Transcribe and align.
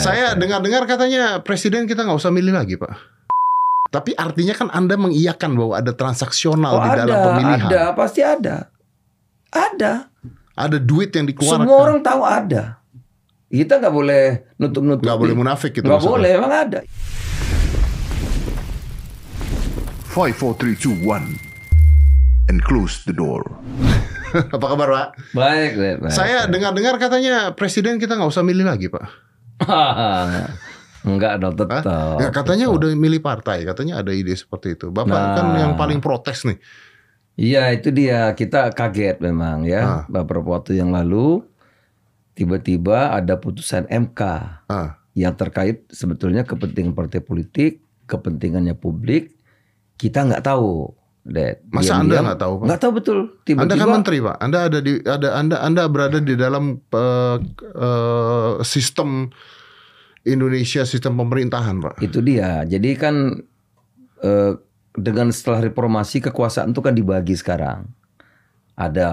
Saya 0.00 0.32
dengar-dengar 0.32 0.88
katanya 0.88 1.44
presiden 1.44 1.84
kita 1.84 2.08
nggak 2.08 2.16
usah 2.16 2.32
milih 2.32 2.56
lagi, 2.56 2.80
Pak. 2.80 2.88
Tapi 3.90 4.14
artinya 4.16 4.54
kan 4.56 4.70
Anda 4.72 4.96
mengiyakan 4.96 5.52
bahwa 5.58 5.74
ada 5.76 5.92
transaksional 5.92 6.72
Oh, 6.72 6.80
di 6.86 6.90
dalam 6.94 7.10
ada, 7.10 7.26
pemilihan. 7.26 7.68
ada, 7.68 7.82
pasti 7.92 8.22
ada. 8.24 8.70
Ada. 9.50 10.06
Ada 10.56 10.78
duit 10.78 11.10
yang 11.12 11.26
dikeluarkan. 11.28 11.66
Semua 11.66 11.76
orang 11.84 11.98
tahu 12.00 12.22
ada. 12.24 12.80
Kita 13.50 13.82
nggak 13.82 13.92
boleh 13.92 14.22
nutup-nutup. 14.56 15.02
nggak 15.04 15.18
boleh 15.20 15.34
munafik 15.34 15.74
gitu. 15.74 15.84
Nggak 15.84 16.06
boleh, 16.06 16.30
emang 16.32 16.54
ada. 16.54 16.80
5, 16.80 16.86
4, 20.16 20.56
3, 20.56 20.80
2, 20.80 20.96
1. 21.02 22.48
And 22.48 22.62
close 22.62 23.02
the 23.04 23.12
door. 23.12 23.42
Apa 24.54 24.64
kabar, 24.64 24.88
Pak? 24.88 25.08
Baik, 25.34 25.76
baik. 25.76 25.96
baik. 26.06 26.14
Saya 26.14 26.46
dengar-dengar 26.46 26.94
katanya 26.96 27.50
presiden 27.52 27.98
kita 27.98 28.14
nggak 28.14 28.30
usah 28.30 28.46
milih 28.46 28.64
lagi, 28.64 28.86
Pak. 28.86 29.29
Enggak 31.00 31.40
dong, 31.40 31.56
Hah? 31.56 31.80
tetap. 31.80 32.16
Ya, 32.20 32.28
katanya 32.28 32.66
udah 32.68 32.92
milih 32.92 33.20
partai, 33.20 33.64
katanya 33.64 33.98
ada 33.98 34.12
ide 34.12 34.32
seperti 34.32 34.76
itu. 34.76 34.92
Bapak 34.92 35.08
Nah. 35.10 35.32
kan 35.32 35.46
yang 35.56 35.72
paling 35.74 35.96
protes 35.98 36.44
nih. 36.44 36.60
Iya, 37.34 37.72
itu 37.72 37.88
dia. 37.88 38.32
Kita 38.32 38.68
kaget 38.70 39.16
memang 39.18 39.64
Ah. 39.64 39.68
ya. 39.68 39.82
Beberapa 40.06 40.60
waktu 40.60 40.76
yang 40.76 40.92
lalu 40.92 41.40
tiba-tiba 42.32 43.12
ada 43.12 43.36
putusan 43.36 43.88
MK 43.88 44.20
Ah, 44.66 45.00
yang 45.12 45.32
terkait 45.34 45.88
sebetulnya 45.88 46.44
kepentingan 46.44 46.92
partai 46.92 47.20
politik, 47.20 47.80
kepentingannya 48.04 48.76
publik. 48.76 49.40
Kita 49.96 50.24
nggak 50.24 50.44
tahu, 50.44 50.92
Dad. 51.20 51.60
Masa 51.68 52.00
Anda 52.00 52.24
nggak 52.24 52.40
tahu, 52.40 52.54
Pak? 52.64 52.66
Nggak 52.66 52.80
tahu 52.80 52.92
betul. 52.96 53.18
Tiba-tiba. 53.44 53.62
Anda 53.68 53.74
kan 53.76 53.88
menteri, 53.92 54.18
Pak. 54.24 54.36
Anda 54.40 54.58
ada 54.66 54.78
di 54.80 54.92
ada 55.04 55.28
Anda 55.36 55.56
Anda 55.60 55.82
berada 55.92 56.18
di 56.18 56.34
dalam 56.34 56.80
eh, 56.80 57.36
eh, 57.60 58.52
sistem 58.64 59.28
Indonesia, 60.24 60.82
sistem 60.88 61.20
pemerintahan, 61.20 61.76
Pak. 61.80 61.94
Itu 62.00 62.24
dia. 62.24 62.64
Jadi 62.64 62.90
kan 62.96 63.36
eh, 64.24 64.52
dengan 64.96 65.28
setelah 65.28 65.68
reformasi 65.68 66.24
kekuasaan 66.24 66.72
itu 66.72 66.80
kan 66.80 66.96
dibagi 66.96 67.36
sekarang. 67.36 67.92
Ada 68.80 69.08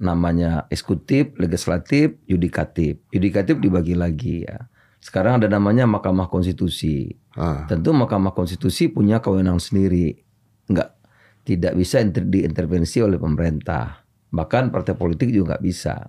namanya 0.00 0.64
eksekutif, 0.72 1.36
legislatif, 1.36 2.16
yudikatif. 2.24 3.04
Yudikatif 3.12 3.60
dibagi 3.60 3.92
lagi 3.92 4.48
ya. 4.48 4.64
Sekarang 4.96 5.44
ada 5.44 5.48
namanya 5.48 5.84
Mahkamah 5.84 6.32
Konstitusi. 6.32 7.20
Ah, 7.36 7.68
Tentu 7.68 7.92
Mahkamah 7.92 8.32
Konstitusi 8.32 8.88
punya 8.88 9.20
kewenangan 9.20 9.60
sendiri. 9.60 10.24
Enggak 10.72 10.99
tidak 11.50 11.74
bisa 11.74 11.98
inter- 11.98 12.22
diintervensi 12.22 13.02
oleh 13.02 13.18
pemerintah. 13.18 14.06
Bahkan 14.30 14.70
partai 14.70 14.94
politik 14.94 15.34
juga 15.34 15.58
nggak 15.58 15.64
bisa. 15.66 16.06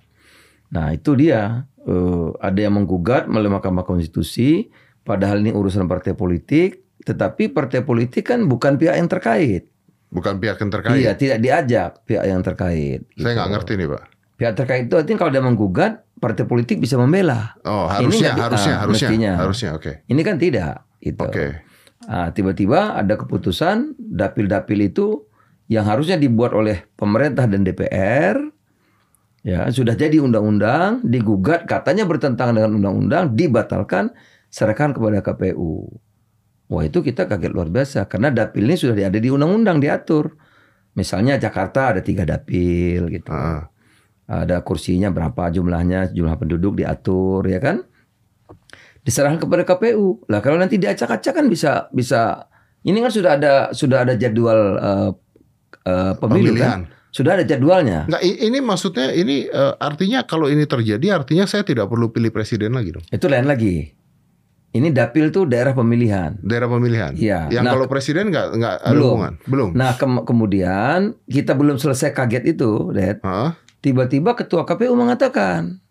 Nah 0.70 0.94
itu 0.94 1.18
dia. 1.18 1.66
Eh, 1.82 2.28
ada 2.38 2.60
yang 2.62 2.78
menggugat 2.78 3.26
melalui 3.26 3.58
Mahkamah 3.58 3.82
Konstitusi. 3.82 4.70
Padahal 5.02 5.42
ini 5.42 5.50
urusan 5.50 5.90
partai 5.90 6.14
politik. 6.14 6.86
Tetapi 7.02 7.50
partai 7.50 7.82
politik 7.82 8.30
kan 8.30 8.46
bukan 8.46 8.78
pihak 8.78 8.94
yang 8.94 9.10
terkait. 9.10 9.66
bukan 10.12 10.38
pihak 10.38 10.60
yang 10.60 10.68
terkait. 10.68 11.00
Iya, 11.00 11.16
tidak 11.16 11.40
diajak 11.40 11.92
pihak 12.04 12.28
yang 12.28 12.44
terkait. 12.44 13.08
Saya 13.16 13.32
gitu. 13.32 13.32
nggak 13.32 13.50
ngerti 13.56 13.72
nih, 13.80 13.88
Pak. 13.88 14.04
Pihak 14.36 14.54
terkait 14.60 14.84
itu 14.86 14.96
artinya 15.00 15.18
kalau 15.18 15.32
dia 15.32 15.40
menggugat, 15.40 16.04
partai 16.20 16.44
politik 16.44 16.84
bisa 16.84 17.00
membela. 17.00 17.56
Oh, 17.64 17.88
Ini 17.88 18.12
harusnya, 18.12 18.32
di- 18.36 18.42
harusnya, 18.44 18.74
ah, 18.76 18.80
harusnya, 18.84 19.08
mestinya. 19.08 19.32
harusnya, 19.40 19.70
oke, 19.72 19.92
Ini 20.06 20.22
kan 20.22 20.36
tidak. 20.36 20.84
Gitu. 21.00 21.16
oke. 21.16 21.46
Ah, 22.04 22.28
tiba-tiba 22.30 22.92
ada 22.92 23.16
keputusan 23.16 23.96
dapil-dapil 23.98 24.84
itu 24.84 25.31
yang 25.72 25.88
harusnya 25.88 26.20
dibuat 26.20 26.52
oleh 26.52 26.84
pemerintah 27.00 27.48
dan 27.48 27.64
DPR 27.64 28.36
ya 29.40 29.72
sudah 29.72 29.96
jadi 29.96 30.20
undang-undang 30.20 31.00
digugat 31.08 31.64
katanya 31.64 32.04
bertentangan 32.04 32.60
dengan 32.60 32.76
undang-undang 32.76 33.32
dibatalkan 33.32 34.12
serahkan 34.52 34.92
kepada 34.92 35.24
KPU. 35.24 35.88
Wah 36.68 36.84
itu 36.84 37.00
kita 37.00 37.24
kaget 37.24 37.52
luar 37.56 37.72
biasa 37.72 38.04
karena 38.12 38.36
dapil 38.36 38.68
ini 38.68 38.76
sudah 38.76 39.00
ada 39.00 39.16
di 39.16 39.32
undang-undang 39.32 39.80
diatur. 39.80 40.36
Misalnya 40.92 41.40
Jakarta 41.40 41.96
ada 41.96 42.04
tiga 42.04 42.28
dapil 42.28 43.08
gitu. 43.08 43.32
Ah, 43.32 43.72
Ada 44.32 44.64
kursinya 44.64 45.12
berapa 45.12 45.52
jumlahnya, 45.52 46.16
jumlah 46.16 46.40
penduduk 46.40 46.80
diatur 46.80 47.44
ya 47.52 47.60
kan? 47.60 47.84
Diserahkan 49.04 49.44
kepada 49.44 49.64
KPU. 49.68 50.24
Lah 50.32 50.40
kalau 50.40 50.56
nanti 50.56 50.80
diacak-acak 50.80 51.32
kan 51.36 51.46
bisa 51.52 51.92
bisa 51.92 52.48
ini 52.88 53.04
kan 53.04 53.12
sudah 53.12 53.32
ada 53.36 53.54
sudah 53.76 54.08
ada 54.08 54.16
jadwal 54.16 54.80
eh, 54.80 55.12
eh, 55.84 56.14
pemilu 56.16 56.52
Pemilihan. 56.52 56.88
kan? 56.88 57.10
Sudah 57.10 57.36
ada 57.36 57.44
jadwalnya. 57.44 58.08
Nggak, 58.08 58.22
ini 58.24 58.58
maksudnya 58.60 59.12
ini 59.12 59.44
eh, 59.44 59.74
artinya 59.78 60.24
kalau 60.24 60.48
ini 60.48 60.64
terjadi 60.64 61.12
artinya 61.14 61.44
saya 61.44 61.62
tidak 61.62 61.86
perlu 61.86 62.08
pilih 62.08 62.30
presiden 62.30 62.72
lagi 62.72 62.92
dong. 62.92 63.04
Itu 63.08 63.28
lain 63.28 63.46
lagi. 63.46 63.92
Ini 64.72 64.88
dapil 64.90 65.28
tuh 65.30 65.44
daerah 65.44 65.76
pemilihan. 65.76 66.40
Daerah 66.40 66.66
pemilihan. 66.66 67.12
Iya. 67.12 67.52
Yang 67.52 67.64
Nah, 67.64 67.72
kalau 67.74 67.86
presiden 67.86 68.32
nggak 68.32 68.48
nggak 68.56 68.76
ada 68.78 68.90
belum. 68.90 69.04
hubungan. 69.06 69.34
Belum. 69.44 69.70
Nah, 69.76 69.92
kem- 69.94 70.24
kemudian 70.24 71.00
kita 71.28 71.52
belum 71.52 71.76
selesai 71.76 72.16
kaget 72.16 72.56
itu, 72.56 72.88
Dad. 72.90 73.20
Tiba-tiba 73.82 74.32
ketua 74.32 74.64
KPU 74.64 74.96
mengatakan, 74.96 75.84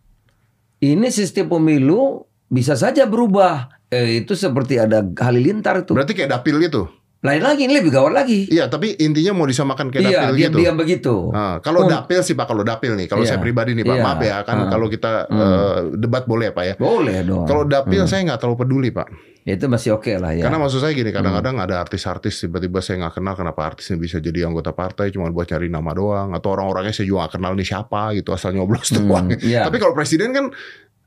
ini 0.79 1.11
sistem 1.11 1.51
pemilu 1.51 2.25
bisa 2.47 2.73
saja 2.73 3.05
berubah. 3.05 3.69
Eh, 3.91 4.23
itu 4.23 4.33
seperti 4.33 4.79
ada 4.79 5.03
halilintar 5.19 5.83
itu. 5.83 5.93
berarti 5.93 6.15
kayak 6.15 6.31
dapil 6.33 6.57
gitu. 6.63 6.87
Lain 7.21 7.45
lagi, 7.45 7.69
ini 7.69 7.77
lebih 7.77 7.93
gawat 7.93 8.17
lagi. 8.17 8.49
Iya, 8.49 8.67
tapi 8.67 8.97
intinya 8.97 9.37
mau 9.37 9.45
disamakan 9.45 9.93
kayak 9.93 10.03
iya, 10.03 10.11
dapil 10.25 10.33
gitu. 10.33 10.57
diam-diam 10.57 10.75
begitu. 10.75 11.15
Ah, 11.31 11.61
kalau 11.61 11.85
Hmm. 11.85 11.93
dapil 11.93 12.25
sih 12.25 12.33
Pak, 12.33 12.49
kalau 12.49 12.65
dapil 12.65 12.97
nih, 12.97 13.07
kalau 13.07 13.21
Iya. 13.21 13.37
saya 13.37 13.45
pribadi 13.45 13.77
nih 13.77 13.85
Pak, 13.85 13.93
Iya. 13.93 14.03
maaf 14.03 14.21
ya, 14.23 14.37
kan 14.41 14.57
Ah. 14.57 14.69
kalau 14.69 14.89
kita 14.89 15.29
Hmm. 15.29 15.37
eh, 15.37 15.79
debat 16.01 16.25
boleh 16.25 16.49
ya 16.49 16.55
Pak 16.57 16.65
ya. 16.65 16.75
Boleh 16.75 17.21
dong. 17.21 17.45
Kalau 17.45 17.69
dapil 17.69 18.01
Hmm. 18.01 18.09
saya 18.09 18.25
nggak 18.25 18.41
terlalu 18.41 18.57
peduli 18.59 18.89
Pak, 18.89 19.09
itu 19.43 19.65
masih 19.67 19.91
oke 19.93 20.13
lah 20.17 20.33
ya. 20.33 20.49
karena 20.49 20.57
maksud 20.59 20.81
saya 20.81 20.93
gini, 20.93 21.11
kadang-kadang 21.11 21.61
Hmm. 21.61 21.65
ada 21.65 21.75
artis-artis 21.77 22.41
tiba-tiba 22.41 22.81
saya 22.81 23.05
nggak 23.05 23.15
kenal 23.15 23.35
kenapa 23.35 23.61
artisnya 23.67 23.97
bisa 23.97 24.17
jadi 24.17 24.49
anggota 24.49 24.73
partai 24.73 25.13
cuma 25.13 25.29
buat 25.29 25.45
cari 25.45 25.69
nama 25.69 25.93
doang, 25.93 26.33
atau 26.33 26.57
orang-orangnya 26.57 26.95
saya 26.95 27.05
juga 27.05 27.29
nggak 27.29 27.35
kenal 27.37 27.53
nih 27.53 27.69
siapa 27.69 28.17
gitu 28.17 28.33
asal 28.33 28.57
nyoblos 28.57 28.89
Hmm, 28.91 29.05
doang. 29.05 29.27
iya. 29.45 29.69
Tapi 29.69 29.77
kalau 29.77 29.93
presiden 29.93 30.33
kan 30.33 30.49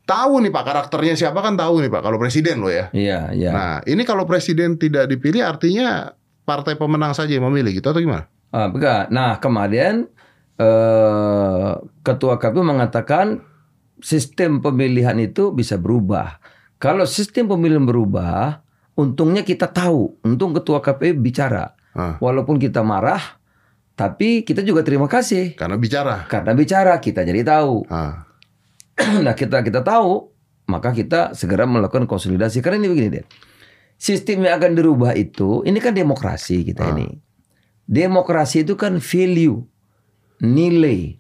tahu 0.04 0.44
nih 0.44 0.52
Pak 0.52 0.64
karakternya 0.64 1.16
siapa 1.16 1.40
kan 1.40 1.56
tahu 1.56 1.80
nih 1.84 1.92
Pak 1.92 2.02
kalau 2.04 2.18
presiden 2.20 2.60
loh 2.60 2.72
ya. 2.72 2.92
Iya, 2.92 3.32
iya. 3.32 3.50
Nah 3.52 3.74
ini 3.86 4.04
kalau 4.04 4.28
presiden 4.28 4.76
tidak 4.76 5.08
dipilih 5.08 5.44
artinya 5.44 6.12
partai 6.44 6.76
pemenang 6.76 7.16
saja 7.16 7.32
yang 7.32 7.48
memilih 7.48 7.72
gitu 7.80 7.88
atau 7.88 8.04
gimana? 8.04 8.28
Ah, 8.52 8.68
enggak. 8.70 9.10
Nah, 9.10 9.40
kemarin 9.40 10.06
eh, 10.60 11.72
ketua 12.04 12.36
KPU 12.38 12.62
mengatakan 12.62 13.42
sistem 14.00 14.60
pemilihan 14.60 15.16
itu 15.18 15.50
bisa 15.50 15.80
berubah. 15.80 16.38
Kalau 16.78 17.08
sistem 17.08 17.48
pemilihan 17.48 17.82
berubah, 17.82 18.60
untungnya 18.94 19.42
kita 19.42 19.72
tahu. 19.72 20.20
Untung 20.22 20.52
ketua 20.52 20.84
KPU 20.84 21.16
bicara. 21.18 21.74
Ah, 21.96 22.18
Walaupun 22.20 22.60
kita 22.60 22.84
marah, 22.84 23.40
tapi 23.94 24.42
kita 24.44 24.66
juga 24.66 24.82
terima 24.82 25.06
kasih 25.06 25.54
karena 25.54 25.78
bicara. 25.78 26.26
karena 26.26 26.52
bicara 26.58 26.98
kita 27.00 27.22
jadi 27.24 27.42
tahu. 27.46 27.86
Ah, 27.88 28.26
nah 29.26 29.34
kita 29.34 29.66
kita 29.66 29.82
tahu, 29.82 30.30
maka 30.70 30.94
kita 30.94 31.34
segera 31.34 31.66
melakukan 31.66 32.06
konsolidasi. 32.06 32.62
Karena 32.62 32.86
ini 32.86 32.90
begini 32.94 33.10
deh, 33.20 33.26
sistem 33.98 34.46
yang 34.46 34.62
akan 34.62 34.72
dirubah 34.78 35.14
itu, 35.18 35.66
ini 35.66 35.78
kan 35.82 35.94
demokrasi 35.98 36.64
kita 36.68 36.88
Ah. 36.88 36.92
ini. 36.96 37.08
Demokrasi 37.84 38.64
itu 38.64 38.80
kan 38.80 39.02
value, 39.04 39.60
nilai. 40.40 41.20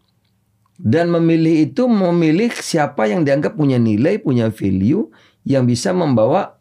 Dan 0.79 1.11
memilih 1.13 1.69
itu 1.69 1.85
memilih 1.85 2.49
siapa 2.55 3.07
yang 3.07 3.23
dianggap 3.23 3.55
punya 3.55 3.77
nilai, 3.77 4.19
punya 4.19 4.49
value 4.49 5.11
yang 5.43 5.67
bisa 5.67 5.91
membawa 5.95 6.59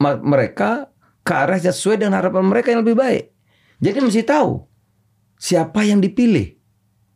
mereka 0.00 0.90
ke 1.20 1.32
arah 1.34 1.60
sesuai 1.60 2.00
dengan 2.00 2.18
harapan 2.18 2.46
mereka 2.48 2.72
yang 2.72 2.82
lebih 2.82 2.96
baik. 2.96 3.24
Jadi 3.80 3.98
mesti 4.00 4.22
tahu 4.24 4.64
siapa 5.36 5.84
yang 5.84 6.00
dipilih, 6.00 6.56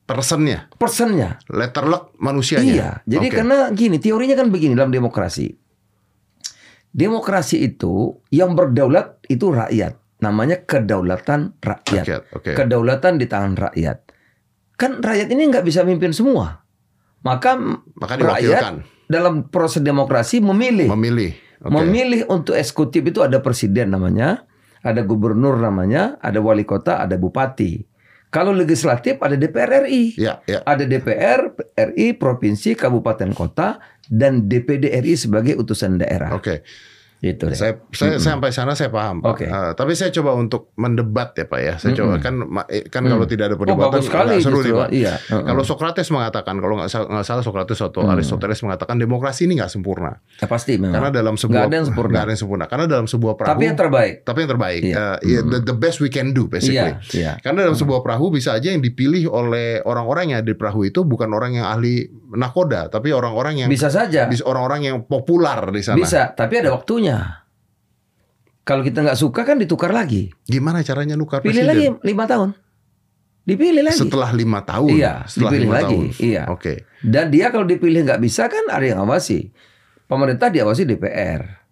personnya, 0.05 0.69
personnya. 0.77 1.41
letter 1.49 1.85
luck 1.89 2.13
manusianya. 2.21 2.73
Iya, 2.73 2.91
jadi 3.09 3.27
Oke. 3.29 3.37
karena 3.41 3.59
gini, 3.73 3.97
teorinya 3.97 4.37
kan 4.37 4.49
begini 4.53 4.77
dalam 4.77 4.93
demokrasi. 4.93 5.53
Demokrasi 6.95 7.59
itu 7.67 8.23
yang 8.31 8.55
berdaulat 8.55 9.19
itu 9.27 9.51
rakyat. 9.51 9.99
Namanya 10.23 10.63
kedaulatan 10.63 11.59
rakyat. 11.59 12.05
Rakyat, 12.07 12.23
oke. 12.31 12.51
Kedaulatan 12.55 13.19
di 13.19 13.27
tangan 13.27 13.59
rakyat. 13.59 13.99
Kan 14.79 15.03
rakyat 15.03 15.29
ini 15.35 15.51
nggak 15.51 15.67
bisa 15.67 15.83
mimpin 15.83 16.15
semua. 16.15 16.63
Maka, 17.27 17.59
Maka 17.99 18.15
rakyat 18.15 18.85
dalam 19.11 19.51
proses 19.51 19.83
demokrasi 19.83 20.39
memilih. 20.39 20.87
memilih. 20.93 21.33
Oke. 21.65 21.73
Memilih 21.81 22.29
untuk 22.29 22.55
eksekutif 22.55 23.01
itu 23.09 23.25
ada 23.25 23.41
presiden 23.41 23.97
namanya, 23.97 24.45
ada 24.85 25.01
gubernur 25.01 25.57
namanya, 25.57 26.21
ada 26.21 26.39
wali 26.45 26.69
kota, 26.69 27.01
ada 27.01 27.17
bupati. 27.17 27.94
Kalau 28.35 28.51
legislatif 28.51 29.23
ada 29.23 29.39
DPR 29.39 29.87
RI. 29.87 30.19
Ya, 30.19 30.43
ya. 30.51 30.67
Ada 30.67 30.91
DPR 30.91 31.55
RI, 31.95 32.19
provinsi, 32.19 32.75
kabupaten 32.75 33.31
kota, 33.31 33.79
dan 34.11 34.51
DPD 34.51 34.91
RI 34.91 35.15
sebagai 35.15 35.55
utusan 35.55 36.03
daerah. 36.03 36.35
Oke. 36.35 36.67
Gitu 37.25 37.49
deh. 37.49 37.57
Saya, 37.57 37.81
saya 37.91 38.21
sampai 38.21 38.53
sana 38.53 38.77
saya 38.77 38.93
paham. 38.93 39.25
Pak. 39.25 39.29
Oke. 39.33 39.45
Eh, 39.49 39.73
tapi 39.73 39.97
saya 39.97 40.13
coba 40.13 40.37
untuk 40.37 40.77
mendebat 40.77 41.33
ya 41.33 41.49
Pak 41.49 41.57
ya. 41.59 41.75
Saya 41.81 41.97
coba 41.97 42.21
kan 42.21 42.35
ma- 42.37 42.69
eh, 42.69 42.85
kan 42.85 43.01
kalau 43.01 43.25
tidak 43.25 43.49
ada 43.49 43.57
Oh, 43.57 43.61
perdebatan 43.65 43.97
bagus 43.97 44.05
sekali 44.05 44.33
nggak 44.35 44.45
seru 44.45 44.59
nih 44.61 44.73
Pak. 44.75 44.89
Iya. 44.93 45.15
Heeh. 45.25 45.45
Kalau 45.47 45.63
Socrates 45.65 46.09
mengatakan 46.11 46.55
kalau 46.59 46.75
nggak 46.77 46.91
salah, 47.23 47.41
Socrates 47.41 47.81
atau 47.81 48.05
Hmm. 48.05 48.13
Aristoteles 48.13 48.61
mengatakan 48.61 48.95
demokrasi 48.95 49.49
ini 49.49 49.57
nggak 49.57 49.73
sempurna. 49.73 50.21
Ya, 50.37 50.45
pasti 50.45 50.77
memang. 50.77 50.93
Karena 50.93 51.09
dalam 51.11 51.35
sebuah 51.35 51.57
Nggak 51.57 51.65
ada 51.65 51.77
yang 51.77 51.87
sempurna. 51.89 52.15
ada 52.15 52.29
yang 52.29 52.39
sempurna. 52.39 52.65
Karena 52.67 52.85
dalam 52.87 53.07
sebuah 53.07 53.33
perahu 53.35 53.51
Tapi 53.51 53.65
yang 53.65 53.79
terbaik. 53.79 54.15
tapi 54.23 54.39
yang 54.39 54.51
terbaik. 54.51 54.81
Iya. 54.85 54.95
Eh, 54.95 55.17
ya, 55.25 55.41
the, 55.43 55.59
the 55.65 55.75
best 55.75 55.97
we 55.99 56.09
can 56.09 56.31
do 56.31 56.45
basically. 56.45 56.93
Iya, 56.93 57.17
iya. 57.17 57.33
Karena 57.41 57.65
dalam 57.65 57.75
sebuah 57.75 58.01
perahu 58.01 58.29
bisa 58.29 58.53
aja 58.53 58.69
yang 58.69 58.79
dipilih 58.79 59.25
oleh 59.27 59.81
orang-orang 59.81 60.29
yang 60.29 60.39
ada 60.39 60.51
di 60.51 60.55
perahu 60.55 60.85
itu 60.85 61.01
bukan 61.01 61.31
orang 61.31 61.55
yang 61.55 61.67
ahli 61.67 62.05
nakoda, 62.35 62.87
tapi 62.87 63.11
orang-orang 63.11 63.65
yang 63.65 63.69
Bisa 63.71 63.89
saja. 63.89 64.27
bisa 64.27 64.45
orang-orang 64.45 64.87
yang 64.87 64.97
populer 65.03 65.59
di 65.71 65.83
sana. 65.83 65.97
Bisa, 65.97 66.31
tapi 66.31 66.61
ada 66.61 66.71
waktunya. 66.71 67.43
Kalau 68.65 68.81
kita 68.81 69.05
nggak 69.05 69.19
suka 69.19 69.45
kan 69.45 69.61
ditukar 69.61 69.93
lagi. 69.93 70.33
Gimana 70.45 70.81
caranya 70.81 71.15
nukar 71.15 71.41
Pilih 71.41 71.53
presiden? 71.53 71.69
lagi 71.69 71.87
lima 72.03 72.25
tahun. 72.25 72.51
Dipilih 73.45 73.83
lagi. 73.85 73.99
Setelah 74.01 74.31
lima 74.33 74.65
tahun. 74.65 74.89
Iya, 74.89 75.13
setelah 75.29 75.51
dipilih 75.53 75.65
lima 75.69 75.75
lagi. 75.77 75.85
tahun. 75.85 76.05
Iya. 76.17 76.43
Oke. 76.49 76.75
Dan 77.05 77.29
dia 77.29 77.53
kalau 77.53 77.69
dipilih 77.69 78.01
nggak 78.03 78.21
bisa 78.21 78.49
kan 78.49 78.65
ada 78.73 78.81
yang 78.83 79.05
awasi. 79.05 79.53
Pemerintah 80.09 80.49
diawasi 80.49 80.89
DPR. 80.89 81.64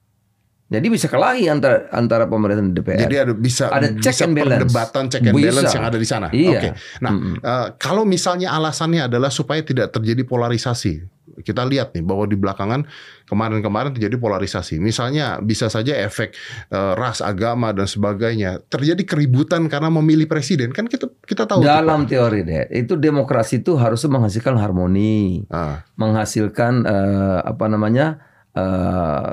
Jadi 0.73 0.87
bisa 0.89 1.07
kelahi 1.13 1.53
antara 1.53 1.85
antara 1.93 2.25
pemerintah 2.25 2.65
dan 2.65 2.73
DPR. 2.73 2.99
Jadi 3.05 3.15
ada 3.21 3.33
bisa 3.37 3.69
Ada 3.69 3.93
check 4.01 4.17
bisa 4.17 4.25
and 4.25 4.33
balance. 4.33 4.53
perdebatan 4.65 5.03
check 5.13 5.23
and 5.29 5.37
Bisa. 5.37 5.47
balance 5.53 5.73
yang 5.77 5.85
ada 5.85 5.99
di 6.01 6.09
sana. 6.09 6.27
Iya. 6.33 6.49
Oke. 6.57 6.69
Nah, 7.05 7.13
eh, 7.37 7.67
kalau 7.77 8.09
misalnya 8.09 8.49
alasannya 8.57 9.05
adalah 9.05 9.29
supaya 9.29 9.61
tidak 9.61 9.93
terjadi 9.93 10.25
polarisasi. 10.25 11.05
Kita 11.33 11.65
lihat 11.65 11.97
nih 11.97 12.05
bahwa 12.05 12.29
di 12.29 12.37
belakangan 12.37 12.85
kemarin-kemarin 13.25 13.97
terjadi 13.97 14.21
polarisasi. 14.21 14.77
Misalnya 14.77 15.41
bisa 15.41 15.69
saja 15.73 15.97
efek 15.97 16.37
eh, 16.69 16.93
ras, 16.97 17.21
agama 17.25 17.73
dan 17.73 17.89
sebagainya. 17.89 18.61
Terjadi 18.69 19.01
keributan 19.05 19.65
karena 19.69 19.89
memilih 19.89 20.29
presiden. 20.29 20.73
Kan 20.73 20.89
kita 20.89 21.09
kita 21.25 21.49
tahu 21.49 21.65
Dalam 21.65 22.05
teori 22.05 22.45
deh, 22.45 22.69
itu 22.73 22.97
demokrasi 22.97 23.61
itu 23.65 23.77
harusnya 23.77 24.13
menghasilkan 24.13 24.57
harmoni. 24.61 25.45
Ah, 25.49 25.85
menghasilkan 25.97 26.85
eh, 26.85 27.39
apa 27.45 27.65
namanya 27.69 28.21
eh, 28.53 29.33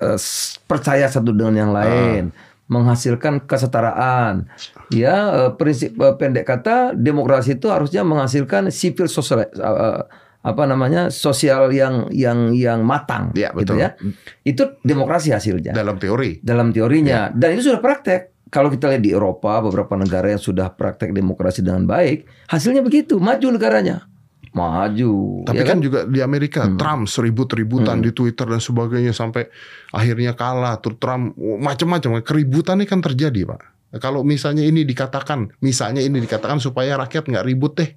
eh, 0.00 0.18
percaya 0.64 1.06
satu 1.06 1.30
dengan 1.30 1.54
yang 1.54 1.72
lain, 1.72 2.32
menghasilkan 2.66 3.44
kesetaraan. 3.44 4.48
Ya 4.90 5.16
eh, 5.46 5.50
prinsip 5.54 5.94
eh, 5.94 6.14
pendek 6.16 6.48
kata 6.48 6.96
demokrasi 6.96 7.60
itu 7.60 7.70
harusnya 7.70 8.02
menghasilkan 8.02 8.72
civil 8.74 9.06
social 9.06 9.44
eh, 9.44 9.50
eh, 9.54 10.02
apa 10.40 10.64
namanya 10.64 11.12
sosial 11.12 11.68
yang 11.68 12.08
yang 12.08 12.56
yang 12.56 12.80
matang, 12.80 13.28
Iya, 13.36 13.52
gitu 13.60 13.76
betul. 13.76 13.84
ya. 13.84 13.88
Itu 14.40 14.62
demokrasi 14.80 15.36
hasilnya 15.36 15.76
dalam 15.76 16.00
teori. 16.00 16.40
dalam 16.40 16.72
teorinya 16.72 17.28
dan 17.30 17.54
itu 17.54 17.68
sudah 17.68 17.78
praktek. 17.78 18.32
Kalau 18.50 18.66
kita 18.66 18.90
lihat 18.90 19.04
di 19.06 19.14
Eropa 19.14 19.62
beberapa 19.62 19.94
negara 19.94 20.26
yang 20.26 20.42
sudah 20.42 20.74
praktek 20.74 21.14
demokrasi 21.14 21.62
dengan 21.62 21.86
baik, 21.86 22.26
hasilnya 22.50 22.82
begitu, 22.82 23.22
maju 23.22 23.46
negaranya. 23.46 24.09
Maju. 24.50 25.46
Tapi 25.46 25.62
ya 25.62 25.64
kan 25.64 25.78
juga 25.78 26.02
di 26.10 26.18
Amerika 26.18 26.66
Trump 26.74 27.06
seribut-ributan 27.06 28.02
di 28.02 28.10
Twitter 28.10 28.50
dan 28.50 28.58
sebagainya 28.58 29.14
sampai 29.14 29.46
akhirnya 29.94 30.34
kalah. 30.34 30.82
Terus 30.82 30.98
Trump 30.98 31.38
macam-macam 31.38 32.18
keributan 32.26 32.82
ini 32.82 32.86
kan 32.90 32.98
terjadi 32.98 33.46
pak. 33.46 33.62
Kalau 34.02 34.22
misalnya 34.22 34.62
ini 34.62 34.86
dikatakan, 34.86 35.54
misalnya 35.62 36.02
ini 36.02 36.22
dikatakan 36.22 36.62
supaya 36.62 36.94
rakyat 36.98 37.26
nggak 37.26 37.46
ribut 37.46 37.74
deh, 37.78 37.90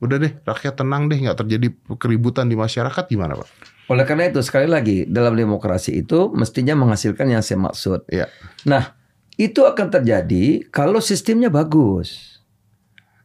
udah 0.00 0.16
deh 0.20 0.32
rakyat 0.44 0.76
tenang 0.76 1.08
deh 1.08 1.16
nggak 1.16 1.40
terjadi 1.44 1.72
keributan 1.96 2.48
di 2.48 2.56
masyarakat 2.56 3.04
gimana 3.08 3.36
pak? 3.36 3.48
Oleh 3.88 4.04
karena 4.04 4.28
itu 4.28 4.44
sekali 4.44 4.68
lagi 4.68 5.08
dalam 5.08 5.32
demokrasi 5.32 6.04
itu 6.04 6.28
mestinya 6.36 6.76
menghasilkan 6.76 7.32
yang 7.32 7.40
saya 7.40 7.56
maksud. 7.56 8.04
Ya, 8.12 8.28
Nah, 8.68 8.92
itu 9.40 9.64
akan 9.64 9.88
terjadi 9.88 10.68
kalau 10.68 11.00
sistemnya 11.00 11.48
bagus. 11.48 12.40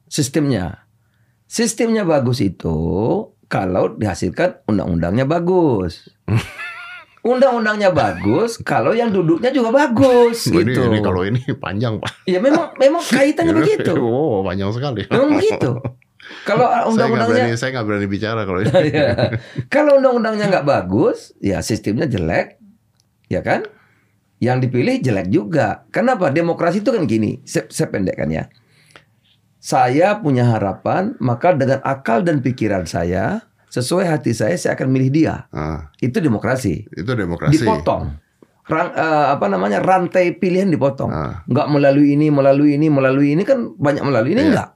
Sistemnya. 0.08 0.83
Sistemnya 1.54 2.02
bagus 2.02 2.42
itu 2.42 2.74
kalau 3.46 3.94
dihasilkan 3.94 4.66
undang-undangnya 4.66 5.30
bagus. 5.30 6.10
Undang-undangnya 7.22 7.94
bagus 7.94 8.58
kalau 8.58 8.90
yang 8.92 9.14
duduknya 9.14 9.54
juga 9.54 9.70
bagus 9.70 10.50
ini, 10.50 10.74
gitu. 10.74 10.90
ini 10.90 11.00
kalau 11.00 11.22
ini 11.22 11.46
panjang 11.64 12.02
pak. 12.02 12.26
Ya 12.26 12.42
memang 12.42 12.74
memang 12.82 13.06
kaitannya 13.06 13.54
begitu. 13.62 13.94
Oh 14.02 14.42
panjang 14.42 14.74
sekali. 14.74 15.06
Memang 15.06 15.38
begitu. 15.38 15.78
Kalau 16.42 16.90
undang-undangnya 16.90 17.54
berani, 17.54 17.62
saya 17.62 17.70
nggak 17.78 17.86
berani 17.86 18.08
bicara 18.10 18.42
kalau 18.50 18.60
ini. 18.66 18.90
Ya. 18.90 19.14
Kalau 19.70 20.02
undang-undangnya 20.02 20.50
nggak 20.50 20.66
bagus, 20.66 21.38
ya 21.38 21.62
sistemnya 21.62 22.10
jelek, 22.10 22.58
ya 23.30 23.46
kan? 23.46 23.62
Yang 24.42 24.58
dipilih 24.68 24.96
jelek 25.06 25.30
juga. 25.30 25.86
Kenapa? 25.94 26.34
Demokrasi 26.34 26.82
itu 26.82 26.90
kan 26.90 27.06
gini, 27.06 27.46
saya 27.46 27.88
pendekkan 27.94 28.34
ya. 28.34 28.50
Saya 29.64 30.20
punya 30.20 30.44
harapan, 30.52 31.16
maka 31.24 31.56
dengan 31.56 31.80
akal 31.88 32.20
dan 32.20 32.44
pikiran 32.44 32.84
saya, 32.84 33.48
sesuai 33.72 34.12
hati 34.12 34.36
saya, 34.36 34.60
saya 34.60 34.76
akan 34.76 34.92
milih 34.92 35.10
dia. 35.10 35.48
Ah, 35.50 35.88
Itu 35.98 36.20
demokrasi. 36.20 36.84
itu 36.86 37.12
demokrasi. 37.16 37.64
Dipotong. 37.64 38.12
Ran- 38.64 38.92
eh, 38.92 39.28
apa 39.32 39.48
namanya 39.48 39.80
rantai 39.80 40.36
pilihan 40.36 40.68
dipotong. 40.68 41.08
Ah. 41.08 41.48
Nggak 41.48 41.68
melalui 41.72 42.12
ini, 42.12 42.28
melalui 42.28 42.76
ini, 42.76 42.92
melalui 42.92 43.32
ini 43.32 43.44
kan 43.44 43.72
banyak 43.72 44.04
melalui 44.04 44.36
ini 44.36 44.44
Iya. 44.44 44.50
enggak. 44.52 44.70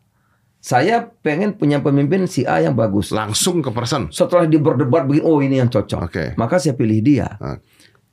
Saya 0.58 0.96
pengen 1.20 1.56
punya 1.56 1.80
pemimpin 1.80 2.24
si 2.24 2.44
A 2.44 2.60
yang 2.60 2.76
bagus 2.76 3.12
Langsung 3.12 3.60
ke 3.60 3.72
person. 3.72 4.08
setelah 4.10 4.44
dia 4.44 4.60
berdebat 4.60 5.04
begini, 5.04 5.24
oh 5.24 5.40
ini 5.40 5.60
yang 5.60 5.68
cocok. 5.68 6.00
Oke. 6.04 6.26
Maka 6.36 6.60
saya 6.60 6.76
pilih 6.76 7.00
dia. 7.00 7.28
Ah. 7.40 7.60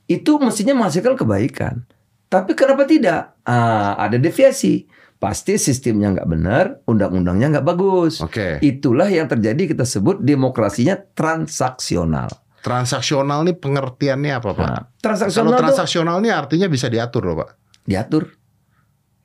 Itu 0.07 0.39
mestinya 0.39 0.75
menghasilkan 0.75 1.15
kebaikan. 1.15 1.87
Tapi 2.27 2.55
kenapa 2.55 2.83
tidak? 2.83 3.39
Ah, 3.43 3.95
ada 3.95 4.19
deviasi. 4.19 4.91
Pasti 5.25 5.57
sistemnya 5.57 6.13
nggak 6.13 6.29
benar, 6.29 6.65
undang-undangnya 6.85 7.49
nggak 7.49 7.65
bagus. 7.65 8.21
Oke. 8.21 8.61
Itulah 8.61 9.09
yang 9.09 9.25
terjadi 9.25 9.73
kita 9.73 9.89
sebut 9.89 10.21
demokrasinya 10.21 11.01
transaksional. 11.17 12.29
Transaksional 12.61 13.41
ini 13.41 13.57
pengertiannya 13.57 14.33
apa 14.35 14.51
pak? 14.53 14.61
Nah, 14.61 14.83
Kalau 14.85 15.01
transaksional 15.01 15.49
itu 15.51 15.63
transaksional 15.65 16.17
ini 16.21 16.29
artinya 16.29 16.69
bisa 16.69 16.93
diatur 16.93 17.25
loh 17.25 17.37
pak. 17.39 17.57
diatur, 17.85 18.37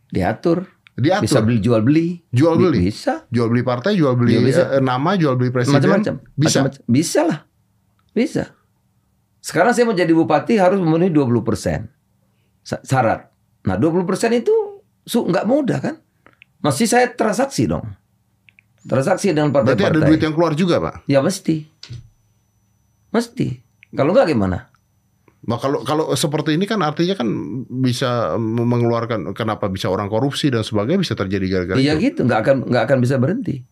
diatur, 0.08 0.68
Diatur. 0.94 1.24
bisa 1.24 1.40
beli 1.40 1.60
jual 1.60 1.80
beli, 1.80 2.08
Jual 2.30 2.56
beli? 2.56 2.80
bisa, 2.86 3.24
Jual 3.28 3.48
beli 3.48 3.64
partai, 3.64 3.96
jual 3.96 4.16
beli 4.16 4.36
Iya, 4.36 4.42
bisa. 4.42 4.64
eh, 4.70 4.80
nama, 4.80 5.16
jual 5.16 5.36
beli 5.36 5.48
presiden. 5.48 5.80
macam-macam, 5.80 6.16
Bisa. 6.34 6.60
Macam-macam. 6.60 6.82
bisa 6.86 7.20
lah, 7.24 7.40
bisa. 8.10 8.44
Sekarang 9.40 9.72
saya 9.72 9.84
mau 9.84 9.96
jadi 9.96 10.12
bupati 10.12 10.56
harus 10.56 10.76
memenuhi 10.78 11.08
20 11.08 11.40
persen 11.42 11.88
syarat. 12.62 13.32
Nah 13.62 13.76
20 13.76 14.04
persen 14.04 14.32
itu 14.32 14.52
su 15.10 15.26
nggak 15.26 15.50
mudah 15.50 15.80
kan? 15.82 15.96
Masih 16.62 16.86
saya 16.86 17.10
transaksi 17.10 17.66
dong, 17.66 17.82
transaksi 18.84 19.34
dengan 19.34 19.50
Berarti 19.50 19.74
ada 19.74 19.90
partai-partai. 19.90 20.06
duit 20.06 20.22
yang 20.22 20.36
keluar 20.36 20.54
juga 20.54 20.78
pak. 20.78 20.96
Ya 21.08 21.18
mesti, 21.20 21.66
mesti. 23.10 23.48
Kalau 23.90 24.14
nggak 24.14 24.30
gimana? 24.30 24.70
Nah 25.40 25.56
kalau 25.56 25.82
kalau 25.82 26.12
seperti 26.14 26.54
ini 26.54 26.68
kan 26.68 26.84
artinya 26.84 27.16
kan 27.16 27.26
bisa 27.80 28.36
mengeluarkan 28.38 29.32
kenapa 29.32 29.72
bisa 29.72 29.88
orang 29.88 30.06
korupsi 30.06 30.52
dan 30.52 30.62
sebagainya 30.62 31.02
bisa 31.02 31.16
terjadi 31.16 31.46
gara-gara 31.48 31.80
Iya 31.80 31.96
itu. 31.96 32.12
gitu, 32.12 32.20
nggak 32.28 32.40
akan 32.44 32.56
nggak 32.70 32.84
akan 32.86 32.98
bisa 33.00 33.16
berhenti. 33.18 33.64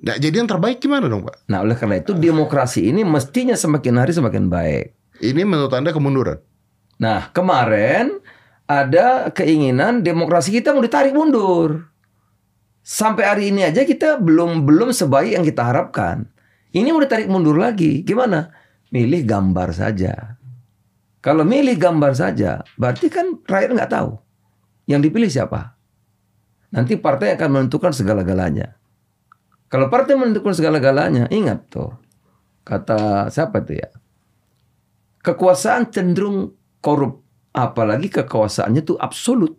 Nah, 0.00 0.16
jadi 0.16 0.40
yang 0.40 0.48
terbaik 0.48 0.80
gimana 0.80 1.08
dong 1.08 1.24
pak? 1.24 1.44
Nah 1.48 1.60
oleh 1.60 1.76
karena 1.76 2.00
itu 2.00 2.12
demokrasi 2.12 2.88
ini 2.88 3.04
mestinya 3.04 3.52
semakin 3.52 3.96
hari 3.96 4.12
semakin 4.12 4.48
baik. 4.48 4.96
Ini 5.20 5.44
menurut 5.44 5.72
anda 5.72 5.90
kemunduran. 5.90 6.40
Nah, 6.96 7.32
kemarin 7.32 8.20
ada 8.70 9.34
keinginan 9.34 10.06
demokrasi 10.06 10.54
kita 10.54 10.70
mau 10.70 10.78
ditarik 10.78 11.10
mundur. 11.10 11.90
Sampai 12.86 13.26
hari 13.26 13.44
ini 13.50 13.66
aja 13.66 13.82
kita 13.82 14.22
belum 14.22 14.62
belum 14.62 14.94
sebaik 14.94 15.34
yang 15.34 15.42
kita 15.42 15.66
harapkan. 15.66 16.30
Ini 16.70 16.94
mau 16.94 17.02
ditarik 17.02 17.26
mundur 17.26 17.58
lagi. 17.58 18.06
Gimana? 18.06 18.54
Milih 18.94 19.26
gambar 19.26 19.74
saja. 19.74 20.38
Kalau 21.18 21.42
milih 21.42 21.76
gambar 21.76 22.14
saja, 22.14 22.62
berarti 22.78 23.10
kan 23.10 23.42
rakyat 23.42 23.74
nggak 23.74 23.92
tahu 23.92 24.16
yang 24.86 25.02
dipilih 25.02 25.28
siapa. 25.28 25.74
Nanti 26.70 26.94
partai 26.94 27.34
akan 27.34 27.50
menentukan 27.50 27.90
segala-galanya. 27.90 28.78
Kalau 29.66 29.90
partai 29.90 30.14
menentukan 30.14 30.54
segala-galanya, 30.54 31.26
ingat 31.28 31.66
tuh 31.68 31.90
kata 32.62 33.28
siapa 33.34 33.66
tuh 33.66 33.82
ya? 33.82 33.90
Kekuasaan 35.20 35.90
cenderung 35.92 36.54
korup, 36.80 37.26
apalagi 37.54 38.08
kekuasaannya 38.10 38.82
tuh 38.82 38.96
absolut. 38.98 39.54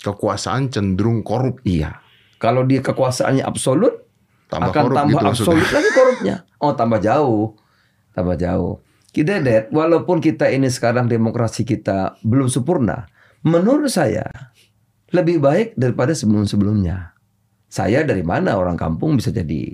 Kekuasaan 0.00 0.72
cenderung 0.72 1.20
korup. 1.20 1.60
Iya. 1.66 2.00
Kalau 2.40 2.64
dia 2.64 2.80
kekuasaannya 2.80 3.44
absolut, 3.44 4.00
Tambah 4.48 4.72
akan 4.72 4.82
korup 4.82 4.96
tambah 4.96 5.12
gitu 5.12 5.24
maksudnya. 5.24 5.44
absolut 5.46 5.68
lagi 5.70 5.90
korupnya. 5.92 6.36
Oh, 6.58 6.72
tambah 6.74 6.98
jauh. 6.98 7.46
Tambah 8.16 8.36
jauh. 8.40 8.74
Kita 9.10 9.42
lihat, 9.42 9.74
walaupun 9.74 10.22
kita 10.22 10.50
ini 10.50 10.70
sekarang 10.70 11.10
demokrasi 11.10 11.66
kita 11.66 12.18
belum 12.22 12.46
sempurna, 12.46 13.10
menurut 13.42 13.90
saya 13.90 14.26
lebih 15.10 15.42
baik 15.42 15.74
daripada 15.74 16.14
sebelum-sebelumnya. 16.14 17.14
Saya 17.70 18.02
dari 18.02 18.22
mana 18.26 18.58
orang 18.58 18.74
kampung 18.74 19.18
bisa 19.18 19.30
jadi 19.30 19.70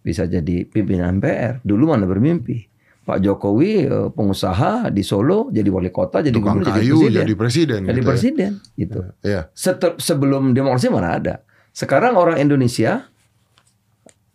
bisa 0.00 0.24
jadi 0.24 0.64
pimpinan 0.64 1.20
MPR? 1.20 1.60
Dulu 1.64 1.92
mana 1.92 2.08
bermimpi. 2.08 2.68
Pak 3.06 3.22
Jokowi 3.22 3.86
eh, 3.86 4.08
pengusaha 4.10 4.90
di 4.90 5.06
Solo 5.06 5.46
jadi 5.54 5.70
wali 5.70 5.94
kota, 5.94 6.18
jadi 6.26 6.34
Tukang 6.34 6.58
gubernur, 6.58 6.74
jadi 6.74 6.82
kayu 6.82 6.96
presiden. 6.98 7.14
jadi 7.22 7.34
presiden. 7.38 7.80
Jadi 7.86 7.86
gitu 7.86 8.02
ya. 8.02 8.10
presiden 8.10 8.50
gitu. 8.74 8.98
Iya. 9.22 9.40
Setel- 9.54 9.98
sebelum 10.02 10.50
demokrasi 10.50 10.90
mana 10.90 11.14
ada. 11.14 11.34
Sekarang 11.70 12.18
orang 12.18 12.42
Indonesia, 12.42 13.06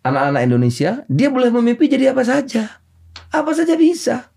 anak-anak 0.08 0.42
Indonesia, 0.48 1.04
dia 1.12 1.28
boleh 1.28 1.52
memimpi 1.52 1.92
jadi 1.92 2.16
apa 2.16 2.24
saja. 2.24 2.80
Apa 3.28 3.52
saja 3.52 3.76
bisa. 3.76 4.32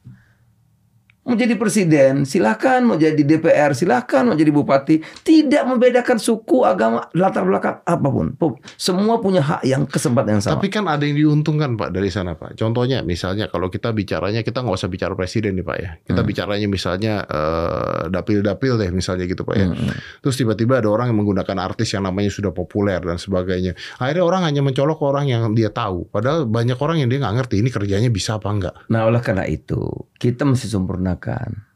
Mau 1.25 1.35
jadi 1.35 1.57
presiden, 1.57 2.23
silakan. 2.23 2.85
Mau 2.85 2.97
jadi 2.97 3.17
DPR, 3.17 3.73
silakan. 3.73 4.29
Mau 4.29 4.37
jadi 4.37 4.49
bupati. 4.49 5.01
Tidak 5.01 5.65
membedakan 5.65 6.17
suku, 6.17 6.63
agama, 6.63 7.09
latar 7.13 7.43
belakang 7.43 7.81
apa 7.81 8.05
pun. 8.07 8.33
Pu- 8.33 8.61
Semua 8.75 9.17
punya 9.17 9.41
hak 9.41 9.65
yang 9.65 9.85
kesempatan 9.85 10.31
yang 10.31 10.43
sama. 10.43 10.55
Tapi 10.55 10.69
kan 10.69 10.85
ada 10.85 11.01
yang 11.01 11.17
diuntungkan 11.17 11.75
Pak 11.75 11.91
dari 11.91 12.09
sana 12.09 12.37
Pak. 12.37 12.55
Contohnya 12.55 13.01
misalnya 13.01 13.49
kalau 13.49 13.67
kita 13.67 13.91
bicaranya 13.91 14.41
kita 14.41 14.61
nggak 14.61 14.77
usah 14.77 14.87
bicara 14.87 15.13
presiden 15.13 15.57
nih 15.57 15.65
Pak 15.65 15.77
ya. 15.77 15.91
Kita 16.03 16.21
Hmm. 16.21 16.29
bicaranya 16.29 16.67
misalnya 16.67 17.15
eh, 17.25 18.03
dapil-dapil 18.09 18.73
deh 18.77 18.91
misalnya 18.91 19.25
gitu 19.25 19.43
Pak 19.43 19.57
ya. 19.57 19.67
Hmm. 19.67 19.97
Terus 20.21 20.37
tiba-tiba 20.37 20.79
ada 20.79 20.89
orang 20.89 21.09
yang 21.09 21.19
menggunakan 21.19 21.57
artis 21.59 21.89
yang 21.91 22.05
namanya 22.05 22.29
sudah 22.29 22.51
populer 22.51 23.01
dan 23.01 23.17
sebagainya. 23.17 23.73
Akhirnya 23.97 24.23
orang 24.23 24.45
hanya 24.45 24.61
mencolok 24.61 25.01
orang 25.01 25.27
yang 25.27 25.53
dia 25.53 25.69
tahu. 25.69 26.05
Padahal 26.07 26.45
banyak 26.45 26.77
orang 26.77 27.01
yang 27.01 27.09
dia 27.09 27.19
nggak 27.19 27.35
ngerti 27.41 27.65
ini 27.65 27.69
kerjanya 27.69 28.09
bisa 28.09 28.37
apa 28.37 28.49
enggak. 28.51 28.75
Nah, 28.87 29.09
oleh 29.09 29.19
karena 29.19 29.45
itu, 29.45 29.81
kita 30.15 30.45
mesti 30.45 30.69
sempurnakan. 31.15 31.71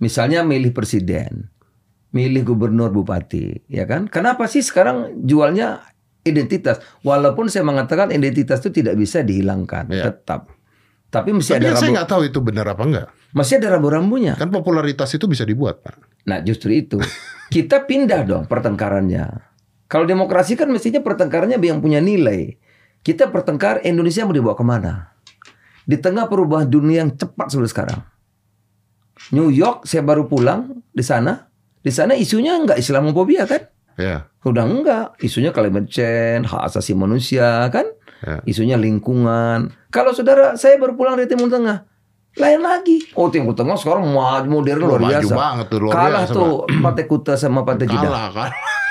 Misalnya 0.00 0.40
milih 0.40 0.72
presiden, 0.72 1.52
milih 2.16 2.44
gubernur, 2.48 2.88
bupati, 2.88 3.68
ya 3.68 3.84
kan? 3.84 4.08
Kenapa 4.08 4.48
sih 4.48 4.64
sekarang 4.64 5.20
jualnya 5.28 5.84
identitas? 6.24 6.80
Walaupun 7.04 7.52
saya 7.52 7.68
mengatakan 7.68 8.08
identitas 8.08 8.64
itu 8.64 8.72
tidak 8.80 8.96
bisa 8.96 9.20
dihilangkan, 9.20 9.92
Iya. 9.92 10.08
tetap. 10.08 10.56
Tapi 11.10 11.34
mesti 11.36 11.52
Tapi 11.52 11.60
ada 11.60 11.68
kan 11.68 11.76
saya 11.76 11.84
rambu, 11.90 11.96
nggak 11.98 12.08
tahu 12.08 12.22
itu 12.22 12.38
benar 12.40 12.66
apa 12.70 12.82
enggak. 12.86 13.08
masih 13.34 13.58
ada 13.60 13.76
rambu-rambunya. 13.76 14.34
Kan 14.38 14.48
popularitas 14.54 15.10
itu 15.14 15.26
bisa 15.26 15.42
dibuat 15.42 15.82
Pak. 15.82 16.26
Nah, 16.26 16.38
justru 16.40 16.70
itu. 16.74 16.98
Kita 17.50 17.82
pindah 17.82 18.22
dong 18.26 18.44
pertengkarannya. 18.46 19.26
Kalau 19.90 20.06
demokrasi 20.06 20.54
kan 20.54 20.70
mestinya 20.70 21.02
pertengkarannya 21.02 21.58
yang 21.58 21.82
punya 21.82 21.98
nilai. 21.98 22.54
Kita 23.02 23.26
pertengkar 23.34 23.82
Indonesia 23.82 24.22
mau 24.22 24.30
dibawa 24.34 24.54
ke 24.54 24.62
mana? 24.62 24.92
Di 25.82 25.98
tengah 25.98 26.30
perubahan 26.30 26.70
dunia 26.70 27.02
yang 27.02 27.18
cepat 27.18 27.50
seperti 27.50 27.70
sekarang. 27.74 28.00
New 29.30 29.52
York 29.52 29.84
saya 29.84 30.00
baru 30.00 30.24
pulang 30.24 30.80
di 30.90 31.04
sana. 31.04 31.48
Di 31.80 31.88
sana 31.88 32.12
isunya 32.12 32.56
enggak 32.56 32.76
Islamophobia 32.76 33.44
kan? 33.44 33.64
Ya. 33.96 34.28
Udah 34.42 34.64
enggak. 34.64 35.16
Isunya 35.20 35.52
climate 35.52 35.88
change, 35.88 36.48
hak 36.48 36.62
asasi 36.66 36.92
manusia 36.92 37.68
kan? 37.68 37.84
Ya. 38.20 38.40
Isunya 38.44 38.76
lingkungan. 38.76 39.72
Kalau 39.88 40.12
saudara 40.12 40.56
saya 40.56 40.76
baru 40.76 40.92
pulang 40.92 41.16
dari 41.16 41.28
Timur 41.28 41.48
Tengah. 41.48 41.88
Lain 42.36 42.60
lagi. 42.62 43.00
Oh 43.14 43.26
Timur 43.26 43.52
Tengah 43.52 43.74
sekarang 43.74 44.06
maju 44.06 44.46
modern 44.46 44.78
luar 44.78 45.00
maju 45.00 45.18
biasa. 45.18 45.34
banget 45.34 45.66
tuh, 45.66 45.78
luar 45.80 45.92
Kalah 45.92 46.22
biasa, 46.22 46.34
tuh 46.34 46.52
Partai 46.78 47.04
Kuta 47.04 47.34
sama 47.34 47.60
Partai 47.62 47.86
Jeddah. 47.86 48.06
Kalah 48.06 48.28
kan. 48.30 48.50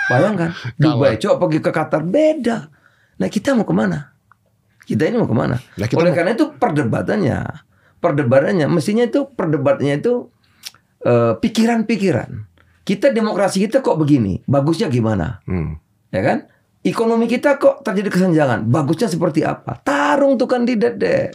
Bayangkan. 0.10 0.50
Dubai 0.82 1.16
coba 1.16 1.36
pergi 1.46 1.60
ke 1.62 1.72
Qatar 1.72 2.02
beda. 2.02 2.58
Nah 3.16 3.28
kita 3.28 3.54
mau 3.54 3.64
ke 3.64 3.72
mana? 3.72 4.18
Kita 4.84 5.06
ini 5.06 5.22
mau 5.22 5.30
ke 5.30 5.38
mana? 5.38 5.54
Nah, 5.54 5.86
kita 5.86 6.02
Oleh 6.02 6.10
mau- 6.10 6.18
karena 6.18 6.34
itu 6.34 6.50
perdebatannya, 6.50 7.40
perdebatannya 8.00 8.66
mestinya 8.66 9.04
itu 9.04 9.28
perdebatannya 9.28 9.96
itu 9.98 10.28
eh, 11.00 11.34
pikiran-pikiran. 11.36 12.30
Kita 12.82 13.14
demokrasi 13.14 13.62
kita 13.62 13.80
kok 13.80 13.96
begini, 13.96 14.42
bagusnya 14.44 14.90
gimana? 14.90 15.40
Hmm. 15.46 15.78
Ya 16.10 16.26
kan? 16.26 16.38
Ekonomi 16.82 17.28
kita 17.28 17.56
kok 17.56 17.84
terjadi 17.84 18.10
kesenjangan, 18.10 18.66
bagusnya 18.66 19.06
seperti 19.06 19.44
apa? 19.44 19.78
Tarung 19.80 20.36
tuh 20.36 20.48
kandidat 20.48 20.98
deh. 20.98 21.30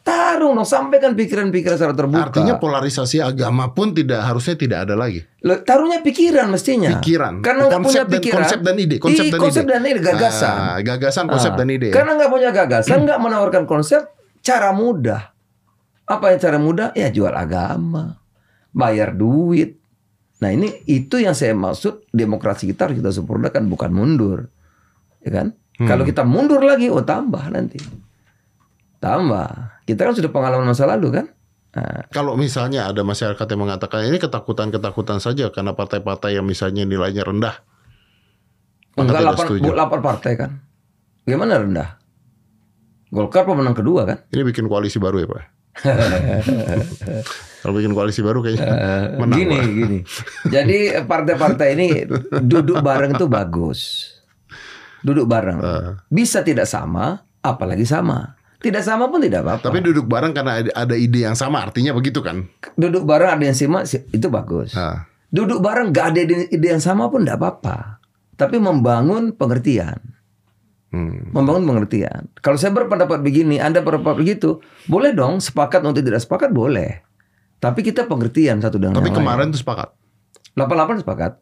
Tarung 0.00 0.52
dong, 0.54 0.68
sampaikan 0.68 1.16
pikiran-pikiran 1.16 1.80
secara 1.80 1.96
terbuka. 1.96 2.28
Artinya 2.28 2.60
polarisasi 2.60 3.18
agama 3.18 3.72
pun 3.72 3.90
tidak 3.90 4.20
harusnya 4.22 4.52
tidak 4.54 4.78
ada 4.84 4.94
lagi. 4.94 5.24
Loh, 5.40 5.64
taruhnya 5.64 6.04
pikiran 6.04 6.46
mestinya. 6.46 7.00
Pikiran. 7.00 7.40
Karena 7.40 7.66
nggak 7.66 7.80
punya 7.80 7.88
Konsep 7.88 8.04
dan- 8.06 8.14
pikiran. 8.14 8.38
konsep 8.38 8.60
dan 8.60 8.76
ide, 8.78 8.96
konsep 9.00 9.24
Ih, 9.24 9.30
dan 9.32 9.40
konsep 9.40 9.64
ide. 9.64 9.72
dan 9.72 9.82
ide, 9.82 10.00
gagasan. 10.04 10.54
Ah, 10.54 10.78
gagasan, 10.78 11.24
konsep 11.26 11.52
Ah, 11.52 11.58
dan 11.58 11.68
ide. 11.72 11.88
Karena 11.90 12.12
nggak 12.14 12.30
punya 12.30 12.50
gagasan, 12.52 12.98
nggak 13.02 13.18
menawarkan 13.18 13.64
konsep, 13.64 14.04
cara 14.44 14.70
mudah. 14.70 15.33
Apa 16.04 16.34
yang 16.34 16.38
cara 16.40 16.58
mudah? 16.60 16.88
Ya 16.92 17.08
jual 17.08 17.32
agama, 17.32 18.20
bayar 18.76 19.16
duit. 19.16 19.80
Nah 20.44 20.52
ini 20.52 20.84
itu 20.84 21.16
yang 21.16 21.32
saya 21.32 21.56
maksud 21.56 22.10
demokrasi 22.12 22.68
kita 22.68 22.90
harus 22.90 23.00
kita 23.00 23.10
sempurnakan 23.14 23.70
bukan 23.72 23.90
mundur, 23.94 24.38
ya 25.24 25.30
kan? 25.32 25.46
Hmm. 25.80 25.88
Kalau 25.88 26.04
kita 26.04 26.22
mundur 26.22 26.60
lagi, 26.60 26.92
oh 26.92 27.00
tambah 27.00 27.48
nanti, 27.48 27.80
tambah. 29.00 29.80
Kita 29.88 30.00
kan 30.08 30.14
sudah 30.16 30.30
pengalaman 30.32 30.68
masa 30.68 30.84
lalu 30.84 31.08
kan? 31.22 31.26
Nah, 31.74 32.06
Kalau 32.14 32.38
misalnya 32.38 32.86
ada 32.86 33.02
masyarakat 33.02 33.46
yang 33.50 33.60
mengatakan 33.66 34.06
ini 34.06 34.22
ketakutan-ketakutan 34.22 35.18
saja 35.18 35.50
karena 35.50 35.74
partai-partai 35.74 36.38
yang 36.38 36.46
misalnya 36.46 36.86
nilainya 36.86 37.26
rendah. 37.26 37.56
Enggak 38.94 39.26
lapar, 39.26 39.46
lapar 39.58 40.00
partai 40.00 40.32
kan? 40.38 40.50
Gimana 41.26 41.58
rendah? 41.58 41.98
Golkar 43.10 43.42
pemenang 43.42 43.74
kedua 43.74 44.06
kan? 44.06 44.18
Ini 44.30 44.42
bikin 44.46 44.70
koalisi 44.70 45.02
baru 45.02 45.22
ya 45.22 45.28
Pak? 45.30 45.42
Kalau 47.56 47.72
bikin 47.72 47.92
koalisi 47.92 48.20
baru 48.20 48.40
kayaknya 48.40 48.66
menang 49.20 49.34
Eh, 49.34 49.40
gini, 49.40 49.56
Pak. 49.56 49.64
gini. 49.70 49.98
Jadi 50.46 50.78
partai-partai 51.00 51.68
ini 51.72 51.88
duduk 52.40 52.78
bareng 52.78 53.12
itu 53.12 53.26
bagus. 53.26 53.80
Duduk 55.00 55.24
bareng. 55.24 55.58
Eh. 55.58 55.88
Bisa 56.06 56.40
tidak 56.40 56.64
sama, 56.64 57.12
apalagi 57.38 57.84
sama. 57.84 58.36
Tidak 58.56 58.80
sama 58.80 59.08
pun 59.08 59.20
tidak 59.20 59.44
apa-apa. 59.44 59.64
Tapi 59.66 59.78
duduk 59.82 60.06
bareng 60.06 60.32
karena 60.32 60.64
ada- 60.64 60.96
ide 60.96 61.20
yang 61.20 61.36
sama 61.36 61.60
artinya 61.60 61.92
begitu 61.92 62.20
kan? 62.20 62.48
Duduk 62.74 63.04
bareng 63.04 63.36
ada 63.36 63.44
yang 63.44 63.52
si- 63.52 63.68
itu 64.08 64.28
bagus. 64.28 64.72
Duduk 65.28 65.60
bareng 65.60 65.90
gak 65.90 66.14
ada 66.14 66.20
ide, 66.22 66.48
ide 66.48 66.66
yang 66.70 66.80
sama 66.80 67.08
pun 67.08 67.20
tidak 67.20 67.36
apa-apa. 67.36 68.00
Tapi 68.34 68.56
membangun 68.56 69.30
pengertian. 69.30 70.00
Hmm. 70.94 71.34
Membangun 71.34 71.66
pengertian. 71.66 72.30
Kalau 72.38 72.54
saya 72.54 72.70
berpendapat 72.70 73.18
begini, 73.20 73.58
Anda 73.58 73.82
berpendapat 73.82 74.22
begitu, 74.22 74.62
boleh 74.86 75.10
dong 75.10 75.42
sepakat 75.42 75.82
untuk 75.82 76.06
tidak 76.06 76.22
sepakat 76.22 76.54
boleh. 76.54 77.02
Tapi 77.58 77.82
kita 77.82 78.06
pengertian 78.06 78.62
satu 78.62 78.78
dengan 78.78 79.02
Tapi 79.02 79.10
yang 79.10 79.18
lain. 79.18 79.26
kemarin 79.26 79.46
tuh 79.50 79.60
sepakat. 79.60 79.88
88 80.54 81.02
sepakat. 81.02 81.32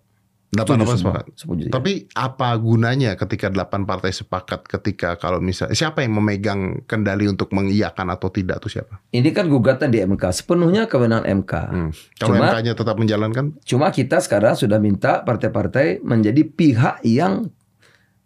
88 0.52 0.84
semua. 0.84 0.96
sepakat. 1.00 1.24
Setuju, 1.32 1.62
ya. 1.64 1.72
Tapi 1.72 1.92
apa 2.12 2.52
gunanya 2.60 3.16
ketika 3.16 3.48
8 3.48 3.88
partai 3.88 4.12
sepakat 4.12 4.68
ketika 4.68 5.16
kalau 5.16 5.40
misalnya 5.40 5.72
siapa 5.72 6.04
yang 6.04 6.20
memegang 6.20 6.84
kendali 6.84 7.24
untuk 7.24 7.56
mengiyakan 7.56 8.12
atau 8.12 8.28
tidak 8.28 8.60
tuh 8.60 8.68
siapa? 8.68 9.00
Ini 9.16 9.32
kan 9.32 9.48
gugatan 9.48 9.88
di 9.88 10.04
MK, 10.04 10.20
sepenuhnya 10.44 10.84
kewenangan 10.92 11.24
MK. 11.24 11.52
Hmm. 11.72 11.90
Kalau 12.20 12.36
MK-nya 12.36 12.76
tetap 12.76 13.00
menjalankan, 13.00 13.56
Cuma 13.64 13.88
kita 13.88 14.20
sekarang 14.20 14.52
sudah 14.52 14.76
minta 14.76 15.24
partai-partai 15.24 16.04
menjadi 16.04 16.44
pihak 16.44 17.00
yang 17.08 17.48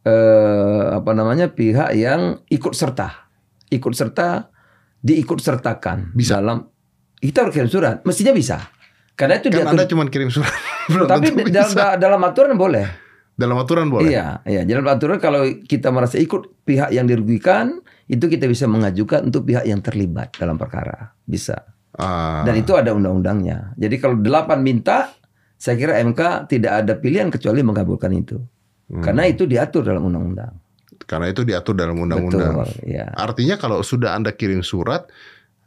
eh, 0.07 0.83
apa 0.95 1.11
namanya 1.13 1.51
pihak 1.51 1.91
yang 1.99 2.39
ikut 2.47 2.73
serta, 2.73 3.27
ikut 3.75 3.93
serta, 3.93 4.49
diikut 5.03 5.43
sertakan 5.43 6.15
Bisa. 6.15 6.39
dalam 6.39 6.71
kita 7.19 7.43
harus 7.43 7.55
kirim 7.59 7.71
surat, 7.71 8.07
mestinya 8.07 8.31
bisa. 8.37 8.71
Karena 9.17 9.41
itu 9.41 9.49
kan 9.49 9.65
diatur, 9.65 9.73
Anda 9.73 9.85
cuma 9.89 10.03
kirim 10.07 10.29
surat. 10.29 10.53
Tapi 11.11 11.33
dalam, 11.49 11.73
dalam 11.97 12.21
aturan 12.23 12.55
boleh. 12.55 12.87
Dalam 13.37 13.57
aturan 13.57 13.89
boleh. 13.89 14.13
Iya, 14.13 14.45
iya. 14.49 14.63
Dalam 14.65 14.85
aturan 14.89 15.17
kalau 15.21 15.45
kita 15.45 15.93
merasa 15.93 16.21
ikut 16.21 16.65
pihak 16.65 16.93
yang 16.93 17.09
dirugikan, 17.09 17.81
itu 18.09 18.29
kita 18.29 18.49
bisa 18.49 18.69
mengajukan 18.69 19.29
untuk 19.29 19.49
pihak 19.49 19.65
yang 19.65 19.81
terlibat 19.81 20.37
dalam 20.37 20.57
perkara, 20.57 21.17
bisa. 21.25 21.65
Ah, 21.97 22.45
Dan 22.45 22.61
itu 22.61 22.77
ada 22.77 22.93
undang-undangnya. 22.93 23.73
Jadi 23.81 23.97
kalau 23.97 24.21
delapan 24.21 24.61
minta, 24.61 25.13
saya 25.57 25.81
kira 25.81 25.97
MK 26.05 26.49
tidak 26.53 26.73
ada 26.85 26.93
pilihan 26.97 27.33
kecuali 27.33 27.65
mengabulkan 27.65 28.13
itu. 28.13 28.37
Hmm. 28.87 29.03
Karena 29.03 29.27
itu 29.27 29.45
diatur 29.45 29.83
dalam 29.83 30.07
undang-undang. 30.07 30.55
karena 31.07 31.31
itu 31.31 31.47
diatur 31.47 31.77
dalam 31.77 31.95
undang-undang. 32.03 32.67
Ya. 32.83 33.13
Artinya 33.15 33.55
kalau 33.61 33.79
sudah 33.85 34.17
Anda 34.17 34.33
kirim 34.35 34.65
surat 34.65 35.07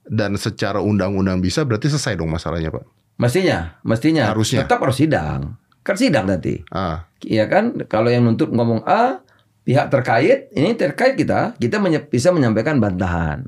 dan 0.03 0.35
secara 0.35 0.83
undang-undang 0.83 1.39
bisa 1.39 1.63
berarti 1.63 1.87
selesai 1.87 2.17
dong 2.19 2.33
masalahnya, 2.33 2.73
Pak. 2.73 2.83
Mestinya, 3.15 3.79
mestinya. 3.85 4.31
Harusnya. 4.33 4.65
Tetap 4.67 4.83
harus 4.83 4.99
sidang. 4.99 5.55
Kan 5.85 5.95
sidang 5.95 6.27
nanti. 6.27 6.59
Ah, 6.73 7.07
Iya 7.23 7.47
kan? 7.47 7.77
Kalau 7.87 8.11
yang 8.11 8.25
nuntut 8.27 8.51
ngomong 8.51 8.83
A, 8.83 9.21
pihak 9.63 9.87
terkait, 9.87 10.49
ini 10.55 10.75
terkait 10.75 11.15
kita, 11.15 11.55
kita 11.55 11.77
bisa 12.09 12.35
menyampaikan 12.35 12.79
bantahan. 12.81 13.47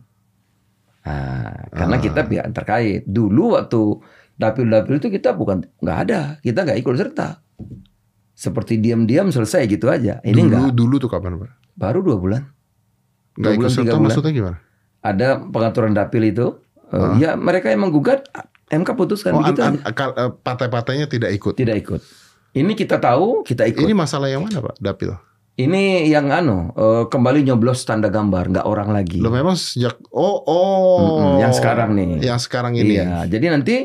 Nah, 1.02 1.66
karena 1.74 1.96
Ah. 1.98 2.04
kita 2.04 2.22
pihak 2.24 2.46
terkait. 2.54 3.02
Dulu 3.10 3.58
waktu 3.58 3.82
dapil-dapil 4.38 5.02
itu 5.02 5.10
kita 5.10 5.34
bukan 5.34 5.66
nggak 5.82 5.98
ada, 6.08 6.20
kita 6.40 6.62
nggak 6.62 6.80
ikut 6.80 6.96
serta. 6.96 7.42
Seperti 8.42 8.82
diam-diam 8.82 9.30
selesai 9.30 9.70
gitu 9.70 9.86
aja. 9.86 10.18
Ini 10.26 10.34
dulu 10.34 10.50
enggak. 10.50 10.74
dulu 10.74 10.96
tuh 10.98 11.10
kapan, 11.14 11.38
Pak? 11.38 11.78
Baru 11.78 12.02
dua 12.02 12.18
bulan. 12.18 12.42
Nggak 13.38 13.52
Dua 13.54 13.58
ikut 13.62 13.70
serta 13.70 13.98
maksudnya 14.02 14.34
gimana? 14.34 14.58
Ada 15.02 15.28
pengaturan 15.46 15.94
dapil 15.94 16.26
itu. 16.26 16.58
eh, 16.90 17.22
Ya 17.22 17.38
mereka 17.38 17.70
yang 17.70 17.86
menggugat, 17.86 18.26
MK 18.68 18.90
putuskan 18.98 19.38
Oh, 19.38 19.46
begitu 19.46 19.62
eh, 19.62 19.78
partai-partainya 20.42 21.06
tidak 21.06 21.32
ikut. 21.32 21.54
Tidak 21.54 21.76
ikut. 21.78 22.02
Ini 22.52 22.74
kita 22.74 22.98
tahu, 22.98 23.46
kita 23.46 23.70
ikut. 23.70 23.86
Ini 23.86 23.94
masalah 23.94 24.28
yang 24.28 24.42
mana, 24.42 24.58
Pak? 24.60 24.82
Dapil. 24.82 25.14
Ini 25.54 26.10
yang 26.10 26.34
anu 26.34 26.74
eh, 26.74 27.04
kembali 27.08 27.46
nyoblos 27.46 27.86
tanda 27.86 28.10
gambar, 28.10 28.50
nggak 28.50 28.66
orang 28.66 28.90
lagi. 28.90 29.22
Lo 29.22 29.30
memang 29.30 29.54
sejak 29.54 30.02
oh 30.10 30.42
oh 30.42 30.98
Mm-mm, 30.98 31.32
yang 31.40 31.54
sekarang 31.54 31.94
nih. 31.94 32.26
Yang 32.26 32.50
sekarang 32.50 32.74
ini. 32.74 32.98
Iya, 32.98 33.30
jadi 33.30 33.54
nanti 33.54 33.76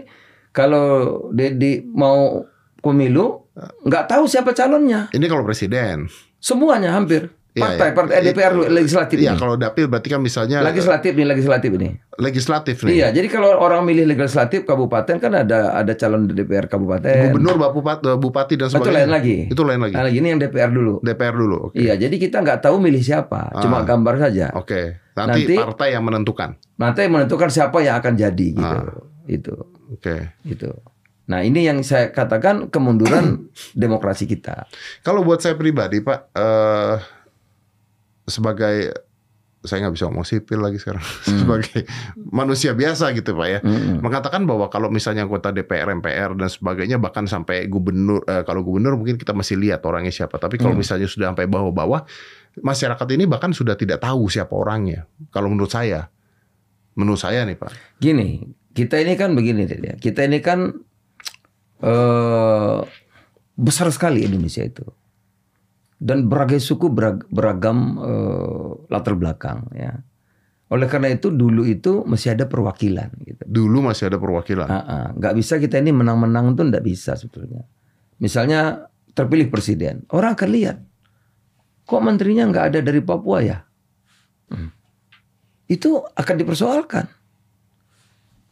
kalau 0.51 0.87
Dedi 1.31 1.85
mau 1.85 2.43
pemilu 2.81 3.46
nggak 3.57 4.05
tahu 4.07 4.25
siapa 4.25 4.53
calonnya. 4.53 5.09
Ini 5.11 5.27
kalau 5.27 5.43
presiden. 5.43 6.07
Semuanya 6.37 6.93
hampir. 6.93 7.33
Iya, 7.57 7.65
Partai, 7.73 7.89
iya. 7.89 7.97
partai 7.97 8.17
DPR 8.21 8.53
legislatif 8.69 9.17
Iya, 9.17 9.33
ini. 9.33 9.41
kalau 9.41 9.57
dapil 9.57 9.89
berarti 9.89 10.13
kan 10.13 10.21
misalnya 10.21 10.61
Legislatif 10.61 11.17
nih, 11.17 11.25
legislatif 11.25 11.71
ini. 11.73 11.89
legislatif 12.21 12.77
nih. 12.85 12.93
Iya, 12.93 13.07
jadi 13.17 13.33
kalau 13.33 13.49
orang 13.57 13.81
milih 13.81 14.05
legislatif 14.05 14.69
kabupaten 14.69 15.17
kan 15.17 15.33
ada 15.33 15.73
ada 15.73 15.93
calon 15.97 16.29
DPR 16.29 16.69
kabupaten. 16.69 17.33
Gubernur, 17.33 17.57
Bupati, 17.73 18.13
Bupati 18.13 18.55
dan 18.61 18.69
Itu 18.69 18.77
sebagainya. 18.77 18.99
lain 19.01 19.09
lagi. 19.09 19.37
Itu 19.49 19.63
lain 19.65 19.81
lagi. 19.81 19.95
Nah, 19.97 20.05
lagi 20.05 20.17
ini 20.21 20.29
yang 20.29 20.41
DPR 20.45 20.69
dulu. 20.69 21.01
DPR 21.01 21.33
dulu. 21.33 21.57
Oke. 21.73 21.81
Iya, 21.81 21.97
jadi 21.97 22.13
kita 22.13 22.45
nggak 22.45 22.61
tahu 22.61 22.77
milih 22.77 23.01
siapa, 23.01 23.49
cuma 23.57 23.81
Ah. 23.81 23.85
gambar 23.89 24.15
saja. 24.21 24.53
Oke. 24.53 25.01
Nanti, 25.17 25.49
Nanti- 25.49 25.57
partai 25.57 25.89
yang 25.97 26.05
menentukan. 26.05 26.61
Nanti 26.77 27.09
menentukan 27.09 27.49
siapa 27.49 27.81
yang 27.81 27.97
akan 27.97 28.21
jadi 28.21 28.49
gitu. 28.53 28.77
Ah. 28.85 29.01
Itu, 29.25 29.55
Oke. 29.89 30.37
itu. 30.45 30.69
Nah, 31.27 31.43
ini 31.43 31.67
yang 31.67 31.83
saya 31.83 32.15
katakan 32.15 32.71
kemunduran 32.71 33.51
demokrasi 33.75 34.31
kita. 34.31 34.71
Kalau 35.03 35.27
buat 35.27 35.43
saya 35.43 35.59
pribadi, 35.59 35.99
Pak, 35.99 36.19
eh 36.33 36.97
sebagai 38.27 38.91
saya 39.67 39.83
nggak 39.83 39.95
bisa 39.99 40.07
ngomong 40.07 40.23
sipil 40.23 40.63
lagi 40.63 40.79
sekarang 40.79 41.03
sebagai 41.43 41.91
manusia 42.15 42.71
biasa 42.71 43.11
gitu 43.19 43.35
pak 43.35 43.49
ya 43.51 43.59
Mm-mm. 43.67 43.99
mengatakan 43.99 44.47
bahwa 44.47 44.71
kalau 44.71 44.95
misalnya 44.95 45.27
anggota 45.27 45.51
DPR 45.51 45.91
MPR 45.91 46.39
dan 46.39 46.47
sebagainya 46.47 47.03
bahkan 47.03 47.27
sampai 47.27 47.67
gubernur 47.67 48.23
eh, 48.31 48.47
kalau 48.47 48.63
gubernur 48.63 48.95
mungkin 48.95 49.19
kita 49.19 49.35
masih 49.35 49.59
lihat 49.59 49.83
orangnya 49.83 50.15
siapa 50.15 50.39
tapi 50.39 50.55
kalau 50.55 50.71
Hmm. 50.71 50.83
misalnya 50.87 51.11
sudah 51.11 51.35
sampai 51.35 51.51
bawah-bawah 51.51 52.07
masyarakat 52.63 53.07
ini 53.19 53.27
bahkan 53.27 53.51
sudah 53.51 53.75
tidak 53.75 53.99
tahu 53.99 54.31
siapa 54.31 54.55
orangnya 54.55 55.11
kalau 55.35 55.51
menurut 55.51 55.75
saya 55.75 56.15
menurut 56.95 57.19
saya 57.19 57.43
nih 57.43 57.59
pak 57.59 57.75
Gini, 57.99 58.47
kita 58.71 59.03
ini 59.03 59.19
kan 59.19 59.35
begini 59.35 59.67
ya. 59.67 59.99
Kita 59.99 60.31
ini 60.31 60.39
kan 60.45 60.79
eh 61.81 62.79
besar 63.57 63.89
sekali 63.91 64.25
Indonesia 64.25 64.63
itu. 64.63 64.85
Dan 65.97 66.29
berbagai 66.29 66.61
suku 66.61 66.93
berag- 66.93 67.25
beragam 67.33 67.97
eh, 67.99 68.71
latar 68.93 69.17
belakang 69.17 69.65
ya. 69.73 69.97
Oleh 70.67 70.91
karena 70.91 71.15
itu 71.15 71.31
dulu 71.31 71.63
itu 71.63 72.03
masih 72.05 72.35
ada 72.35 72.51
perwakilan 72.51 73.15
gitu. 73.23 73.39
dulu 73.47 73.87
masih 73.87 74.11
ada 74.11 74.19
perwakilan 74.19 74.67
Ah, 74.67 74.83
ah. 74.83 75.07
nggak 75.15 75.35
bisa 75.39 75.63
kita 75.63 75.79
ini 75.79 75.95
menang-menang 75.95 76.59
tuh 76.59 76.67
nggak 76.67 76.83
bisa 76.83 77.15
sebetulnya. 77.15 77.63
Misalnya 78.19 78.91
terpilih 79.15 79.47
presiden, 79.47 80.03
orang 80.11 80.35
akan 80.35 80.51
lihat 80.51 80.77
kok 81.87 82.03
menterinya 82.03 82.51
nggak 82.51 82.67
ada 82.75 82.79
dari 82.83 82.99
Papua 82.99 83.39
ya. 83.47 83.63
Hmm. 84.51 84.75
Itu 85.71 86.03
akan 86.03 86.35
dipersoalkan. 86.35 87.07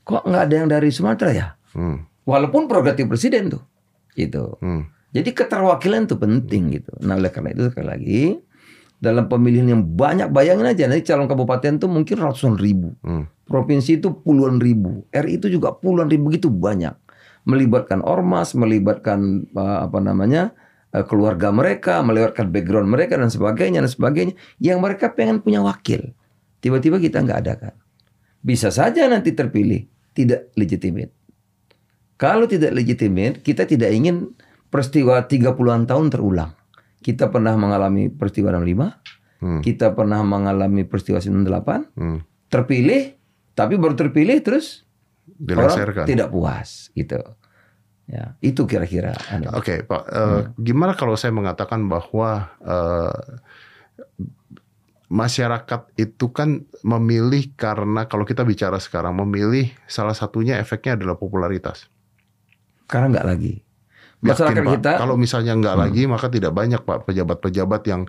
Kok 0.07 0.23
nggak 0.25 0.43
ada 0.47 0.54
yang 0.54 0.69
dari 0.71 0.95
Sumatera 0.95 1.31
ya? 1.35 1.49
Hmm, 1.75 1.99
Walaupun 2.25 2.66
prerogatif 2.66 3.04
presiden 3.04 3.52
tuh, 3.52 3.62
gitu. 4.16 4.57
hmm. 4.64 4.95
Jadi 5.14 5.31
keterwakilan 5.31 6.11
itu 6.11 6.16
penting 6.19 6.62
gitu. 6.75 6.93
Nah 7.07 7.14
oleh 7.14 7.31
karena 7.31 7.54
itu 7.54 7.71
sekali 7.71 7.87
lagi 7.87 8.23
dalam 8.99 9.31
pemilihan 9.31 9.71
yang 9.71 9.83
banyak 9.87 10.33
bayangin 10.35 10.66
aja 10.66 10.90
nanti 10.90 11.07
calon 11.07 11.31
kabupaten 11.31 11.78
tuh 11.78 11.87
mungkin 11.87 12.19
ratusan 12.19 12.59
ribu. 12.59 12.99
Hmm. 13.07 13.31
Provinsi 13.47 14.02
itu 14.02 14.11
puluhan 14.11 14.59
ribu, 14.59 15.07
RI 15.14 15.38
itu 15.38 15.47
juga 15.52 15.71
puluhan 15.71 16.11
ribu 16.11 16.35
begitu 16.35 16.50
banyak. 16.50 16.99
Melibatkan 17.47 18.02
ormas, 18.02 18.57
melibatkan 18.59 19.47
eh, 19.54 19.78
apa 19.87 20.02
namanya 20.02 20.50
eh, 20.90 21.07
keluarga 21.07 21.54
mereka, 21.54 22.02
melibatkan 22.02 22.50
background 22.50 22.90
mereka 22.90 23.14
dan 23.14 23.31
sebagainya 23.31 23.87
dan 23.87 23.93
sebagainya. 23.93 24.35
Yang 24.59 24.78
mereka 24.83 25.14
pengen 25.14 25.38
punya 25.45 25.62
wakil, 25.62 26.11
tiba-tiba 26.59 26.99
kita 26.99 27.23
nggak 27.23 27.38
ada 27.47 27.54
kan? 27.54 27.75
Bisa 28.43 28.75
saja 28.75 29.07
nanti 29.07 29.31
terpilih 29.31 29.87
tidak 30.11 30.50
legitimate. 30.59 31.13
Kalau 32.14 32.47
tidak 32.47 32.73
legitimate, 32.73 33.42
kita 33.42 33.64
tidak 33.64 33.90
ingin 33.90 34.33
peristiwa 34.68 35.23
30-an 35.23 35.85
tahun 35.85 36.11
terulang. 36.11 36.54
Kita 36.99 37.28
pernah 37.28 37.54
mengalami 37.54 38.09
peristiwa 38.09 38.54
65, 38.54 38.97
Hmm. 39.38 39.61
kita 39.61 39.92
pernah 39.92 40.25
mengalami 40.25 40.83
peristiwa 40.83 41.21
98, 41.21 41.90
Hmm. 41.94 42.25
terpilih 42.49 43.12
tapi 43.52 43.76
baru 43.76 43.92
terpilih 43.92 44.40
terus 44.40 44.87
orang 45.68 45.75
tidak 46.06 46.28
puas 46.30 46.88
gitu 46.90 47.18
ya 48.04 48.35
itu 48.40 48.62
kira-kira. 48.64 49.12
Oke, 49.52 49.83
Pak. 49.83 50.02
eh, 50.06 50.18
Hmm. 50.18 50.42
Gimana 50.56 50.92
kalau 50.94 51.14
saya 51.14 51.30
mengatakan 51.30 51.87
bahwa 51.87 52.50
eh, 52.61 53.20
masyarakat 55.07 55.92
itu 55.94 56.27
kan 56.33 56.64
memilih 56.83 57.53
karena 57.55 58.09
kalau 58.09 58.24
kita 58.24 58.42
bicara 58.42 58.81
sekarang 58.81 59.14
memilih 59.14 59.70
salah 59.85 60.16
satunya 60.16 60.57
efeknya 60.57 60.96
adalah 60.96 61.14
popularitas. 61.14 61.87
Sekarang 62.85 63.12
nggak 63.12 63.27
lagi 63.27 63.55
Yakin, 64.20 64.25
masyarakat 64.25 64.62
Pak? 64.62 64.73
kita 64.79 64.92
Kalau 64.97 65.16
misalnya 65.16 65.53
nggak 65.55 65.75
Hmm. 65.75 65.83
lagi 65.85 66.03
maka 66.05 66.27
tidak 66.29 66.53
banyak 66.53 66.81
Pak 66.81 66.99
pejabat-pejabat 67.05 67.83
yang 67.85 68.03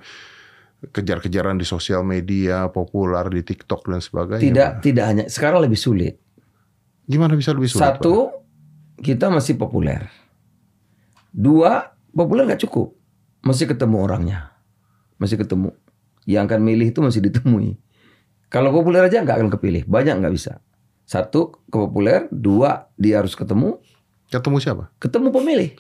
kejar-kejaran 0.86 1.56
di 1.56 1.66
sosial 1.66 2.04
media, 2.04 2.70
populer 2.70 3.26
di 3.32 3.42
TikTok 3.42 3.90
dan 3.90 4.00
sebagainya. 4.00 4.44
tidak 4.44 4.70
Pak. 4.70 4.82
tidak 4.84 5.06
hanya 5.08 5.24
sekarang 5.28 5.60
lebih 5.62 5.80
sulit 5.80 6.16
Gimana 7.06 7.34
bisa 7.34 7.54
lebih 7.54 7.68
sulit? 7.68 7.84
Pak? 7.84 8.00
satu 8.00 8.16
kita 8.98 9.28
masih 9.28 9.56
populer 9.56 10.08
dua 11.32 11.92
populer 12.10 12.48
nggak 12.48 12.64
cukup 12.64 12.96
masih 13.42 13.68
ketemu 13.68 13.98
orangnya 14.02 14.40
masih 15.16 15.36
ketemu 15.36 15.76
yang 16.26 16.48
akan 16.48 16.64
milih 16.64 16.90
itu 16.90 17.00
masih 17.04 17.22
ditemui 17.22 17.76
kalau 18.48 18.72
populer 18.72 19.04
aja 19.04 19.20
nggak 19.20 19.36
akan 19.42 19.50
kepilih 19.52 19.84
banyak 19.86 20.16
nggak 20.16 20.34
bisa 20.34 20.64
satu 21.04 21.60
kepopuler 21.68 22.26
dua 22.32 22.90
dia 22.96 23.22
harus 23.22 23.36
ketemu 23.36 23.78
Ketemu 24.28 24.58
siapa? 24.58 24.84
ketemu 24.98 25.30
pemilih 25.30 25.72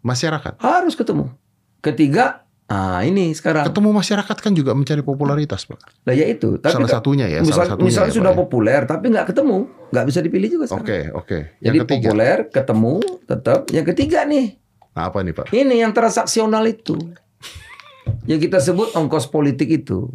Masyarakat. 0.00 0.58
Harus 0.58 0.94
ketemu. 0.94 1.34
Ketiga, 1.80 2.46
ah 2.64 3.02
ini 3.02 3.34
sekarang. 3.34 3.66
Ketemu 3.66 3.90
masyarakat 3.90 4.36
kan 4.38 4.52
juga 4.52 4.70
mencari 4.70 5.02
popularitas, 5.02 5.66
Pak. 5.66 5.82
Lah 6.02 6.14
ya 6.14 6.26
itu. 6.26 6.56
Tapi 6.56 6.70
salah 6.72 6.86
satunya 6.88 7.26
ya, 7.26 7.42
misal- 7.42 7.66
salah 7.66 7.74
satunya 7.74 7.90
misalnya 7.90 8.10
ya, 8.10 8.14
sudah 8.14 8.30
Pak, 8.30 8.38
ya. 8.38 8.40
populer 8.40 8.80
tapi 8.84 9.04
nggak 9.10 9.26
ketemu, 9.26 9.56
nggak 9.90 10.06
bisa 10.06 10.18
dipilih 10.20 10.48
juga 10.48 10.64
sekarang. 10.68 10.86
Oke, 10.86 10.98
oke. 11.12 11.38
Jadi 11.58 11.58
Yang 11.58 11.74
ketiga. 11.82 12.06
populer, 12.06 12.36
ketemu, 12.48 12.94
tetap. 13.24 13.60
Yang 13.68 13.86
ketiga 13.90 14.18
nih, 14.24 14.46
Nah, 14.94 15.02
apa 15.04 15.18
nih, 15.20 15.34
Pak? 15.34 15.46
ini 15.52 15.74
yang 15.76 15.90
transaksional 15.90 16.62
itu. 16.64 16.94
yang 18.24 18.38
kita 18.38 18.58
sebut 18.58 18.94
ongkos 18.94 19.26
politik 19.26 19.66
itu. 19.76 20.06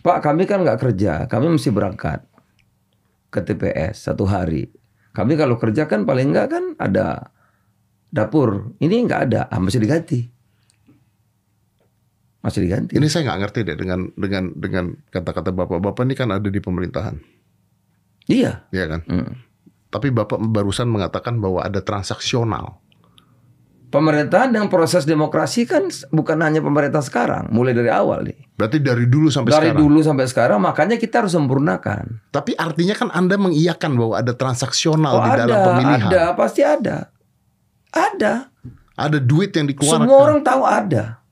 Pak, 0.00 0.20
kami 0.20 0.44
kan 0.44 0.60
nggak 0.60 0.76
kerja, 0.78 1.24
kami 1.24 1.48
mesti 1.48 1.68
berangkat 1.68 2.20
ke 3.26 3.40
TPS 3.40 4.04
satu 4.04 4.24
hari. 4.24 4.68
Kami 5.14 5.32
kalau 5.38 5.54
kerja 5.56 5.86
kan 5.86 6.02
paling 6.02 6.34
nggak 6.34 6.46
kan 6.50 6.64
ada 6.76 7.30
dapur. 8.10 8.74
Ini 8.82 9.06
nggak 9.06 9.20
ada, 9.30 9.40
ah, 9.46 9.62
mesti 9.62 9.78
diganti. 9.78 10.20
Masih 12.44 12.60
diganti. 12.60 12.92
Ini 13.00 13.06
saya 13.08 13.32
nggak 13.32 13.40
ngerti 13.40 13.60
deh 13.64 13.76
dengan 13.78 14.00
dengan 14.12 14.52
dengan 14.52 14.84
kata-kata 15.08 15.48
bapak-bapak 15.48 16.04
ini 16.04 16.14
kan 16.18 16.28
ada 16.28 16.44
di 16.44 16.60
pemerintahan, 16.60 17.16
Iya. 18.28 18.68
ya 18.68 18.84
kan? 18.84 19.00
Mm. 19.08 19.32
Tapi 19.88 20.12
bapak 20.12 20.36
barusan 20.52 20.92
mengatakan 20.92 21.40
bahwa 21.40 21.64
ada 21.64 21.80
transaksional. 21.80 22.83
Pemerintahan 23.94 24.50
dengan 24.50 24.66
proses 24.66 25.06
demokrasi 25.06 25.70
kan 25.70 25.86
bukan 26.10 26.42
hanya 26.42 26.58
pemerintah 26.58 26.98
sekarang, 26.98 27.46
mulai 27.54 27.70
dari 27.70 27.94
awal 27.94 28.26
nih. 28.26 28.34
Berarti 28.58 28.82
dari 28.82 29.06
dulu 29.06 29.30
sampai 29.30 29.54
Dari 29.54 29.70
sekarang. 29.70 29.82
dulu 29.86 29.98
sampai 30.02 30.26
sekarang, 30.26 30.58
makanya 30.58 30.98
kita 30.98 31.22
harus 31.22 31.30
sempurnakan. 31.30 32.18
Tapi 32.34 32.58
artinya 32.58 32.98
kan 32.98 33.14
anda 33.14 33.38
mengiyakan 33.38 33.94
bahwa 33.94 34.18
ada 34.18 34.34
transaksional 34.34 35.14
Oh 35.14 35.22
di 35.22 35.30
dalam 35.38 35.54
ada, 35.54 35.66
pemilihan. 35.70 36.10
ada, 36.10 36.22
pasti 36.34 36.66
ada. 36.66 37.14
Ada. 37.94 38.50
Ada 38.98 39.18
duit 39.22 39.54
yang 39.54 39.70
dikeluarkan. 39.70 40.10
Semua 40.10 40.18
orang 40.18 40.40
tahu 40.42 40.62
ada. 40.66 41.22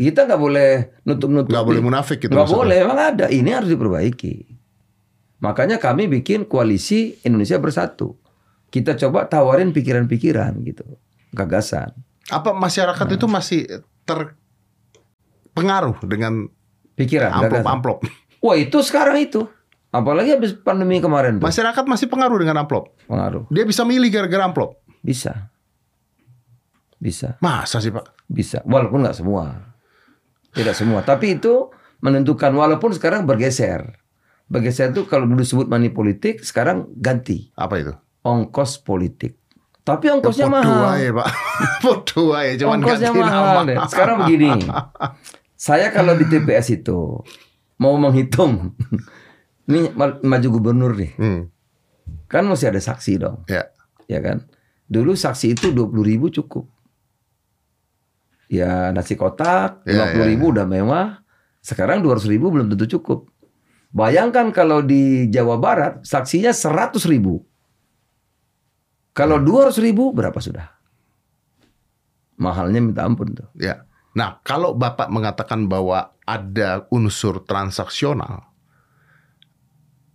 Kita 0.00 0.24
nggak 0.24 0.40
boleh 0.40 0.70
nutup-nutup. 1.04 1.52
nggak 1.52 1.66
boleh 1.68 1.82
munafik 1.84 2.16
gitu. 2.24 2.32
Nggak 2.32 2.48
boleh, 2.48 2.76
emang 2.80 2.96
ada. 2.96 3.28
Ini 3.28 3.50
harus 3.52 3.68
diperbaiki. 3.68 4.56
Makanya 5.44 5.76
kami 5.76 6.08
bikin 6.08 6.48
koalisi 6.48 7.20
Indonesia 7.28 7.60
Bersatu. 7.60 8.16
Kita 8.72 8.96
coba 8.96 9.28
tawarin 9.28 9.76
pikiran-pikiran 9.76 10.56
gitu, 10.64 10.84
gagasan. 11.30 11.94
Apa 12.28 12.52
masyarakat 12.52 13.06
Nah. 13.06 13.16
itu 13.16 13.26
masih 13.26 13.60
terpengaruh 14.04 15.98
dengan 16.06 16.46
Pikiran, 16.94 17.32
gagasan. 17.32 17.44
amplop-amplop? 17.64 17.98
Wah 18.40 18.56
itu 18.56 18.78
sekarang 18.80 19.16
itu. 19.18 19.48
Apalagi 19.90 20.30
habis 20.30 20.54
pandemi 20.54 21.02
kemarin 21.02 21.42
tuh. 21.42 21.50
Masyarakat 21.50 21.82
masih 21.82 22.06
pengaruh 22.06 22.38
dengan 22.38 22.62
amplop. 22.62 22.94
Pengaruh. 23.10 23.50
Dia 23.50 23.66
bisa 23.66 23.82
milih 23.82 24.06
gara-gara 24.06 24.46
amplop. 24.46 24.78
Bisa. 25.02 25.50
Bisa. 27.00 27.40
Masa 27.40 27.80
sih 27.80 27.90
pak? 27.90 28.14
Bisa. 28.28 28.62
Walaupun 28.62 29.02
nggak 29.02 29.16
semua. 29.18 29.74
Tidak 30.54 30.76
semua. 30.76 31.02
Tapi 31.02 31.40
itu 31.40 31.72
menentukan. 31.98 32.52
Walaupun 32.52 32.94
sekarang 32.94 33.26
bergeser. 33.26 33.98
Bergeser 34.46 34.92
itu 34.92 35.08
kalau 35.08 35.26
dulu 35.26 35.42
disebut 35.42 35.66
money 35.66 35.90
politik, 35.90 36.44
sekarang 36.44 36.86
ganti. 36.94 37.50
Apa 37.56 37.74
itu? 37.80 37.92
Ongkos 38.22 38.84
politik. 38.84 39.39
Tapi 39.90 40.06
ongkosnya 40.08 40.44
Ya, 40.44 40.52
mahal. 40.52 40.94
Ya 40.96 41.10
pak. 41.12 41.28
Podo 41.82 42.22
ya. 42.32 42.52
Cuman 42.56 42.78
Ongkosnya 42.78 43.08
ganti 43.08 43.20
mahal 43.20 43.44
nama. 43.44 43.62
deh. 43.64 43.76
Sekarang 43.86 44.16
begini, 44.20 44.50
saya 45.52 45.90
kalau 45.90 46.14
di 46.14 46.24
TPS 46.24 46.66
itu 46.74 47.20
mau 47.76 47.94
menghitung, 47.96 48.76
ini 49.68 49.90
ma- 49.90 50.20
maju 50.20 50.48
gubernur 50.50 50.92
nih, 50.92 51.12
Hmm, 51.14 51.42
kan 52.26 52.44
mesti 52.44 52.66
ada 52.66 52.78
saksi 52.78 53.12
dong, 53.16 53.42
ya. 53.46 53.66
ya 54.06 54.20
kan? 54.20 54.44
Dulu 54.84 55.12
saksi 55.12 55.54
itu 55.54 55.70
20 55.70 55.90
ribu 56.00 56.28
cukup. 56.28 56.68
Ya 58.46 58.90
nasi 58.90 59.14
kotak, 59.14 59.82
Ya, 59.84 60.10
50 60.10 60.26
ribu 60.26 60.50
udah 60.50 60.66
mewah. 60.66 61.22
Sekarang 61.60 62.00
200 62.00 62.26
ribu 62.26 62.50
belum 62.50 62.66
tentu 62.68 62.90
cukup. 62.90 63.30
Bayangkan 63.90 64.50
kalau 64.50 64.80
di 64.80 65.26
Jawa 65.26 65.54
Barat 65.56 66.02
saksinya 66.02 66.50
100 66.50 67.06
ribu. 67.06 67.46
Kalau 69.10 69.42
200 69.42 69.78
ribu 69.82 70.14
berapa 70.14 70.36
sudah? 70.38 70.70
Mahalnya 72.40 72.80
minta 72.80 73.04
ampun 73.04 73.36
tuh. 73.36 73.48
Ya. 73.58 73.84
Nah, 74.16 74.42
kalau 74.42 74.74
Bapak 74.74 75.12
mengatakan 75.12 75.70
bahwa 75.70 76.16
ada 76.24 76.88
unsur 76.90 77.42
transaksional, 77.44 78.48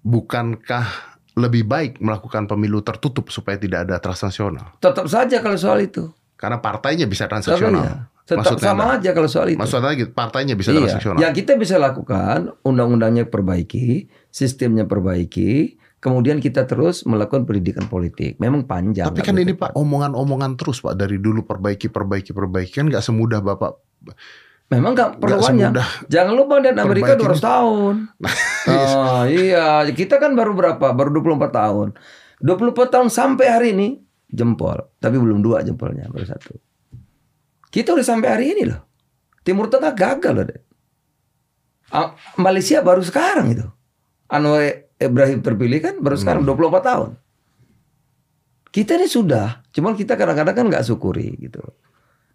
bukankah 0.03 1.15
lebih 1.36 1.67
baik 1.67 1.99
melakukan 1.99 2.47
pemilu 2.47 2.79
tertutup 2.81 3.27
supaya 3.31 3.60
tidak 3.60 3.88
ada 3.88 3.99
transaksional? 3.99 4.79
Tetap 4.79 5.05
saja 5.08 5.38
kalau 5.43 5.60
soal 5.60 5.84
itu. 5.84 6.12
Karena 6.36 6.60
partainya 6.60 7.08
bisa 7.08 7.27
transaksional. 7.27 7.84
ya. 7.84 7.95
Tetap 8.25 8.58
sama 8.58 8.89
Anda- 8.89 9.05
aja 9.05 9.10
kalau 9.13 9.29
soal 9.29 9.53
itu. 9.53 9.62
Maksudnya 9.62 9.93
gitu, 9.93 10.10
partainya 10.10 10.58
bisa 10.58 10.73
iya. 10.73 10.81
transaksional. 10.81 11.19
Yang 11.21 11.34
kita 11.45 11.51
bisa 11.62 11.75
lakukan, 11.77 12.58
undang-undangnya 12.65 13.29
perbaiki, 13.29 14.10
sistemnya 14.34 14.89
perbaiki, 14.89 15.77
kemudian 16.05 16.37
kita 16.37 16.69
terus 16.69 17.01
melakukan 17.09 17.49
pendidikan 17.49 17.89
politik. 17.89 18.37
Memang 18.37 18.69
panjang. 18.69 19.09
Tapi 19.09 19.25
kan 19.25 19.33
ini. 19.41 19.57
Pak 19.57 19.73
omongan-omongan 19.73 20.53
terus 20.53 20.77
Pak 20.85 20.93
dari 20.93 21.17
dulu 21.17 21.41
perbaiki 21.41 21.89
perbaiki 21.89 22.29
perbaiki 22.29 22.77
kan 22.77 22.85
nggak 22.93 23.01
semudah 23.01 23.41
Bapak. 23.41 23.81
Memang 24.69 24.93
nggak 24.93 25.17
perlu 25.17 25.41
Nggak 25.41 25.49
panjang. 25.49 25.73
semudah 25.73 25.87
Jangan 26.05 26.33
lupa 26.37 26.53
dan 26.61 26.77
Amerika 26.77 27.17
perbaiki 27.17 27.41
200 27.41 27.49
tahun. 27.49 27.95
oh, 28.69 29.23
iya, 29.25 29.65
kita 29.89 30.21
kan 30.21 30.37
baru 30.37 30.53
berapa? 30.53 30.85
Baru 30.93 31.09
24 31.17 31.49
tahun. 31.49 31.87
24 32.45 32.93
tahun 32.93 33.07
sampai 33.09 33.45
hari 33.49 33.67
ini 33.73 33.97
jempol, 34.29 34.77
tapi 35.01 35.17
belum 35.17 35.41
dua 35.41 35.65
jempolnya, 35.65 36.05
baru 36.13 36.25
satu. 36.29 36.53
Kita 37.73 37.97
udah 37.97 38.05
sampai 38.05 38.29
hari 38.29 38.45
ini 38.53 38.69
loh. 38.69 38.85
Timur 39.41 39.69
Tengah 39.73 39.93
gagal 39.97 40.33
loh. 40.37 40.45
deh. 40.45 40.61
Ah, 41.93 42.13
Malaysia 42.37 42.81
baru 42.85 43.01
sekarang 43.01 43.53
itu. 43.53 43.65
Anwar 44.29 44.85
Ibrahim 44.95 45.43
terpilih 45.43 45.79
kan 45.84 45.95
baru 45.99 46.15
sekarang 46.15 46.47
24 46.47 46.81
tahun. 46.81 47.10
Kita 48.71 48.99
ini 48.99 49.08
sudah, 49.08 49.63
cuman 49.71 49.95
kita 49.95 50.19
kadang-kadang 50.19 50.55
kan 50.55 50.65
nggak 50.67 50.84
syukuri 50.84 51.36
gitu. 51.39 51.63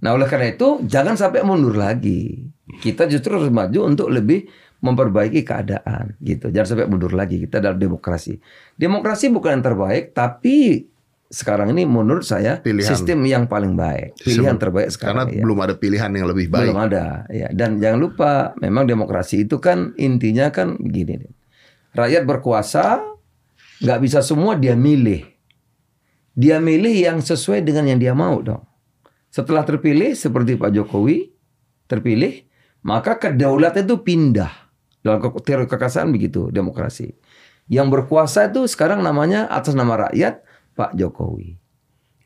Nah 0.01 0.17
oleh 0.17 0.25
karena 0.25 0.57
itu 0.57 0.81
jangan 0.89 1.17
sampai 1.17 1.45
mundur 1.45 1.77
lagi. 1.77 2.49
Kita 2.81 3.05
justru 3.05 3.37
harus 3.37 3.53
maju 3.53 3.85
untuk 3.85 4.09
lebih 4.09 4.49
memperbaiki 4.81 5.45
keadaan 5.45 6.17
gitu. 6.25 6.49
Jangan 6.49 6.69
sampai 6.77 6.87
mundur 6.89 7.13
lagi. 7.13 7.37
Kita 7.37 7.61
dalam 7.61 7.77
demokrasi. 7.77 8.41
Demokrasi 8.81 9.29
bukan 9.29 9.61
yang 9.61 9.65
terbaik, 9.65 10.17
tapi 10.17 10.89
sekarang 11.31 11.71
ini 11.77 11.87
menurut 11.87 12.27
saya 12.27 12.59
Pilihan. 12.59 12.89
sistem 12.89 13.23
yang 13.23 13.45
paling 13.47 13.77
baik. 13.79 14.19
Pilihan 14.19 14.57
terbaik 14.59 14.91
Karena 14.99 15.23
sekarang. 15.23 15.27
ya. 15.31 15.43
belum 15.47 15.59
ada 15.63 15.75
pilihan 15.79 16.11
yang 16.11 16.27
lebih 16.27 16.51
baik. 16.51 16.73
Belum 16.73 16.81
ada, 16.81 17.29
ya. 17.31 17.49
Dan 17.55 17.79
jangan 17.79 18.01
lupa, 18.03 18.33
memang 18.59 18.89
demokrasi 18.89 19.47
itu 19.47 19.63
kan 19.63 19.95
intinya 20.01 20.51
kan 20.51 20.75
begini. 20.81 21.23
Rakyat 21.91 22.23
berkuasa, 22.23 23.03
nggak 23.83 24.01
bisa 24.03 24.23
semua 24.23 24.55
dia 24.55 24.79
milih. 24.79 25.27
Dia 26.39 26.63
milih 26.63 26.95
yang 26.95 27.19
sesuai 27.19 27.67
dengan 27.67 27.91
yang 27.91 27.99
dia 27.99 28.15
mau 28.15 28.39
dong. 28.39 28.63
Setelah 29.31 29.67
terpilih 29.67 30.15
seperti 30.15 30.59
Pak 30.59 30.71
Jokowi 30.75 31.31
terpilih, 31.91 32.47
maka 32.87 33.19
kedaulatan 33.19 33.87
itu 33.87 33.99
pindah. 34.03 34.53
Dalam 35.01 35.23
teori 35.41 35.65
kekasaan 35.65 36.13
begitu 36.13 36.53
demokrasi. 36.53 37.11
Yang 37.71 37.89
berkuasa 37.99 38.51
itu 38.51 38.67
sekarang 38.67 39.01
namanya 39.01 39.49
atas 39.49 39.73
nama 39.73 40.09
rakyat 40.09 40.45
Pak 40.75 40.93
Jokowi. 40.99 41.57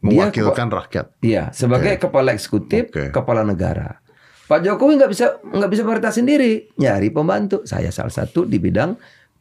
Dia 0.04 0.28
Mewakilkan 0.28 0.68
rakyat. 0.68 1.06
Iya, 1.24 1.48
sebagai 1.56 1.96
kepala 1.96 2.36
eksekutif, 2.36 2.92
Oke. 2.92 3.08
kepala 3.08 3.40
negara. 3.40 4.04
Pak 4.44 4.60
Jokowi 4.60 5.00
nggak 5.00 5.12
bisa 5.12 5.40
nggak 5.40 5.70
bisa 5.72 5.82
pemerintah 5.84 6.12
sendiri, 6.12 6.68
nyari 6.76 7.08
pembantu. 7.08 7.64
Saya 7.64 7.88
salah 7.88 8.12
satu 8.12 8.44
di 8.44 8.60
bidang 8.60 8.92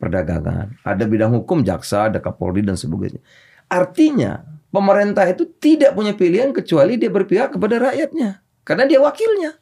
perdagangan, 0.04 0.76
ada 0.84 1.04
bidang 1.08 1.32
hukum, 1.32 1.64
jaksa, 1.64 2.12
ada 2.12 2.20
kapolri 2.20 2.60
dan 2.60 2.76
sebagainya. 2.76 3.24
Artinya 3.72 4.44
pemerintah 4.68 5.24
itu 5.26 5.48
tidak 5.58 5.96
punya 5.96 6.12
pilihan 6.12 6.52
kecuali 6.52 7.00
dia 7.00 7.08
berpihak 7.08 7.56
kepada 7.56 7.80
rakyatnya, 7.80 8.44
karena 8.62 8.84
dia 8.84 9.00
wakilnya. 9.00 9.56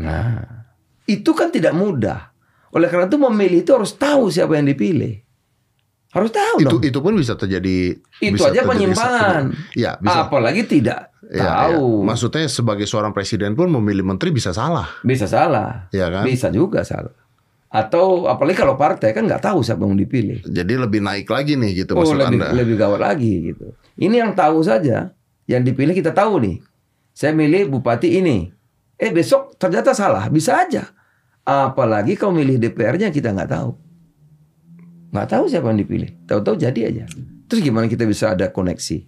Nah, 0.00 0.66
itu 1.04 1.30
kan 1.36 1.52
tidak 1.52 1.76
mudah. 1.76 2.32
Oleh 2.70 2.86
karena 2.88 3.06
itu 3.06 3.18
memilih 3.18 3.62
itu 3.62 3.70
harus 3.74 3.92
tahu 3.92 4.30
siapa 4.30 4.56
yang 4.56 4.66
dipilih. 4.66 5.20
Harus 6.10 6.34
tahu 6.34 6.56
Itu 6.58 6.78
dong. 6.78 6.82
itu 6.82 6.98
pun 6.98 7.14
bisa 7.14 7.38
terjadi. 7.38 7.94
Itu 8.18 8.34
bisa 8.34 8.50
aja 8.50 8.66
terjadi 8.66 8.70
penyimpangan. 8.70 9.42
Iya 9.78 9.92
bisa. 10.02 10.18
Apalagi 10.26 10.62
tidak 10.66 11.14
Ya, 11.30 11.70
tahu. 11.70 12.02
ya. 12.02 12.06
Maksudnya 12.10 12.50
sebagai 12.50 12.86
seorang 12.90 13.14
presiden 13.14 13.54
pun 13.54 13.70
memilih 13.70 14.02
menteri 14.02 14.34
bisa 14.34 14.50
salah, 14.50 14.90
Bisa 15.06 15.30
salah. 15.30 15.86
ya 15.94 16.10
kan? 16.10 16.26
Bisa 16.26 16.50
juga 16.50 16.82
salah. 16.82 17.14
Atau 17.70 18.26
apalagi 18.26 18.58
kalau 18.58 18.74
partai 18.74 19.14
kan 19.14 19.22
nggak 19.30 19.46
tahu 19.46 19.62
siapa 19.62 19.86
yang 19.86 19.94
dipilih. 19.94 20.42
Jadi 20.42 20.74
lebih 20.74 20.98
naik 21.06 21.30
lagi 21.30 21.54
nih 21.54 21.86
gitu 21.86 21.94
Oh 21.94 22.02
maksud 22.02 22.18
lebih 22.18 22.42
anda. 22.42 22.50
lebih 22.50 22.74
gawat 22.74 22.98
lagi 22.98 23.54
gitu. 23.54 23.70
Ini 23.94 24.26
yang 24.26 24.34
tahu 24.34 24.58
saja, 24.66 25.14
yang 25.46 25.62
dipilih 25.62 25.94
kita 25.94 26.10
tahu 26.10 26.42
nih. 26.42 26.56
Saya 27.14 27.30
milih 27.30 27.70
bupati 27.70 28.18
ini. 28.18 28.50
Eh 28.98 29.14
besok 29.14 29.54
ternyata 29.54 29.94
salah, 29.94 30.26
bisa 30.26 30.66
aja. 30.66 30.90
Apalagi 31.46 32.18
kau 32.18 32.34
milih 32.34 32.58
DPR-nya 32.58 33.14
kita 33.14 33.30
nggak 33.30 33.50
tahu. 33.54 33.70
Nggak 35.14 35.28
tahu 35.30 35.44
siapa 35.46 35.70
yang 35.70 35.78
dipilih. 35.78 36.10
Tahu-tahu 36.26 36.58
jadi 36.58 36.80
aja. 36.90 37.04
Terus 37.46 37.60
gimana 37.62 37.86
kita 37.86 38.02
bisa 38.02 38.34
ada 38.34 38.50
koneksi? 38.50 39.06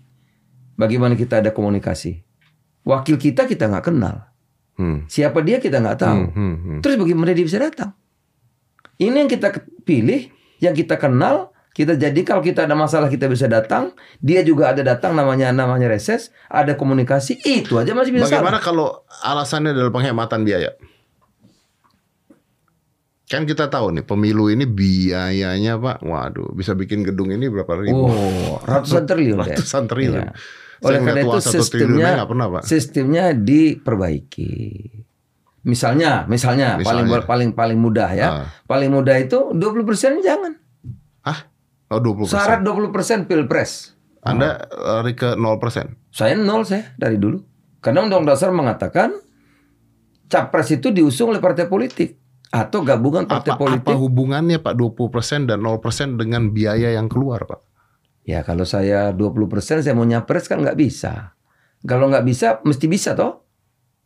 Bagaimana 0.78 1.18
kita 1.18 1.42
ada 1.42 1.50
komunikasi? 1.50 2.22
Wakil 2.86 3.18
kita 3.18 3.46
kita 3.46 3.66
nggak 3.70 3.90
kenal. 3.90 4.30
Hmm. 4.78 5.06
Siapa 5.06 5.42
dia 5.42 5.58
kita 5.58 5.78
nggak 5.82 5.98
tahu. 5.98 6.22
Hmm, 6.30 6.34
hmm, 6.34 6.56
hmm. 6.58 6.78
Terus 6.82 6.96
bagaimana 6.98 7.30
dia 7.34 7.46
bisa 7.46 7.58
datang? 7.58 7.94
Ini 9.02 9.26
yang 9.26 9.30
kita 9.30 9.50
pilih, 9.82 10.30
yang 10.62 10.78
kita 10.78 10.94
kenal, 10.94 11.50
kita 11.74 11.98
jadi 11.98 12.20
kalau 12.22 12.44
kita 12.44 12.68
ada 12.68 12.76
masalah 12.78 13.10
kita 13.10 13.26
bisa 13.26 13.50
datang, 13.50 13.96
dia 14.22 14.46
juga 14.46 14.70
ada 14.70 14.84
datang 14.84 15.16
namanya 15.18 15.50
namanya 15.50 15.90
reses, 15.90 16.30
ada 16.46 16.78
komunikasi, 16.78 17.42
itu 17.42 17.80
aja 17.80 17.96
masih 17.96 18.14
bisa 18.14 18.30
Bagaimana 18.30 18.60
salah. 18.60 18.62
kalau 18.62 18.88
alasannya 19.24 19.74
adalah 19.74 19.90
penghematan 19.90 20.46
biaya? 20.46 20.76
Kan 23.32 23.48
kita 23.48 23.72
tahu 23.72 23.96
nih 23.96 24.04
pemilu 24.04 24.52
ini 24.52 24.68
biayanya 24.68 25.80
pak, 25.80 26.04
waduh 26.04 26.52
bisa 26.52 26.76
bikin 26.76 27.00
gedung 27.00 27.32
ini 27.32 27.48
berapa 27.48 27.80
ribu? 27.80 28.12
Oh, 28.12 28.60
ratusan 28.60 29.08
triliun 29.08 29.40
deh. 29.40 29.56
Ratusan 29.56 29.84
triliun. 29.88 30.28
Saya 30.82 30.84
Oleh 30.84 31.00
karena 31.00 31.20
itu 31.24 31.40
sistemnya 31.40 32.28
pernah 32.28 32.46
pak. 32.52 32.62
sistemnya 32.68 33.24
diperbaiki. 33.32 34.52
Misalnya, 35.62 36.26
misalnya, 36.26 36.74
paling 36.82 37.06
Misalnya. 37.06 37.22
paling 37.22 37.50
paling 37.54 37.78
mudah 37.78 38.10
ya. 38.10 38.26
Ah. 38.26 38.46
Paling 38.66 38.90
mudah 38.90 39.14
itu 39.14 39.54
20% 39.54 40.18
jangan. 40.18 40.58
Hah? 41.22 41.38
Oh 41.92 42.00
20 42.02 42.26
Syarat 42.26 42.60
20% 42.66 43.28
Pilpres. 43.30 43.94
Anda 44.26 44.64
lari 44.70 45.14
ke 45.14 45.34
0 45.38 45.62
persen. 45.62 45.98
Saya 46.10 46.34
nol 46.38 46.66
saya 46.66 46.94
dari 46.98 47.18
dulu. 47.18 47.42
Karena 47.82 48.06
undang 48.06 48.22
dasar 48.22 48.54
mengatakan 48.54 49.14
capres 50.30 50.70
itu 50.72 50.94
diusung 50.94 51.34
oleh 51.34 51.42
partai 51.42 51.66
politik 51.66 52.16
atau 52.48 52.86
gabungan 52.86 53.26
partai 53.26 53.52
Apa, 53.52 53.60
politik. 53.60 53.90
apa 53.90 53.98
hubungannya 53.98 54.62
pak 54.62 54.78
20 54.78 55.10
persen 55.14 55.40
dan 55.50 55.60
0 55.60 55.82
persen 55.82 56.14
dengan 56.16 56.54
biaya 56.54 56.94
yang 56.94 57.10
keluar 57.10 57.44
pak? 57.44 57.60
Ya 58.22 58.46
kalau 58.46 58.62
saya 58.62 59.10
20% 59.10 59.82
saya 59.82 59.94
mau 59.98 60.06
nyapres 60.06 60.46
kan 60.46 60.62
nggak 60.62 60.78
bisa. 60.78 61.34
Kalau 61.82 62.06
nggak 62.06 62.22
bisa 62.22 62.62
mesti 62.62 62.86
bisa 62.86 63.18
toh. 63.18 63.42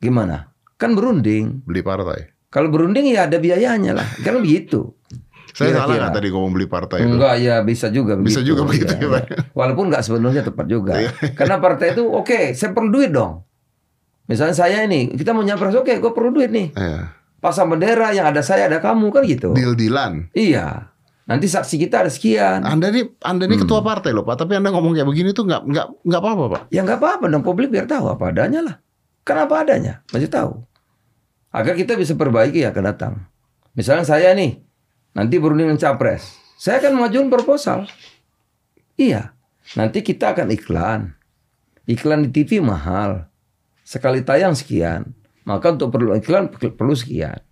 Gimana? 0.00 0.55
Kan 0.76 0.92
berunding. 0.92 1.64
Beli 1.64 1.80
partai. 1.80 2.32
Kalau 2.46 2.68
berunding 2.68 3.08
ya 3.08 3.24
ada 3.24 3.36
biayanya 3.36 3.92
lah. 3.92 4.06
Kan 4.20 4.40
begitu. 4.40 4.92
Saya 5.50 5.72
salah 5.72 5.88
Kira-kira. 5.88 6.00
nggak 6.04 6.14
tadi 6.14 6.28
ngomong 6.28 6.52
beli 6.52 6.68
partai 6.68 6.98
itu? 7.00 7.08
Enggak 7.10 7.34
ya 7.40 7.56
bisa 7.60 7.88
juga 7.88 8.12
Bisa 8.14 8.44
begitu. 8.44 8.48
juga 8.52 8.62
begitu, 8.68 8.92
Ya, 8.92 9.00
ya, 9.00 9.20
ya. 9.24 9.36
Walaupun 9.52 9.84
nggak 9.88 10.02
sepenuhnya 10.04 10.42
tepat 10.44 10.66
juga. 10.68 11.00
Iya. 11.00 11.10
Karena 11.32 11.56
partai 11.56 11.96
itu 11.96 12.04
oke, 12.04 12.52
saya 12.52 12.70
perlu 12.70 12.92
duit 12.92 13.08
dong. 13.08 13.40
Misalnya 14.26 14.52
saya 14.52 14.84
ini, 14.84 15.14
kita 15.14 15.32
mau 15.32 15.40
nyapres 15.40 15.72
oke, 15.72 15.88
gue 15.88 16.12
perlu 16.12 16.34
duit 16.34 16.52
nih. 16.52 16.76
Iya. 16.76 17.14
Pasang 17.38 17.70
bendera 17.70 18.10
yang 18.10 18.28
ada 18.28 18.42
saya 18.42 18.68
ada 18.68 18.82
kamu 18.82 19.08
kan 19.08 19.22
gitu. 19.24 19.54
Deal-dealan. 19.54 20.28
Iya. 20.34 20.92
Nanti 21.24 21.48
saksi 21.48 21.80
kita 21.80 22.04
ada 22.04 22.10
sekian. 22.10 22.60
Anda 22.62 22.90
nih, 22.90 23.16
Anda 23.18 23.46
nih 23.46 23.56
Hmm. 23.56 23.64
ketua 23.64 23.80
partai 23.80 24.12
loh 24.12 24.22
pak, 24.22 24.36
tapi 24.36 24.54
Anda 24.54 24.68
ngomong 24.70 24.92
kayak 24.92 25.08
begini 25.08 25.32
tuh 25.32 25.42
nggak 25.42 25.62
nggak 25.64 25.86
nggak 26.04 26.20
apa-apa 26.20 26.44
pak. 26.48 26.62
Ya 26.68 26.84
nggak 26.84 26.98
apa-apa 27.00 27.24
dong 27.26 27.42
publik 27.42 27.70
biar 27.70 27.86
tahu 27.86 28.12
apa 28.12 28.28
adanya 28.28 28.60
lah. 28.60 28.76
Kenapa 29.26 29.66
adanya? 29.66 30.06
Masih 30.14 30.30
tahu. 30.30 30.62
Agar 31.50 31.74
kita 31.74 31.98
bisa 31.98 32.14
perbaiki 32.14 32.62
yang 32.62 32.70
akan 32.70 32.84
datang. 32.86 33.14
Misalnya 33.74 34.06
saya 34.06 34.30
nih, 34.38 34.62
nanti 35.18 35.42
berunding 35.42 35.66
dengan 35.74 35.82
capres. 35.82 36.38
Saya 36.56 36.78
akan 36.78 36.94
mengajukan 36.96 37.28
proposal. 37.28 37.90
Iya. 38.94 39.34
Nanti 39.74 40.06
kita 40.06 40.30
akan 40.30 40.54
iklan. 40.54 41.18
Iklan 41.90 42.22
di 42.22 42.30
TV 42.30 42.62
mahal. 42.62 43.26
Sekali 43.82 44.22
tayang 44.22 44.54
sekian. 44.54 45.10
Maka 45.42 45.74
untuk 45.74 45.90
perlu 45.90 46.14
iklan 46.14 46.46
perlu 46.50 46.94
sekian. 46.94 47.42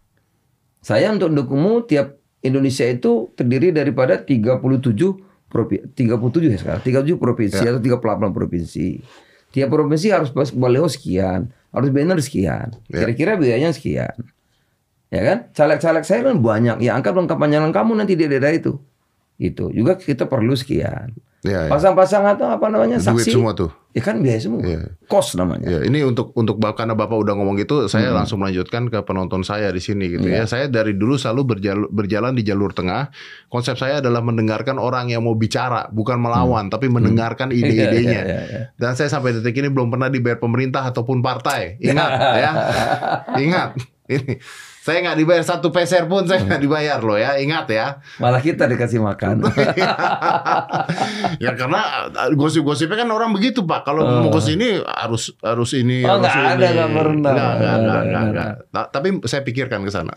Saya 0.79 1.11
untuk 1.11 1.35
mendukungmu 1.35 1.91
tiap 1.91 2.19
Indonesia 2.45 2.85
itu 2.85 3.33
terdiri 3.35 3.73
daripada 3.73 4.21
37 4.21 4.61
provinsi 5.49 5.87
37 5.97 6.51
ya 6.51 6.59
sekarang 6.61 6.83
37 6.83 7.17
provinsi 7.17 7.63
Ya. 7.63 7.71
atau 7.73 7.81
38 7.81 8.35
provinsi. 8.35 8.87
Tiap 9.55 9.69
provinsi 9.71 10.07
harus 10.11 10.31
baliho 10.35 10.91
sekian, 10.91 11.55
harus 11.75 11.91
banner 11.91 12.19
sekian. 12.23 12.71
Ya. 12.87 13.03
Kira-kira 13.05 13.35
biayanya 13.35 13.75
sekian. 13.75 14.15
Ya 15.11 15.23
kan? 15.27 15.39
Caleg-caleg 15.51 16.05
saya 16.07 16.21
kan 16.23 16.39
banyak. 16.39 16.79
Ya 16.81 16.95
angkat 16.95 17.19
dong 17.19 17.27
kampanyanan 17.27 17.75
kamu 17.75 17.99
nanti 17.99 18.15
di 18.15 18.31
daerah 18.31 18.55
itu. 18.55 18.79
Itu 19.37 19.75
juga 19.75 19.99
kita 19.99 20.31
perlu 20.31 20.55
sekian. 20.55 21.11
Ya, 21.45 21.69
ya. 21.69 21.71
Pasang-pasang 21.71 22.25
atau 22.25 22.49
apa 22.49 22.73
namanya 22.73 22.97
Duit 22.97 23.29
saksi. 23.29 23.37
semua 23.37 23.53
tuh. 23.53 23.69
Ya 23.93 24.01
kan 24.01 24.19
biaya 24.25 24.41
semua. 24.41 24.65
Iya. 24.65 24.97
Kos 25.07 25.37
namanya. 25.37 25.69
Ya, 25.69 25.79
ini 25.85 26.01
untuk 26.03 26.33
untuk 26.35 26.57
karena 26.57 26.97
Bapak 26.97 27.15
udah 27.15 27.37
ngomong 27.37 27.61
gitu, 27.61 27.85
saya 27.87 28.11
langsung 28.17 28.41
melanjutkan 28.41 28.89
ke 28.89 28.97
penonton 29.05 29.45
saya 29.45 29.69
di 29.69 29.79
sini 29.79 30.09
gitu 30.09 30.25
ya. 30.25 30.49
Saya 30.49 30.73
dari 30.73 30.97
dulu 30.97 31.15
selalu 31.21 31.55
berjalan, 31.55 31.87
berjalan 31.93 32.33
di 32.33 32.43
jalur 32.43 32.73
tengah. 32.73 33.13
Konsep 33.53 33.77
saya 33.77 34.01
adalah 34.01 34.25
mendengarkan 34.25 34.81
orang 34.81 35.13
yang 35.13 35.23
mau 35.23 35.37
bicara, 35.37 35.87
bukan 35.93 36.17
melawan, 36.17 36.73
tapi 36.73 36.89
mendengarkan 36.89 37.53
ide-idenya. 37.61 38.21
Iya, 38.25 38.25
iya, 38.25 38.41
iya. 38.49 38.63
Dan 38.81 38.97
saya 38.97 39.13
sampai 39.13 39.37
detik 39.37 39.55
ini 39.61 39.69
belum 39.69 39.93
pernah 39.93 40.09
dibayar 40.09 40.41
pemerintah 40.41 40.81
ataupun 40.89 41.21
partai. 41.21 41.77
Ingat 41.79 42.11
ya. 42.43 42.53
Ingat. 43.37 43.71
Ini 44.05 44.33
saya 44.85 45.01
nggak 45.01 45.17
dibayar 45.17 45.41
satu 45.41 45.73
peser 45.73 46.05
pun 46.05 46.29
saya 46.29 46.45
nggak 46.45 46.61
dibayar 46.61 47.01
loh 47.01 47.17
ya. 47.17 47.41
Ingat 47.41 47.73
ya. 47.73 48.05
Malah 48.21 48.45
kita 48.45 48.69
dikasih 48.69 49.01
makan. 49.01 49.41
ya 51.45 51.57
karena 51.57 52.13
gosip-gosipnya 52.37 53.01
kan 53.01 53.09
orang 53.09 53.33
begitu 53.33 53.65
pak. 53.65 53.89
Kalau 53.89 54.05
mau 54.05 54.29
ke 54.29 54.45
sini 54.45 54.85
harus 54.85 55.33
harus 55.41 55.73
ini. 55.73 56.05
Oh, 56.05 56.21
harus 56.21 56.29
nggak 56.29 56.37
ini. 56.37 56.53
ada, 56.53 56.67
nggak 56.69 56.91
pernah. 57.01 57.33
Nggak, 57.33 57.53
nggak, 57.57 58.03
Nggak 58.05 58.25
nggak. 58.29 58.51
Ta- 58.77 58.91
Tapi 58.93 59.09
saya 59.25 59.41
pikirkan 59.41 59.81
ke 59.89 59.91
sana. 59.91 60.13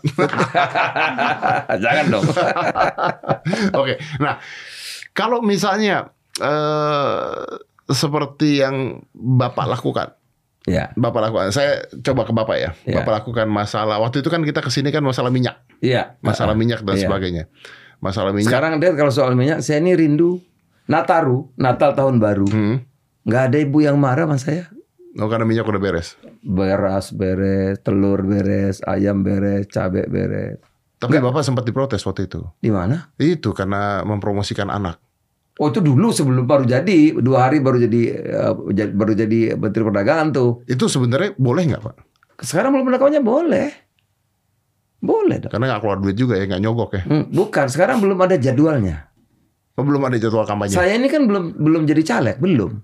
Jangan 1.88 2.04
dong. 2.12 2.24
Oke. 3.80 3.96
Nah, 4.20 4.36
kalau 5.16 5.40
misalnya 5.40 6.12
eh 6.44 7.56
seperti 7.88 8.60
yang 8.60 9.00
bapak 9.16 9.64
lakukan, 9.64 10.12
ya, 10.68 10.84
bapak 10.94 11.20
lakukan. 11.32 11.48
Saya 11.50 11.88
coba 12.04 12.28
ke 12.28 12.32
bapak 12.36 12.56
ya. 12.60 12.70
Ya. 12.84 13.00
Bapak 13.00 13.24
lakukan 13.24 13.48
masalah. 13.48 13.96
Waktu 13.98 14.20
itu 14.20 14.28
kan 14.28 14.44
kita 14.44 14.60
ke 14.60 14.68
sini 14.68 14.92
kan 14.92 15.00
masalah 15.00 15.32
minyak, 15.32 15.64
iya. 15.80 16.14
masalah 16.20 16.52
minyak 16.52 16.84
dan 16.84 17.00
Iya. 17.00 17.08
sebagainya. 17.08 17.44
Masalah 17.98 18.30
minyak. 18.30 18.52
Sekarang 18.52 18.78
deh 18.78 18.92
kalau 18.94 19.10
soal 19.10 19.32
minyak, 19.34 19.64
saya 19.64 19.80
ini 19.80 19.96
rindu 19.96 20.38
Nataru, 20.88 21.50
Natal 21.58 21.92
tahun 21.96 22.20
baru. 22.22 22.48
Hmm. 22.48 22.76
Nggak 23.26 23.42
ada 23.52 23.56
ibu 23.60 23.78
yang 23.84 23.96
marah 24.00 24.24
sama 24.24 24.38
saya. 24.40 24.64
Oh 25.18 25.26
karena 25.26 25.44
minyak 25.48 25.66
udah 25.66 25.82
beres. 25.82 26.14
Beras 26.44 27.10
beres, 27.10 27.82
telur 27.82 28.22
beres, 28.22 28.84
ayam 28.86 29.26
beres, 29.26 29.66
cabai 29.66 30.06
beres. 30.06 30.62
Tapi 30.98 31.18
bapak 31.22 31.42
sempat 31.46 31.62
diprotes 31.66 32.02
waktu 32.06 32.26
itu. 32.26 32.42
Di 32.58 32.70
mana? 32.74 33.10
Itu 33.18 33.54
karena 33.54 34.02
mempromosikan 34.02 34.70
anak. 34.70 34.98
Oh 35.58 35.68
itu 35.68 35.82
dulu 35.82 36.14
sebelum 36.14 36.46
baru 36.46 36.62
jadi 36.62 37.18
dua 37.18 37.50
hari 37.50 37.58
baru 37.58 37.82
jadi 37.82 38.02
jadi- 38.70 38.94
baru 38.94 39.12
jadi 39.12 39.38
menteri 39.58 39.82
perdagangan 39.82 40.28
tuh. 40.30 40.50
Itu 40.64 40.86
sebenarnya 40.86 41.34
boleh 41.34 41.62
nggak 41.66 41.82
pak? 41.82 41.96
Sekarang 42.38 42.70
belum 42.70 42.86
pendapatnya 42.86 43.18
boleh, 43.18 43.66
boleh 44.98 45.36
dong. 45.38 45.50
Karena 45.50 45.74
nggak 45.74 45.82
keluar 45.82 45.98
duit 45.98 46.14
juga 46.14 46.34
ya, 46.38 46.46
nggak 46.46 46.62
nyogok 46.62 46.90
ya. 46.94 47.02
Hmm, 47.06 47.24
bukan 47.30 47.66
sekarang 47.66 47.98
belum 47.98 48.18
ada 48.18 48.34
jadwalnya. 48.34 49.10
Oh, 49.74 49.82
belum 49.82 50.02
ada 50.04 50.18
jadwal 50.18 50.42
kampanye. 50.42 50.74
Saya 50.74 50.94
ini 50.94 51.06
kan 51.06 51.26
belum 51.26 51.54
belum 51.54 51.82
jadi 51.86 52.02
caleg 52.02 52.36
belum. 52.38 52.82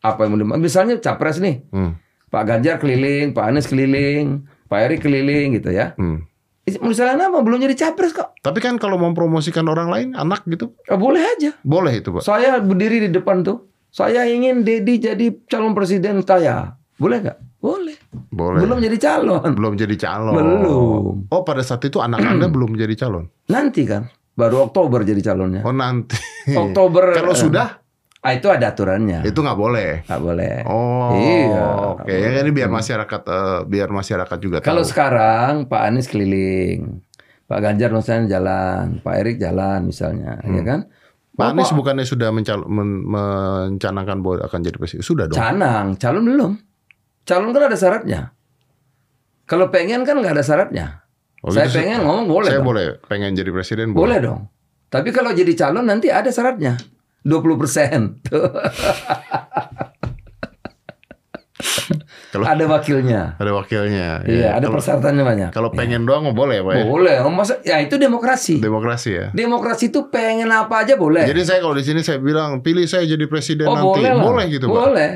Apa 0.00 0.24
yang 0.24 0.36
belum? 0.36 0.48
Misalnya 0.56 0.96
capres 0.98 1.38
nih, 1.38 1.64
Hmm. 1.68 1.96
Pak 2.28 2.42
Ganjar 2.44 2.76
keliling, 2.76 3.32
Pak 3.32 3.44
Anies 3.44 3.68
keliling, 3.68 4.48
Pak 4.64 4.78
Erick 4.80 5.04
keliling 5.04 5.56
gitu 5.56 5.68
ya. 5.68 5.92
Hmm. 6.00 6.24
Misalnya 6.62 7.26
apa? 7.26 7.42
Belum 7.42 7.58
jadi 7.58 7.74
capres 7.74 8.14
kok. 8.14 8.38
Tapi 8.38 8.62
kan 8.62 8.78
kalau 8.78 8.94
mempromosikan 8.94 9.66
orang 9.66 9.90
lain, 9.90 10.08
anak 10.14 10.46
gitu, 10.46 10.70
Oh, 10.86 10.98
boleh 10.98 11.18
aja. 11.18 11.58
boleh 11.66 11.98
itu 11.98 12.14
pak. 12.14 12.22
Saya 12.22 12.62
berdiri 12.62 13.02
di 13.02 13.10
depan 13.10 13.42
tuh. 13.42 13.66
Saya 13.90 14.24
ingin 14.24 14.62
Dedi 14.62 14.96
jadi 14.96 15.26
calon 15.50 15.74
presiden 15.74 16.22
saya. 16.22 16.78
Boleh 16.96 17.18
nggak? 17.20 17.38
Boleh. 17.58 17.98
Boleh. 18.30 18.62
Belum 18.62 18.78
jadi 18.78 18.96
calon. 18.96 19.52
Belum 19.52 19.74
jadi 19.74 19.96
calon. 19.98 20.34
Belum. 20.34 21.12
Oh 21.28 21.42
pada 21.42 21.60
saat 21.60 21.82
itu 21.82 21.98
anak 21.98 22.22
anda 22.22 22.46
belum 22.54 22.78
jadi 22.78 22.94
calon. 22.94 23.26
Nanti 23.50 23.82
kan. 23.84 24.06
Baru 24.32 24.64
Oktober 24.64 25.02
jadi 25.04 25.20
calonnya. 25.20 25.60
Oh 25.66 25.74
nanti. 25.74 26.16
Oktober. 26.56 27.12
Kalau 27.12 27.34
eh, 27.34 27.38
sudah 27.38 27.66
Ah, 28.22 28.32
itu 28.32 28.46
ada 28.46 28.70
aturannya. 28.70 29.26
itu 29.26 29.34
nggak 29.34 29.58
boleh. 29.58 30.06
Nggak 30.06 30.22
boleh. 30.22 30.54
Oh. 30.64 31.10
Iya. 31.12 31.62
Oke. 31.98 32.14
Ya, 32.14 32.38
ini 32.38 32.50
biar 32.50 32.70
masyarakat 32.70 33.20
eh, 33.26 33.58
biar 33.66 33.88
masyarakat 33.90 34.38
juga 34.38 34.56
tahu. 34.62 34.68
Kalau 34.70 34.84
sekarang 34.86 35.66
Pak 35.66 35.82
Anies 35.82 36.06
keliling, 36.06 37.02
Pak 37.44 37.58
Ganjar 37.58 37.90
misalnya 37.90 38.30
jalan, 38.30 39.02
Pak 39.02 39.14
Erik 39.18 39.36
jalan 39.36 39.84
misalnya, 39.84 40.38
Hmm. 40.38 40.54
ya 40.54 40.62
kan? 40.62 40.80
Pak 41.32 41.46
Anies 41.50 41.74
bukannya 41.74 42.04
sudah 42.04 42.30
mencal- 42.30 42.62
men- 42.64 43.02
mencanangkan 43.02 44.22
bahwa 44.22 44.46
akan 44.46 44.60
jadi 44.60 44.76
presiden? 44.76 45.02
Sudah 45.02 45.26
dong. 45.26 45.34
Canang, 45.34 45.98
calon 45.98 46.22
belum. 46.22 46.52
Calon 47.22 47.50
kan 47.50 47.62
ada 47.66 47.74
syaratnya. 47.74 48.20
Kalau 49.44 49.66
pengen 49.68 50.06
kan 50.06 50.14
nggak 50.14 50.38
ada 50.38 50.44
syaratnya. 50.46 51.02
Oh, 51.42 51.50
saya 51.50 51.66
gitu. 51.66 51.82
pengen 51.82 52.06
ngomong 52.06 52.30
boleh 52.30 52.50
Saya 52.54 52.62
dong. 52.62 52.68
boleh 52.70 52.84
pengen 53.02 53.34
jadi 53.34 53.50
presiden 53.50 53.90
Boleh 53.90 54.22
dong. 54.22 54.46
Tapi 54.86 55.10
kalau 55.10 55.34
jadi 55.34 55.50
calon 55.52 55.82
nanti 55.82 56.06
ada 56.06 56.30
syaratnya. 56.30 56.78
20 57.22 57.60
persen. 57.60 58.00
Kalau 62.32 62.48
ada 62.48 62.64
wakilnya. 62.64 63.36
ada 63.36 63.52
wakilnya. 63.52 64.24
Iya, 64.24 64.40
ya. 64.40 64.50
ada 64.56 64.66
Kalau- 64.66 64.80
persyaratannya 64.80 65.24
banyak. 65.24 65.50
Kalau 65.52 65.68
pengen 65.68 66.08
doang 66.08 66.24
mau 66.24 66.34
boleh 66.34 66.64
pak 66.64 66.74
ya? 66.80 66.84
Boleh. 66.88 67.14
Masa, 67.28 67.60
ya 67.60 67.76
itu 67.78 68.00
demokrasi. 68.00 68.56
Demokrasi 68.58 69.10
ya. 69.12 69.26
Demokrasi 69.36 69.92
itu 69.92 70.08
pengen 70.08 70.48
apa 70.48 70.82
aja 70.82 70.96
boleh. 70.96 71.28
Jadi 71.28 71.44
saya 71.44 71.60
kalau 71.60 71.76
di 71.76 71.84
sini 71.84 72.00
saya 72.00 72.18
bilang 72.24 72.64
pilih 72.64 72.88
saya 72.88 73.04
jadi 73.04 73.28
presiden 73.28 73.68
oh, 73.68 73.76
nanti. 73.76 74.00
boleh 74.08 74.12
lah. 74.16 74.46
gitu 74.48 74.64
pak. 74.64 74.74
Boleh. 74.74 75.12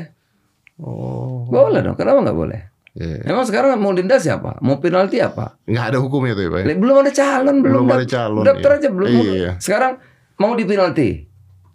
Oh. 0.77 1.49
Boleh 1.49 1.81
dong. 1.81 1.97
Kenapa 1.97 2.21
nggak 2.21 2.37
boleh? 2.37 2.61
Iya. 2.97 3.29
Emang 3.29 3.45
sekarang 3.45 3.77
mau 3.77 3.93
denda 3.93 4.17
siapa? 4.17 4.57
Mau 4.61 4.81
penalti 4.81 5.21
apa? 5.21 5.57
Nggak 5.69 5.85
ada 5.93 5.97
hukumnya 6.01 6.33
tuh 6.33 6.49
ya 6.49 6.51
pak. 6.53 6.59
ya? 6.65 6.75
Belum 6.77 6.95
ada 7.01 7.11
calon, 7.13 7.55
belum, 7.61 7.81
Belum 7.85 7.93
ada 7.93 8.05
calon, 8.09 8.43
Daftar 8.45 8.71
iya. 8.73 8.77
aja 8.77 8.89
belum. 8.89 9.09
Iya. 9.09 9.51
Sekarang 9.61 9.93
mau 10.37 10.53
di 10.53 10.65
penalti. 10.65 11.09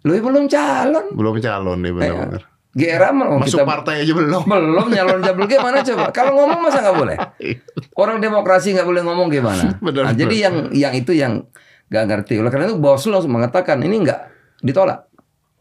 Lu 0.03 0.11
belum 0.13 0.45
calon. 0.45 1.05
Belum 1.11 1.35
calon 1.37 1.79
nih 1.79 1.91
benar-benar. 1.91 2.43
GRA 2.73 3.13
mau 3.13 3.37
Masuk 3.37 3.53
kita 3.53 3.63
partai 3.63 4.01
aja 4.01 4.11
belum. 4.11 4.43
belum 4.43 4.87
nyalon 4.89 5.21
jabel 5.21 5.45
gimana 5.45 5.79
coba? 5.79 6.09
Kalau 6.09 6.33
ngomong 6.33 6.59
masa 6.59 6.81
nggak 6.81 6.97
boleh? 6.97 7.17
Orang 8.01 8.17
demokrasi 8.17 8.73
nggak 8.73 8.83
boleh 8.83 9.01
ngomong 9.01 9.29
gimana? 9.29 9.77
Benar, 9.85 10.09
Nah, 10.09 10.13
jadi 10.13 10.35
yang 10.43 10.55
yang 10.71 10.91
itu 10.91 11.13
yang 11.13 11.45
nggak 11.87 12.03
ngerti. 12.03 12.41
Oleh 12.41 12.49
karena 12.49 12.65
itu 12.67 12.81
Bawaslu 12.81 13.13
langsung 13.13 13.29
mengatakan 13.31 13.77
ini 13.79 14.01
nggak 14.01 14.19
ditolak, 14.59 15.05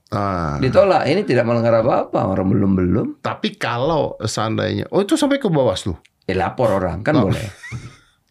Ah. 0.08 0.56
ditolak. 0.56 1.04
Ini 1.04 1.20
tidak 1.22 1.44
melanggar 1.44 1.84
apa-apa. 1.84 2.32
Orang 2.32 2.48
belum 2.48 2.72
belum. 2.72 3.06
Tapi 3.20 3.54
kalau 3.54 4.16
seandainya, 4.18 4.88
oh 4.88 5.00
itu 5.00 5.12
sampai 5.12 5.36
ke 5.36 5.46
Bawaslu. 5.46 5.92
Eh 6.24 6.32
lapor 6.32 6.72
orang 6.72 7.04
kan 7.04 7.12
boleh. 7.14 7.44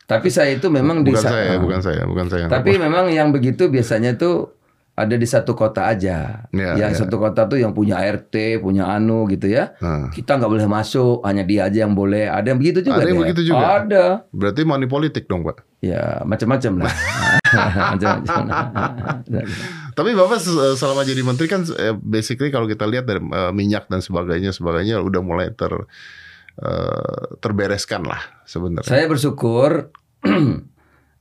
Tapi 0.04 0.28
saya 0.28 0.52
itu 0.52 0.68
memang 0.68 1.06
di 1.06 1.14
Bukan 1.14 1.22
sa- 1.22 1.32
saya, 1.32 1.54
ah. 1.54 1.62
bukan 1.62 1.80
saya, 1.80 2.02
bukan 2.04 2.26
saya. 2.28 2.46
Tapi 2.50 2.76
memang 2.76 3.08
yang 3.08 3.30
begitu 3.30 3.70
biasanya 3.70 4.18
tuh 4.18 4.58
ada 5.02 5.16
di 5.18 5.26
satu 5.26 5.58
kota 5.58 5.90
aja. 5.90 6.46
Ya, 6.54 6.70
yang 6.78 6.94
ya. 6.94 6.98
satu 6.98 7.18
kota 7.18 7.50
tuh 7.50 7.58
yang 7.58 7.74
punya 7.74 7.98
RT, 7.98 8.62
punya 8.62 8.86
anu 8.88 9.26
gitu 9.26 9.50
ya. 9.50 9.74
Nah, 9.82 10.14
Kita 10.14 10.38
nggak 10.38 10.52
boleh 10.52 10.68
masuk, 10.70 11.26
hanya 11.26 11.42
dia 11.42 11.66
aja 11.66 11.84
yang 11.84 11.98
boleh. 11.98 12.30
Ada 12.30 12.54
yang 12.54 12.60
begitu 12.62 12.86
juga. 12.86 13.02
Ada 13.02 13.08
yang 13.10 13.18
deh. 13.18 13.24
begitu 13.26 13.42
juga? 13.46 13.66
Ada. 13.82 14.04
berarti 14.30 14.62
money 14.64 14.86
politik 14.86 15.26
dong, 15.26 15.42
Pak. 15.42 15.66
Ya 15.82 16.22
macam-macam 16.22 16.86
lah. 16.86 16.94
macam-macam. 17.98 18.44
Tapi 19.92 20.10
Bapak 20.16 20.40
se- 20.40 20.76
selama 20.78 21.02
jadi 21.04 21.22
menteri 21.26 21.52
kan 21.52 21.66
eh, 21.76 21.92
basically 21.98 22.48
kalau 22.48 22.70
kita 22.70 22.88
lihat 22.88 23.04
dari 23.04 23.20
eh, 23.20 23.52
minyak 23.52 23.90
dan 23.92 24.00
sebagainya 24.00 24.56
sebagainya 24.56 25.02
udah 25.02 25.22
mulai 25.26 25.52
ter 25.52 25.74
eh, 26.62 27.24
terbereskan 27.42 28.06
lah 28.06 28.22
sebenarnya. 28.48 28.88
saya 28.88 29.06
bersyukur 29.10 29.92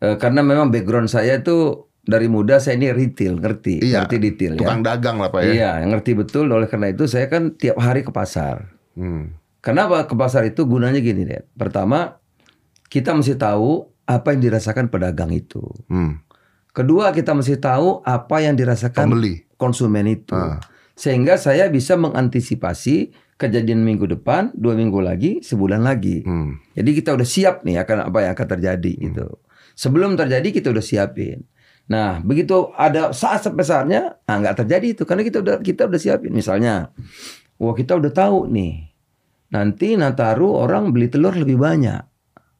karena 0.00 0.40
memang 0.40 0.72
background 0.72 1.08
saya 1.12 1.40
itu 1.40 1.89
dari 2.00 2.26
muda 2.26 2.56
saya 2.58 2.80
ini 2.80 2.88
retail, 2.90 3.36
ngerti, 3.38 3.84
Iya, 3.84 4.04
ngerti 4.04 4.16
detail 4.18 4.52
ya. 4.56 4.60
Tukang 4.64 4.82
dagang 4.82 5.16
lah, 5.20 5.28
Pak 5.28 5.40
ya. 5.44 5.52
Iya, 5.52 5.70
ngerti 5.86 6.16
betul. 6.16 6.48
Oleh 6.50 6.66
karena 6.66 6.90
itu 6.90 7.04
saya 7.04 7.28
kan 7.28 7.54
tiap 7.54 7.76
hari 7.78 8.00
ke 8.02 8.10
pasar. 8.10 8.72
Hmm. 8.96 9.36
Kenapa 9.60 10.08
ke 10.08 10.16
pasar 10.16 10.48
itu 10.48 10.64
gunanya 10.64 10.98
gini 11.04 11.28
deh. 11.28 11.44
Pertama, 11.52 12.16
kita 12.88 13.12
mesti 13.12 13.36
tahu 13.36 13.84
apa 14.08 14.32
yang 14.32 14.40
dirasakan 14.40 14.88
pedagang 14.88 15.30
itu. 15.30 15.60
Hmm. 15.92 16.24
Kedua, 16.72 17.12
kita 17.12 17.36
mesti 17.36 17.60
tahu 17.60 18.00
apa 18.06 18.40
yang 18.40 18.56
dirasakan 18.56 19.10
Pembeli. 19.10 19.44
konsumen 19.60 20.08
itu. 20.08 20.32
Ah. 20.34 20.62
Sehingga 20.96 21.36
saya 21.36 21.68
bisa 21.68 21.98
mengantisipasi 22.00 23.12
kejadian 23.40 23.84
minggu 23.84 24.04
depan, 24.08 24.52
dua 24.56 24.76
minggu 24.76 25.00
lagi, 25.00 25.40
sebulan 25.40 25.80
lagi. 25.84 26.24
Hmm. 26.24 26.60
Jadi 26.76 26.90
kita 26.96 27.16
udah 27.16 27.28
siap 27.28 27.64
nih 27.64 27.80
akan 27.84 28.08
apa 28.12 28.18
yang 28.24 28.32
akan 28.36 28.46
terjadi 28.56 28.92
gitu. 28.96 29.26
Sebelum 29.74 30.12
terjadi 30.12 30.48
kita 30.52 30.68
udah 30.70 30.84
siapin. 30.84 31.48
Nah, 31.90 32.22
begitu 32.22 32.70
ada 32.78 33.10
saat 33.10 33.42
sebesarnya, 33.42 34.22
nah 34.22 34.38
nggak 34.38 34.62
terjadi 34.62 34.86
itu 34.94 35.02
karena 35.02 35.26
kita 35.26 35.42
udah 35.42 35.56
kita 35.58 35.90
udah 35.90 35.98
siapin. 35.98 36.30
Misalnya, 36.30 36.94
wah 37.58 37.74
kita 37.74 37.98
udah 37.98 38.14
tahu 38.14 38.46
nih, 38.46 38.94
nanti 39.50 39.98
Nataru 39.98 40.54
orang 40.54 40.94
beli 40.94 41.10
telur 41.10 41.34
lebih 41.34 41.58
banyak. 41.58 41.98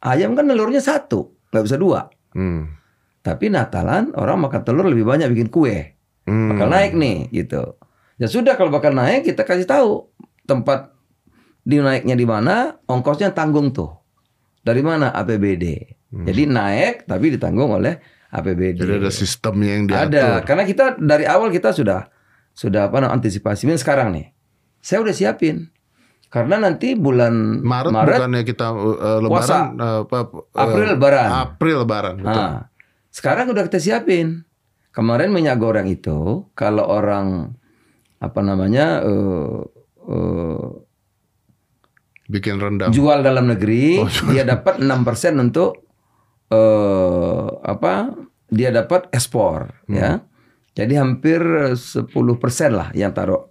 Ayam 0.02 0.34
kan 0.34 0.50
telurnya 0.50 0.82
satu, 0.82 1.30
nggak 1.54 1.62
bisa 1.62 1.78
dua. 1.78 2.10
Hmm. 2.34 2.74
Tapi 3.22 3.54
Natalan 3.54 4.18
orang 4.18 4.50
makan 4.50 4.66
telur 4.66 4.90
lebih 4.90 5.06
banyak 5.06 5.30
bikin 5.30 5.46
kue, 5.46 5.94
Hmm. 6.26 6.50
bakal 6.50 6.66
naik 6.66 6.98
nih 6.98 7.30
gitu. 7.30 7.78
Ya 8.18 8.26
sudah 8.26 8.58
kalau 8.58 8.74
bakal 8.74 8.92
naik 8.92 9.30
kita 9.30 9.46
kasih 9.46 9.64
tahu 9.64 10.10
tempat 10.42 10.90
dinaiknya 11.62 12.18
di 12.18 12.26
mana, 12.26 12.82
ongkosnya 12.90 13.30
tanggung 13.30 13.70
tuh. 13.70 13.94
Dari 14.60 14.82
mana 14.82 15.14
APBD. 15.14 15.96
Jadi 16.10 16.42
naik 16.50 17.06
tapi 17.06 17.30
ditanggung 17.30 17.70
oleh 17.70 18.02
APBD. 18.30 18.78
Jadi 18.78 18.92
ada 18.96 19.10
sistemnya 19.10 19.70
yang 19.74 19.84
diatur. 19.84 20.06
Ada, 20.06 20.26
karena 20.42 20.62
kita 20.62 20.84
dari 20.96 21.26
awal 21.26 21.50
kita 21.50 21.70
sudah 21.70 22.06
sudah 22.50 22.86
apa 22.86 22.98
namanya 22.98 23.18
antisipasi. 23.18 23.66
Ini 23.66 23.74
sekarang 23.74 24.14
nih, 24.14 24.30
saya 24.78 25.02
udah 25.02 25.10
siapin. 25.10 25.70
Karena 26.30 26.62
nanti 26.62 26.94
bulan 26.94 27.58
Maret, 27.58 27.90
Maret, 27.90 28.18
bukannya 28.22 28.42
kita 28.46 28.66
uh, 28.70 29.18
lebaran 29.18 29.30
Puasa. 29.34 29.56
uh, 29.74 30.02
uh, 30.06 30.26
April 30.54 30.86
lebaran. 30.94 31.28
April 31.28 31.76
lebaran. 31.82 32.14
betul. 32.18 32.38
Nah, 32.38 32.58
sekarang 33.10 33.50
udah 33.50 33.66
kita 33.66 33.82
siapin. 33.82 34.46
Kemarin 34.90 35.30
minyak 35.30 35.58
goreng 35.58 35.86
itu 35.86 36.46
kalau 36.52 36.82
orang 36.82 37.54
apa 38.18 38.40
namanya 38.42 39.02
eh, 39.02 39.58
eh, 40.04 40.66
Bikin 42.26 42.58
rendang. 42.58 42.90
jual 42.90 43.22
dalam 43.22 43.46
negeri, 43.46 43.98
Oh, 43.98 44.06
jual. 44.06 44.30
dia 44.30 44.46
dapat 44.46 44.78
6% 44.78 44.86
untuk 45.40 45.89
eh 46.50 47.46
apa? 47.64 48.14
Dia 48.50 48.74
dapat 48.74 49.06
ekspor, 49.14 49.70
Hmm. 49.86 49.94
ya. 49.94 50.10
Jadi 50.74 50.94
hampir 50.98 51.38
10% 51.74 52.74
lah 52.74 52.90
yang 52.94 53.14
taruh 53.14 53.46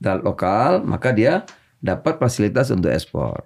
dal 0.00 0.24
lokal, 0.24 0.80
maka 0.80 1.12
dia 1.12 1.44
dapat 1.80 2.16
fasilitas 2.16 2.72
untuk 2.72 2.88
ekspor. 2.88 3.44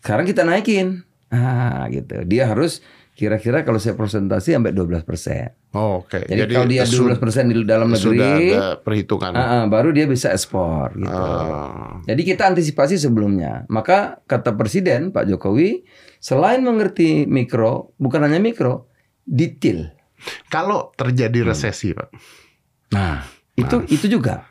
Sekarang 0.00 0.24
kita 0.24 0.44
naikin. 0.44 1.04
Ah, 1.28 1.84
gitu. 1.92 2.24
Dia 2.24 2.48
harus 2.48 2.80
kira-kira 3.18 3.66
kalau 3.66 3.76
saya 3.76 3.92
presentasi 3.92 4.54
sampai 4.54 4.70
12%. 4.70 5.74
Oh, 5.74 6.00
Oke. 6.00 6.22
Jadi, 6.22 6.54
kalau 6.54 6.70
dia 6.70 6.86
su- 6.86 7.02
12% 7.02 7.18
di 7.50 7.66
dalam 7.66 7.90
negeri, 7.90 7.98
sudah 8.14 8.30
ada 8.30 8.62
perhitungan. 8.78 9.34
ah, 9.34 9.42
ah, 9.42 9.64
baru 9.66 9.90
dia 9.90 10.06
bisa 10.06 10.30
ekspor 10.30 10.94
gitu. 10.94 11.10
Ah. 11.10 11.98
Jadi 12.06 12.22
kita 12.22 12.46
antisipasi 12.46 12.94
sebelumnya. 12.94 13.66
Maka 13.66 14.22
kata 14.22 14.54
Presiden 14.54 15.10
Pak 15.10 15.26
Jokowi, 15.26 15.82
selain 16.16 16.62
mengerti 16.62 17.26
mikro, 17.26 17.90
bukan 17.96 18.22
hanya 18.22 18.38
mikro, 18.38 18.86
detail. 19.24 19.90
Kalau 20.46 20.88
Hmm. 20.88 20.94
terjadi 20.96 21.42
resesi, 21.44 21.90
Pak. 21.90 22.08
Nah, 22.88 23.26
itu 23.52 23.82
itu 23.88 24.06
juga 24.08 24.46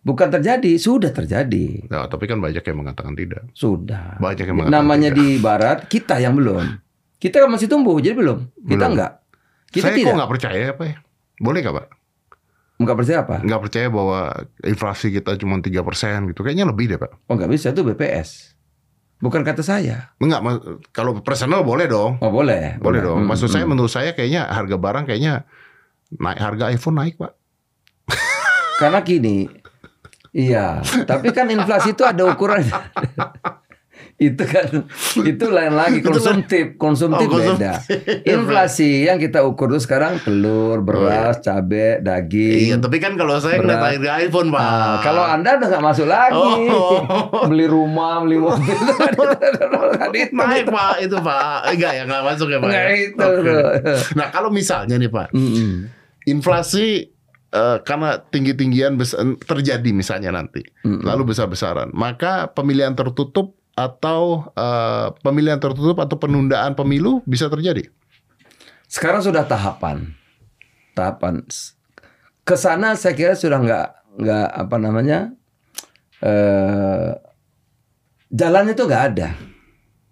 bukan 0.00 0.30
terjadi, 0.30 0.72
sudah 0.76 1.10
terjadi. 1.10 1.86
Nah, 1.86 2.06
tapi 2.06 2.24
kan 2.24 2.38
banyak 2.38 2.58
yang 2.60 2.78
mengatakan 2.78 3.12
tidak. 3.12 3.50
Sudah. 3.52 4.14
Banyak 4.16 4.46
yang 4.46 4.56
mengatakan 4.56 4.78
Namanya 4.78 5.10
tidak. 5.10 5.18
di 5.18 5.28
barat, 5.36 5.78
kita 5.86 6.16
yang 6.16 6.34
belum. 6.34 6.64
Kita 7.22 7.38
kan 7.38 7.54
masih 7.54 7.70
tumbuh, 7.70 7.94
jadi 8.02 8.18
belum. 8.18 8.50
Kita 8.66 8.82
Belum. 8.82 8.98
enggak. 8.98 9.12
Kita 9.70 9.86
Saya 9.86 9.94
kok 9.94 9.98
tidak. 10.02 10.14
nggak 10.18 10.30
percaya 10.34 10.64
apa 10.74 10.82
ya? 10.90 10.96
Boleh 11.38 11.58
nggak, 11.62 11.74
Pak? 11.78 11.86
Enggak 12.82 12.96
percaya 12.98 13.18
apa? 13.22 13.36
Nggak 13.46 13.60
percaya 13.62 13.86
bahwa 13.94 14.18
inflasi 14.66 15.06
kita 15.14 15.30
cuma 15.38 15.54
3% 15.62 15.70
gitu. 16.34 16.40
Kayaknya 16.42 16.66
lebih 16.66 16.90
deh, 16.90 16.98
Pak. 16.98 17.30
Oh, 17.30 17.38
enggak 17.38 17.50
bisa 17.54 17.70
itu 17.70 17.86
BPS. 17.86 18.58
Bukan 19.22 19.46
kata 19.46 19.62
saya. 19.62 20.10
Enggak, 20.18 20.42
kalau 20.90 21.22
personal 21.22 21.62
boleh 21.62 21.86
dong. 21.86 22.18
Oh, 22.18 22.34
boleh. 22.34 22.82
Boleh 22.82 22.98
dong. 22.98 23.22
Hmm, 23.22 23.30
Maksud 23.30 23.54
saya 23.54 23.62
hmm. 23.62 23.70
menurut 23.70 23.92
saya 23.94 24.18
kayaknya 24.18 24.50
harga 24.50 24.74
barang 24.74 25.06
kayaknya 25.06 25.46
naik 26.18 26.42
harga 26.42 26.74
iPhone 26.74 26.98
naik, 26.98 27.22
Pak. 27.22 27.32
Karena 28.82 28.98
gini, 29.06 29.46
iya. 30.34 30.82
Tapi 30.82 31.30
kan 31.30 31.46
inflasi 31.46 31.94
itu 31.94 32.02
ada 32.02 32.26
ukuran. 32.26 32.66
itu 34.22 34.44
kan 34.44 34.86
itu 35.18 35.44
lain 35.46 35.72
lagi 35.72 35.98
konsumtif 35.98 36.76
konsumtif 36.76 37.26
Oh, 37.26 37.32
konsumtif. 37.32 37.58
beda 37.58 37.72
inflasi 38.24 39.04
yang 39.04 39.16
kita 39.16 39.42
ukur 39.42 39.66
tuh 39.68 39.78
sekarang 39.78 40.18
telur 40.18 40.78
beras 40.80 41.38
cabai 41.38 41.98
Iya, 41.98 42.00
daging 42.00 42.78
tapi 42.78 42.96
kan 42.96 43.14
kalau 43.14 43.36
saya 43.36 43.58
ngeliat 43.58 43.82
harga 43.96 44.10
iPhone, 44.20 44.48
Pak. 44.48 44.60
Nah, 44.60 44.96
kalau 45.00 45.22
anda 45.22 45.56
udah 45.56 45.68
nggak 45.68 45.84
masuk 45.84 46.06
lagi 46.06 46.50
Oh. 46.68 47.02
beli 47.50 47.66
rumah 47.66 48.20
beli 48.20 48.38
mobil 48.38 48.62
itu 50.12 50.32
naik, 50.32 50.66
Pak, 50.68 50.94
itu, 51.00 51.16
Pak. 51.16 51.58
Enggak 51.68 51.92
ya, 51.92 52.02
nggak 52.04 52.22
masuk 52.22 52.46
ya, 52.46 52.58
Pak. 52.58 52.68
Nggak 52.68 52.84
ya? 52.84 52.94
itu. 52.94 53.24
Oke. 53.24 53.52
Nah, 54.14 54.26
kalau 54.28 54.48
misalnya 54.48 54.94
nih, 54.96 55.08
Pak, 55.08 55.32
Mm-mm. 55.32 55.88
inflasi 56.24 57.08
eh, 57.48 57.78
karena 57.82 58.20
tinggi-tinggian 58.22 58.96
terjadi 59.38 59.90
misalnya 59.90 60.30
nanti, 60.30 60.62
Mm-mm. 60.82 61.02
lalu 61.02 61.32
besar-besaran, 61.32 61.90
maka 61.92 62.48
pemilihan 62.48 62.92
tertutup 62.92 63.56
atau 63.72 64.52
eh, 64.52 65.08
pemilihan 65.24 65.58
tertutup 65.60 66.00
atau 66.00 66.16
penundaan 66.20 66.76
pemilu 66.76 67.24
bisa 67.24 67.48
terjadi. 67.48 67.88
Sekarang 68.88 69.24
sudah 69.24 69.48
tahapan, 69.48 70.12
tahapan 70.92 71.40
ke 72.42 72.54
sana 72.58 72.98
saya 72.98 73.14
kira 73.16 73.32
sudah 73.38 73.58
nggak 73.62 73.88
nggak 74.20 74.48
apa 74.52 74.76
namanya 74.76 75.32
eh 76.20 77.16
jalan 78.28 78.72
itu 78.72 78.82
nggak 78.84 79.04
ada, 79.14 79.28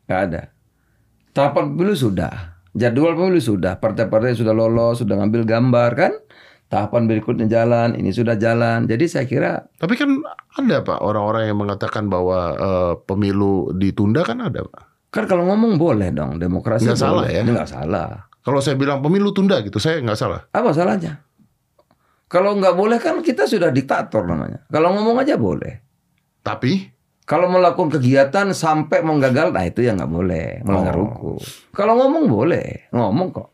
nggak 0.09 0.21
ada. 0.31 0.43
Tahapan 1.31 1.77
pemilu 1.77 1.95
sudah, 1.95 2.59
jadwal 2.75 3.15
pemilu 3.15 3.39
sudah, 3.39 3.79
partai-partai 3.79 4.35
sudah 4.35 4.51
lolos, 4.51 5.05
sudah 5.05 5.15
ngambil 5.21 5.47
gambar 5.47 5.91
kan. 5.95 6.13
Tahapan 6.71 7.11
berikutnya 7.11 7.51
jalan, 7.51 7.99
ini 7.99 8.15
sudah 8.15 8.39
jalan. 8.39 8.87
Jadi 8.87 9.11
saya 9.11 9.27
kira 9.27 9.67
Tapi 9.75 9.99
kan 9.99 10.23
ada 10.55 10.81
Pak 10.81 11.03
orang-orang 11.03 11.51
yang 11.51 11.59
mengatakan 11.59 12.07
bahwa 12.07 12.39
eh, 12.55 12.93
pemilu 13.05 13.75
ditunda 13.75 14.23
kan 14.23 14.39
ada 14.41 14.63
Pak. 14.63 14.83
kan 15.11 15.27
kalau 15.27 15.51
ngomong 15.51 15.75
boleh 15.75 16.15
dong, 16.15 16.39
demokrasi 16.39 16.87
Nggak 16.87 17.01
salah 17.03 17.27
ya? 17.27 17.43
Nggak 17.43 17.67
salah. 17.67 18.31
Kalau 18.41 18.63
saya 18.63 18.79
bilang 18.79 19.03
pemilu 19.03 19.35
tunda 19.35 19.59
gitu, 19.61 19.77
saya 19.77 19.99
nggak 19.99 20.15
salah. 20.15 20.47
Apa 20.49 20.71
salahnya? 20.71 21.27
Kalau 22.31 22.55
nggak 22.55 22.79
boleh 22.79 23.03
kan 23.03 23.19
kita 23.19 23.51
sudah 23.51 23.75
diktator 23.75 24.23
namanya. 24.23 24.63
Kalau 24.71 24.95
ngomong 24.95 25.19
aja 25.19 25.35
boleh. 25.35 25.83
Tapi 26.41 27.03
Kalau 27.27 27.47
melakukan 27.47 27.95
kegiatan 27.95 28.51
sampai 28.51 29.07
mau 29.07 29.15
gagal, 29.15 29.55
nah 29.55 29.63
itu 29.63 29.87
yang 29.87 29.95
nggak 29.95 30.11
boleh 30.11 30.47
melanggar 30.63 30.99
Oh. 30.99 31.07
hukum. 31.07 31.39
Kalau 31.71 31.95
ngomong 31.95 32.27
boleh, 32.27 32.91
ngomong 32.91 33.31
kok. 33.31 33.49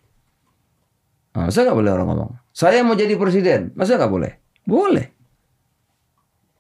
Nah, 1.37 1.53
masa 1.53 1.69
nggak 1.69 1.77
boleh 1.77 1.93
orang 1.93 2.09
ngomong? 2.09 2.31
Saya 2.49 2.81
mau 2.81 2.97
jadi 2.97 3.13
presiden, 3.15 3.77
masa 3.77 4.01
nggak 4.01 4.09
boleh? 4.09 4.33
Boleh. 4.65 5.07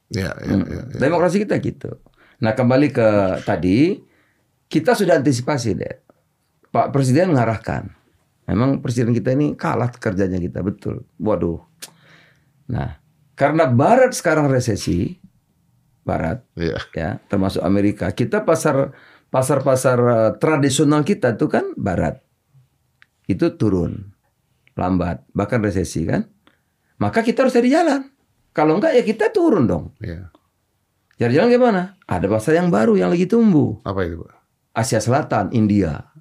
ya, 0.07 0.31
ya, 0.39 0.55
Hmm. 0.55 0.63
ya, 0.71 0.83
ya. 0.87 1.01
Demokrasi 1.03 1.43
kita 1.43 1.59
gitu. 1.59 1.99
Nah 2.39 2.55
kembali 2.55 2.95
ke 2.95 3.09
tadi, 3.43 3.99
kita 4.69 4.95
sudah 4.95 5.19
antisipasi 5.19 5.75
deh. 5.75 5.97
Pak 6.71 6.95
Presiden 6.95 7.35
mengarahkan. 7.35 7.91
Memang 8.47 8.79
presiden 8.79 9.11
kita 9.11 9.35
ini 9.35 9.59
kalah 9.59 9.91
kerjanya 9.91 10.39
kita 10.39 10.63
betul. 10.63 11.03
Waduh. 11.19 11.59
Nah 12.71 13.03
karena 13.35 13.67
Barat 13.67 14.15
sekarang 14.15 14.47
resesi, 14.47 15.19
Barat 16.07 16.47
Iya. 16.55 16.79
ya 16.95 17.11
termasuk 17.27 17.67
Amerika, 17.67 18.07
kita 18.15 18.47
pasar 18.47 18.95
pasar 19.27 19.67
pasar 19.67 19.99
eh, 19.99 20.33
tradisional 20.39 21.03
kita 21.03 21.35
itu 21.35 21.51
kan 21.51 21.75
Barat 21.75 22.23
itu 23.27 23.51
turun 23.59 24.15
lambat 24.77 25.25
bahkan 25.33 25.59
resesi 25.65 26.05
kan. 26.05 26.29
Maka 26.97 27.21
kita 27.21 27.45
harus 27.45 27.57
cari 27.57 27.69
jalan. 27.69 28.09
Kalau 28.57 28.81
enggak 28.81 28.97
ya 28.97 29.03
kita 29.05 29.33
turun 29.33 29.69
dong. 29.69 29.93
Iya. 30.01 30.33
Cari 31.17 31.33
jalan 31.33 31.49
gimana? 31.53 31.83
Ada 32.09 32.29
pasar 32.29 32.61
yang 32.61 32.69
baru 32.69 32.97
yang 32.97 33.13
lagi 33.13 33.29
tumbuh. 33.29 33.81
Apa 33.85 34.05
itu 34.05 34.21
Pak? 34.21 34.37
Asia 34.77 35.01
Selatan, 35.01 35.53
India. 35.57 36.13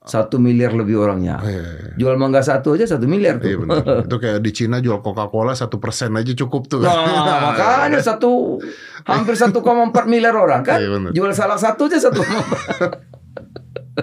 Satu 0.00 0.40
miliar 0.42 0.74
lebih 0.74 0.96
orangnya. 0.98 1.38
Oh, 1.38 1.46
iya, 1.46 1.60
iya. 1.60 1.92
Jual 1.94 2.16
mangga 2.18 2.40
satu 2.42 2.74
aja 2.74 2.88
satu 2.88 3.06
miliar 3.06 3.38
tuh. 3.38 3.52
Iya 3.52 3.56
benar. 3.62 3.84
Itu 4.08 4.16
kayak 4.16 4.40
di 4.42 4.50
Cina 4.50 4.80
jual 4.80 5.04
Coca-Cola 5.04 5.52
satu 5.54 5.76
persen 5.76 6.16
aja 6.16 6.32
cukup 6.34 6.66
tuh. 6.66 6.82
Nah, 6.82 7.52
makanya 7.52 8.00
satu 8.00 8.58
hampir 9.04 9.36
1,4 9.36 9.60
miliar 10.08 10.34
orang 10.34 10.64
kan. 10.64 10.80
Iya, 10.80 10.88
benar. 10.88 11.10
Jual 11.12 11.30
salah 11.36 11.60
satu 11.60 11.86
aja 11.86 12.00
satu. 12.00 12.24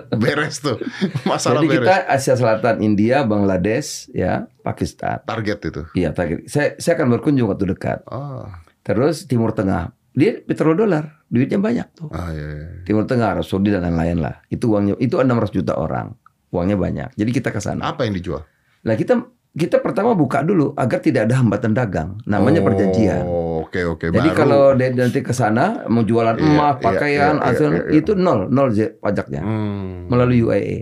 beres 0.22 0.60
tuh. 0.60 0.78
Masalah 1.24 1.62
Jadi 1.62 1.68
beres. 1.70 1.86
kita 1.86 1.96
Asia 2.06 2.36
Selatan, 2.36 2.76
India, 2.80 3.24
Bangladesh, 3.24 4.12
ya, 4.12 4.46
Pakistan. 4.62 5.22
Target 5.24 5.58
itu. 5.64 5.82
Iya, 5.94 6.12
target. 6.12 6.48
Saya 6.48 6.76
saya 6.78 6.94
akan 6.98 7.18
berkunjung 7.18 7.48
waktu 7.48 7.66
dekat. 7.70 8.04
Oh. 8.08 8.48
Terus 8.82 9.26
Timur 9.26 9.52
Tengah. 9.52 9.92
Dia 10.18 10.42
petrodolar, 10.42 11.22
duitnya 11.30 11.62
banyak 11.62 11.88
tuh. 11.94 12.10
Ah, 12.10 12.34
iya, 12.34 12.48
iya. 12.50 12.68
Timur 12.82 13.06
Tengah, 13.06 13.38
Arab 13.38 13.46
Saudi 13.46 13.70
dan 13.70 13.86
lain-lain 13.86 14.18
lah. 14.18 14.42
Itu 14.50 14.74
uangnya 14.74 14.98
itu 14.98 15.14
600 15.14 15.54
juta 15.54 15.78
orang. 15.78 16.18
Uangnya 16.50 16.74
banyak. 16.74 17.10
Jadi 17.14 17.30
kita 17.30 17.54
ke 17.54 17.62
sana. 17.62 17.86
Apa 17.94 18.10
yang 18.10 18.18
dijual? 18.18 18.42
Nah, 18.82 18.98
kita 18.98 19.22
kita 19.54 19.78
pertama 19.78 20.14
buka 20.14 20.42
dulu 20.42 20.74
agar 20.74 21.02
tidak 21.02 21.30
ada 21.30 21.38
hambatan 21.38 21.74
dagang. 21.74 22.10
Namanya 22.26 22.62
Oh, 22.62 22.66
perjanjian. 22.66 23.24
Oke 23.58 23.82
oke. 23.84 24.06
Jadi 24.08 24.30
baru. 24.30 24.38
kalau 24.38 24.64
dia 24.72 24.90
nanti 24.92 25.20
ke 25.20 25.32
sana 25.32 25.86
mau 25.86 26.02
jualan 26.02 26.34
Iya, 26.34 26.46
emas, 26.48 26.74
iya, 26.74 26.84
pakaian, 26.84 27.34
iya, 27.34 27.44
hasil 27.44 27.70
iya, 27.70 27.82
iya. 27.84 27.98
itu 27.98 28.12
nol, 28.14 28.46
nol 28.48 28.70
je- 28.70 28.94
pajaknya 28.96 29.42
Hmm. 29.42 30.06
melalui 30.08 30.40
UAE. 30.40 30.78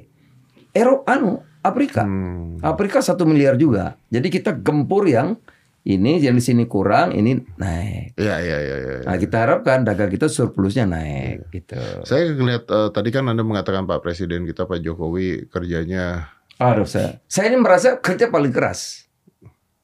Eropa 0.70 1.16
anu 1.16 1.32
Afrika. 1.62 2.04
Hmm. 2.04 2.60
Afrika 2.60 3.00
satu 3.00 3.24
miliar 3.24 3.56
juga. 3.56 3.96
Jadi 4.08 4.28
kita 4.30 4.54
gempur 4.54 5.06
yang 5.06 5.40
ini 5.82 6.18
yang 6.18 6.34
di 6.34 6.42
sini 6.42 6.66
kurang, 6.66 7.14
ini 7.14 7.38
naik. 7.56 8.14
Iya, 8.16 8.36
iya, 8.40 8.58
iya, 8.60 8.76
iya. 8.76 8.96
Nah, 9.04 9.16
kita 9.16 9.38
harapkan 9.40 9.82
dagang 9.82 10.10
kita 10.10 10.26
surplusnya 10.26 10.84
naik 10.84 11.46
gitu. 11.52 11.78
Saya 12.02 12.28
ngeliat 12.28 12.66
eh, 12.66 12.90
tadi 12.90 13.10
kan 13.10 13.24
Anda 13.24 13.42
mengatakan 13.42 13.86
Pak 13.86 14.02
Presiden 14.02 14.44
kita 14.44 14.66
Pak 14.66 14.78
Jokowi 14.80 15.46
kerjanya 15.46 16.34
Aduh, 16.56 16.84
saya, 16.84 17.20
saya 17.26 17.50
ini 17.50 17.60
merasa 17.60 18.00
kerja 18.00 18.28
paling 18.28 18.50
keras, 18.50 19.12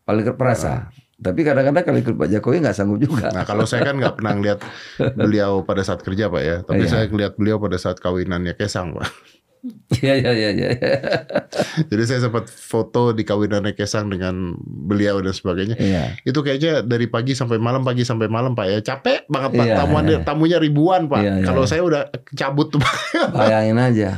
paling 0.01 0.23
kerasa. 0.25 0.87
Tapi 1.21 1.45
kadang-kadang 1.45 1.85
kalau 1.85 1.99
ikut 2.01 2.15
Pak 2.17 2.29
Jokowi 2.33 2.65
nggak 2.65 2.73
sanggup 2.73 2.97
juga. 2.97 3.29
Nah 3.29 3.45
kalau 3.45 3.69
saya 3.69 3.85
kan 3.85 4.01
nggak 4.01 4.17
pernah 4.17 4.33
lihat 4.41 4.59
beliau 5.13 5.61
pada 5.61 5.85
saat 5.85 6.01
kerja 6.01 6.33
Pak 6.33 6.41
ya, 6.41 6.57
tapi 6.65 6.89
Iya. 6.89 6.89
saya 6.89 7.03
lihat 7.13 7.37
beliau 7.37 7.61
pada 7.61 7.77
saat 7.77 8.01
kawinannya 8.01 8.57
Kesang 8.57 8.97
Pak. 8.97 9.05
Iya, 10.01 10.17
iya, 10.17 10.31
iya, 10.33 10.49
iya. 10.57 10.69
Jadi 11.85 12.03
saya 12.09 12.25
sempat 12.25 12.49
foto 12.49 13.13
di 13.13 13.21
kawinannya 13.21 13.77
Kesang 13.77 14.09
dengan 14.09 14.57
beliau 14.65 15.21
dan 15.21 15.37
sebagainya. 15.37 15.77
Iya. 15.77 16.17
Itu 16.25 16.41
kayaknya 16.41 16.81
dari 16.81 17.05
pagi 17.05 17.37
sampai 17.37 17.61
malam, 17.61 17.85
pagi 17.85 18.01
sampai 18.01 18.25
malam 18.25 18.57
Pak 18.57 18.65
ya. 18.65 18.79
Capek 18.81 19.29
banget 19.29 19.61
Pak. 19.61 19.65
Iya, 19.69 19.75
Tamuan, 19.77 20.03
iya. 20.09 20.19
Tamunya 20.25 20.57
ribuan 20.57 21.05
Pak. 21.05 21.21
Iya, 21.21 21.33
iya. 21.37 21.45
Kalau 21.45 21.69
saya 21.69 21.85
udah 21.85 22.09
cabut 22.33 22.73
tuh 22.73 22.81
Pak. 22.81 22.93
Bayangin 23.37 23.77
aja. 23.77 24.17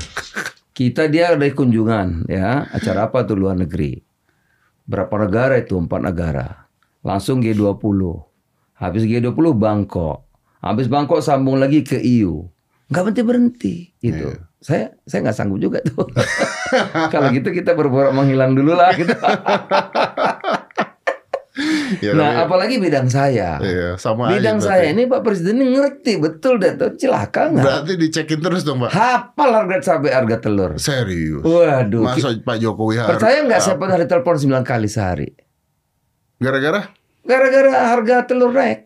Kita 0.71 1.11
dia 1.11 1.35
ada 1.35 1.43
kunjungan 1.51 2.31
ya, 2.31 2.63
acara 2.71 3.11
apa 3.11 3.27
tuh 3.27 3.35
luar 3.35 3.59
negeri. 3.59 3.99
Berapa 4.87 5.27
negara 5.27 5.59
itu? 5.59 5.75
Empat 5.75 5.99
negara. 5.99 6.62
Langsung 7.03 7.43
G20. 7.43 7.99
Habis 8.79 9.03
G20 9.03 9.35
Bangkok. 9.53 10.23
Habis 10.63 10.87
Bangkok 10.87 11.19
sambung 11.19 11.59
lagi 11.59 11.83
ke 11.83 11.99
EU. 11.99 12.47
Nggak 12.87 13.03
berhenti 13.03 13.23
berhenti 13.23 13.75
gitu. 13.99 14.31
Iya. 14.31 14.39
Saya 14.63 14.85
saya 15.03 15.19
nggak 15.27 15.35
sanggup 15.35 15.59
juga 15.59 15.83
tuh. 15.83 16.07
Kalau 17.13 17.27
gitu 17.35 17.51
kita 17.51 17.75
berborak 17.75 18.15
menghilang 18.15 18.55
dulu 18.55 18.71
lah 18.73 18.95
gitu. 18.95 19.11
Ya, 22.01 22.17
nah, 22.17 22.33
tapi- 22.33 22.41
apalagi 22.49 22.75
bidang 22.81 23.05
saya. 23.05 23.61
Iya, 23.61 23.93
sama 24.01 24.33
aja 24.33 24.41
Bidang 24.41 24.57
berarti. 24.57 24.73
saya 24.73 24.85
ini 24.89 25.05
Pak 25.05 25.21
Presiden 25.21 25.61
ini 25.61 25.77
ngerti 25.77 26.17
betul 26.17 26.57
deh 26.57 26.73
tuh 26.73 26.97
celaka 26.97 27.53
nggak? 27.53 27.61
Berarti 27.61 27.93
dicekin 27.93 28.41
terus 28.41 28.65
dong 28.65 28.81
Pak. 28.81 28.89
Hafal 28.89 29.49
harga 29.53 29.77
cabai 29.77 30.17
harga 30.17 30.37
telur. 30.41 30.71
Serius. 30.81 31.45
Waduh. 31.45 32.09
Masa 32.09 32.33
Pak 32.33 32.57
Jokowi 32.57 32.97
harus 32.97 33.21
Percaya 33.21 33.45
nggak 33.45 33.61
saya 33.61 33.77
pernah 33.77 34.01
ditelepon 34.01 34.35
9 34.41 34.65
kali 34.65 34.87
sehari? 34.89 35.29
Gara-gara? 36.43 36.91
Gara-gara 37.23 37.71
harga 37.95 38.27
telur 38.27 38.51
naik. 38.51 38.83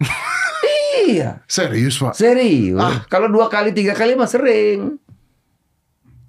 iya, 1.08 1.40
Serius 1.48 1.96
Pak. 1.96 2.12
serius. 2.12 2.76
Ah. 2.76 3.08
Kalau 3.08 3.32
dua 3.32 3.48
kali 3.48 3.72
tiga 3.72 3.96
kali 3.96 4.12
mah 4.12 4.28
sering. 4.28 5.00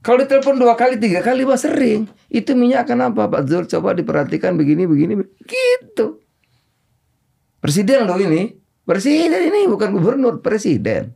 Kalau 0.02 0.18
ditelepon 0.18 0.58
dua 0.58 0.74
kali 0.80 0.98
tiga 0.98 1.20
kali 1.22 1.44
mah 1.44 1.60
sering. 1.60 2.08
Itu 2.32 2.56
minyak 2.56 2.88
kenapa 2.88 3.28
Pak 3.28 3.44
Zul? 3.46 3.68
Coba 3.68 3.92
diperhatikan 3.94 4.56
begini 4.56 4.88
begini 4.88 5.20
gitu. 5.44 6.24
Presiden 7.62 8.08
loh 8.10 8.18
ini. 8.18 8.56
Presiden 8.82 9.52
ini 9.54 9.70
bukan 9.70 9.94
gubernur, 9.94 10.42
presiden. 10.42 11.14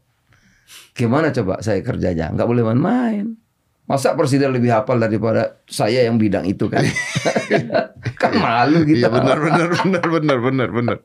Gimana 0.93 1.33
coba 1.33 1.65
saya 1.65 1.81
kerjanya? 1.81 2.29
Nggak 2.29 2.45
boleh 2.47 2.63
main-main. 2.63 3.25
Masa 3.85 4.17
presiden 4.17 4.49
lebih 4.49 4.73
hafal 4.73 4.97
daripada 4.97 5.61
saya 5.69 6.01
yang 6.09 6.17
bidang 6.17 6.49
itu 6.49 6.65
kan? 6.65 6.81
kan 8.21 8.33
malu 8.33 8.81
gitu. 8.81 9.05
Iya 9.05 9.13
benar 9.13 9.37
benar 9.37 9.69
benar 9.77 10.05
benar 10.09 10.37
benar 10.41 10.69
benar. 10.73 10.97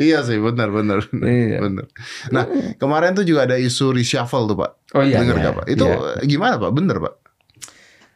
Iya 0.00 0.24
sih 0.24 0.40
benar 0.40 0.72
benar 0.72 1.04
benar. 1.12 1.28
Iya. 1.28 1.58
benar. 1.60 1.86
Nah 2.32 2.44
kemarin 2.80 3.12
tuh 3.12 3.28
juga 3.28 3.44
ada 3.44 3.60
isu 3.60 3.92
reshuffle 3.92 4.48
tuh 4.48 4.56
pak. 4.56 4.70
Oh 4.96 5.04
iya, 5.04 5.20
Dengar 5.20 5.36
iya, 5.36 5.42
nggak 5.44 5.54
pak? 5.60 5.66
Itu 5.68 5.84
iya. 5.84 6.24
gimana 6.24 6.56
pak? 6.56 6.72
Bener 6.72 6.96
pak? 7.04 7.14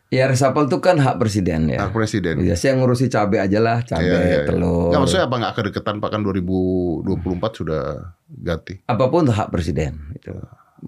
Ya 0.07 0.31
resapel 0.31 0.71
itu 0.71 0.79
kan 0.79 0.97
hak 1.03 1.19
presiden 1.19 1.67
ya. 1.67 1.83
Hak 1.83 1.93
presiden. 1.93 2.39
Ya, 2.47 2.55
saya 2.55 2.79
ngurusi 2.79 3.11
cabai 3.11 3.43
aja 3.43 3.59
lah, 3.59 3.83
cabai, 3.83 4.07
Iya, 4.07 4.19
iya, 4.23 4.37
iya. 4.39 4.47
telur. 4.47 4.95
Nggak, 4.95 5.01
maksudnya 5.03 5.25
apa 5.27 5.37
nggak 5.43 5.55
kedeketan 5.59 5.97
pak 5.99 6.11
kan 6.15 6.21
2024 6.23 7.59
sudah 7.59 7.83
ganti. 8.31 8.75
Apa 8.87 9.11
pun 9.11 9.27
itu 9.27 9.35
hak 9.35 9.51
presiden. 9.51 10.15
Gitu. 10.15 10.31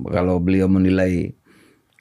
Kalau 0.06 0.38
beliau 0.38 0.70
menilai 0.70 1.34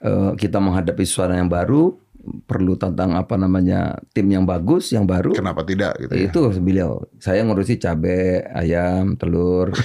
eh, 0.00 0.30
kita 0.34 0.58
menghadapi 0.58 1.02
suara 1.02 1.36
yang 1.36 1.46
baru, 1.46 1.96
perlu 2.44 2.76
tentang 2.76 3.14
apa 3.14 3.34
namanya 3.34 3.96
tim 4.12 4.28
yang 4.28 4.44
bagus, 4.44 4.92
yang 4.92 5.04
baru. 5.04 5.32
Kenapa 5.32 5.64
tidak 5.64 5.96
gitu 5.98 6.12
ya? 6.12 6.28
Itu 6.28 6.40
beliau. 6.58 7.06
Saya 7.16 7.40
ngurusi 7.42 7.76
cabai, 7.76 8.44
ayam, 8.48 9.16
telur. 9.16 9.72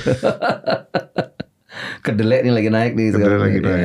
Kedelai 2.04 2.44
ini 2.46 2.52
lagi 2.52 2.70
naik 2.70 2.94
nih. 2.94 3.08
Kedelai 3.10 3.40
lagi 3.40 3.60
naik. 3.60 3.84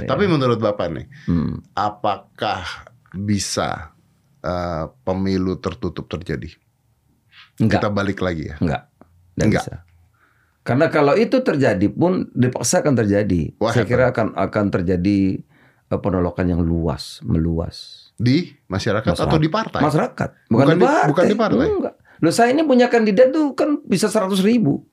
naik. 0.00 0.08
Tapi 0.08 0.24
menurut 0.24 0.56
bapak 0.56 0.86
nih, 0.88 1.06
Hmm. 1.26 1.60
apakah 1.74 2.64
bisa 3.12 3.92
eh, 4.40 4.84
pemilu 5.04 5.60
tertutup 5.60 6.08
terjadi? 6.08 6.48
Enggak. 7.60 7.84
Kita 7.84 7.88
balik 7.92 8.24
lagi 8.24 8.48
ya. 8.48 8.56
Enggak. 8.56 8.82
Nggak 9.36 9.46
Enggak. 9.46 9.64
bisa. 9.68 9.74
Karena 10.60 10.86
kalau 10.88 11.12
itu 11.12 11.36
terjadi 11.40 11.86
pun 11.92 12.28
dipaksa 12.32 12.80
akan 12.80 12.94
terjadi. 12.96 13.52
Wah, 13.60 13.72
Saya 13.72 13.84
kira 13.84 14.08
akan 14.12 14.32
akan 14.32 14.64
terjadi 14.70 15.44
penolakan 15.96 16.46
yang 16.46 16.62
luas, 16.62 17.18
meluas. 17.24 18.06
Di 18.14 18.52
masyarakat, 18.68 19.16
atau 19.16 19.40
di 19.40 19.48
partai? 19.48 19.80
Masyarakat, 19.80 20.28
bukan, 20.46 20.62
Bukan 20.62 20.66
di 20.68 20.78
di- 20.78 20.86
partai. 20.86 21.08
bukan 21.08 21.24
di 21.24 21.34
partai? 21.34 21.66
Enggak. 21.66 21.94
Loh 22.20 22.30
saya 22.30 22.52
ini 22.52 22.62
punya 22.62 22.86
kandidat 22.86 23.32
tuh 23.32 23.56
kan 23.56 23.80
bisa 23.82 24.06
100 24.06 24.44
ribu. 24.44 24.84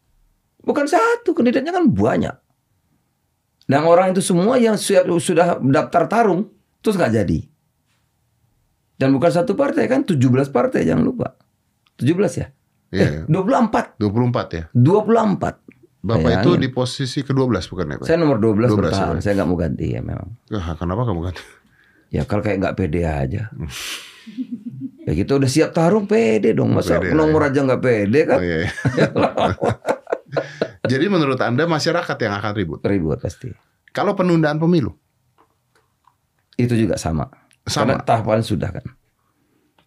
Bukan 0.64 0.88
satu, 0.88 1.36
kandidatnya 1.36 1.70
kan 1.70 1.86
banyak. 1.86 2.36
Dan 3.68 3.84
orang 3.84 4.16
itu 4.16 4.24
semua 4.24 4.56
yang 4.56 4.80
sudah, 4.80 5.04
sudah 5.20 5.48
daftar 5.60 6.08
tarung, 6.08 6.48
terus 6.80 6.96
nggak 6.96 7.14
jadi. 7.14 7.40
Dan 8.96 9.12
bukan 9.12 9.30
satu 9.30 9.54
partai 9.54 9.86
kan, 9.86 10.02
17 10.02 10.18
partai 10.50 10.88
jangan 10.88 11.04
lupa. 11.04 11.36
17 12.00 12.40
ya? 12.40 12.48
Iya, 12.88 13.28
Eh, 13.28 13.30
24. 13.30 14.00
24 14.00 14.48
ya. 14.56 14.64
24. 14.72 15.67
Bapak 15.98 16.30
Bayangin. 16.30 16.46
itu 16.46 16.52
di 16.62 16.70
posisi 16.70 17.20
ke-12 17.26 17.68
bukan 17.74 17.86
ya 17.90 17.96
Pak? 18.00 18.06
Saya 18.06 18.18
nomor 18.22 18.38
12, 18.38 18.70
12 18.70 18.80
bertahan. 18.80 19.16
ya, 19.18 19.22
Saya 19.22 19.34
nggak 19.42 19.50
mau 19.50 19.58
ganti 19.58 19.86
ya 19.92 20.02
memang. 20.06 20.30
Ah, 20.54 20.78
kenapa 20.78 21.02
kamu 21.04 21.20
ganti? 21.26 21.44
Ya 22.14 22.24
kalau 22.24 22.42
kayak 22.46 22.58
nggak 22.64 22.76
pede 22.78 23.02
aja. 23.04 23.52
ya 25.08 25.12
gitu 25.16 25.32
udah 25.40 25.50
siap 25.50 25.72
tarung 25.76 26.06
pede 26.06 26.54
dong. 26.54 26.72
Masa 26.72 27.02
Pede 27.02 27.16
nomor 27.16 27.48
aja 27.50 27.60
nggak 27.64 27.82
pede 27.82 28.20
kan? 28.28 28.40
Oh, 28.40 28.46
iya, 28.46 28.58
iya. 28.68 28.70
Jadi 30.92 31.06
menurut 31.12 31.40
Anda 31.44 31.68
masyarakat 31.68 32.18
yang 32.20 32.34
akan 32.40 32.52
ribut? 32.56 32.80
Ribut 32.84 33.20
pasti. 33.20 33.52
Kalau 33.92 34.14
penundaan 34.14 34.62
pemilu? 34.62 34.96
Itu 36.56 36.74
juga 36.74 36.96
sama. 36.98 37.28
Sama. 37.68 37.94
Karena 37.94 37.96
tahapan 38.04 38.42
sudah 38.46 38.70
kan. 38.72 38.86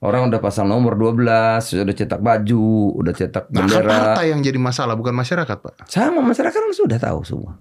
Orang 0.00 0.32
udah 0.32 0.40
pasang 0.40 0.64
nomor 0.64 0.96
12, 0.96 1.60
sudah 1.60 1.92
cetak 1.92 2.24
baju, 2.24 2.96
udah 2.96 3.12
cetak 3.12 3.52
Nah, 3.52 3.68
kan 3.68 3.68
bendera. 3.68 3.92
partai 4.16 4.32
yang 4.32 4.40
jadi 4.40 4.56
masalah 4.56 4.96
bukan 4.96 5.12
masyarakat 5.12 5.56
Pak. 5.60 5.84
Sama 5.92 6.24
masyarakat 6.24 6.56
kan 6.56 6.72
sudah 6.72 6.96
tahu 6.96 7.20
semua. 7.20 7.60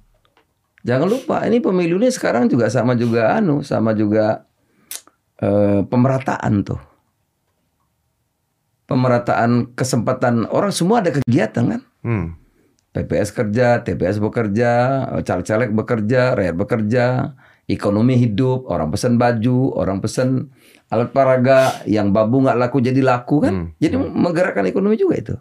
Jangan 0.87 1.11
lupa 1.11 1.43
ini 1.43 1.59
pemilu 1.59 1.99
ini 1.99 2.07
sekarang 2.07 2.47
juga 2.47 2.71
sama 2.71 2.95
juga 2.95 3.35
anu, 3.35 3.59
sama 3.59 3.91
juga 3.91 4.47
eh, 5.43 5.83
pemerataan 5.83 6.63
tuh. 6.63 6.79
Pemerataan 8.87 9.75
kesempatan 9.75 10.47
orang 10.49 10.71
semua 10.71 11.03
ada 11.03 11.11
kegiatan 11.13 11.75
kan. 11.75 11.81
Hmm. 12.01 12.27
PPS 12.89 13.35
kerja, 13.35 13.85
TPS 13.85 14.17
bekerja, 14.17 14.71
caleg-caleg 15.21 15.69
bekerja, 15.75 16.33
rakyat 16.33 16.55
bekerja, 16.57 17.05
ekonomi 17.69 18.17
hidup, 18.17 18.65
orang 18.65 18.89
pesan 18.89 19.21
baju, 19.21 19.77
orang 19.77 20.01
pesan 20.01 20.49
alat 20.89 21.09
peraga, 21.13 21.85
yang 21.85 22.09
babu 22.09 22.41
nggak 22.41 22.57
laku 22.57 22.81
jadi 22.81 23.01
laku 23.05 23.45
kan. 23.45 23.53
Hmm. 23.53 23.67
Jadi 23.77 23.95
menggerakkan 23.97 24.65
ekonomi 24.65 24.97
juga 24.97 25.15
itu. 25.17 25.35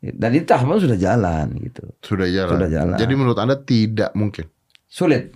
Dan 0.00 0.30
itu 0.36 0.46
tahapan 0.46 0.78
sudah 0.78 0.98
jalan 0.98 1.46
gitu. 1.60 1.82
Sudah 2.04 2.28
jalan. 2.28 2.52
Sudah 2.52 2.68
jalan. 2.68 2.96
Jadi 2.96 3.12
menurut 3.16 3.38
Anda 3.40 3.56
tidak 3.58 4.12
mungkin. 4.14 4.46
Sulit. 4.86 5.34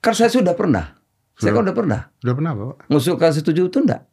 Karena 0.00 0.16
saya 0.16 0.30
sudah 0.32 0.54
pernah. 0.56 0.96
Saya 1.36 1.56
kan 1.56 1.64
udah 1.64 1.76
pernah. 1.76 2.00
Sudah 2.20 2.34
pernah 2.36 2.52
Bapak? 2.52 2.76
Ngusulkan 2.92 3.32
setuju 3.32 3.72
tunda. 3.72 4.04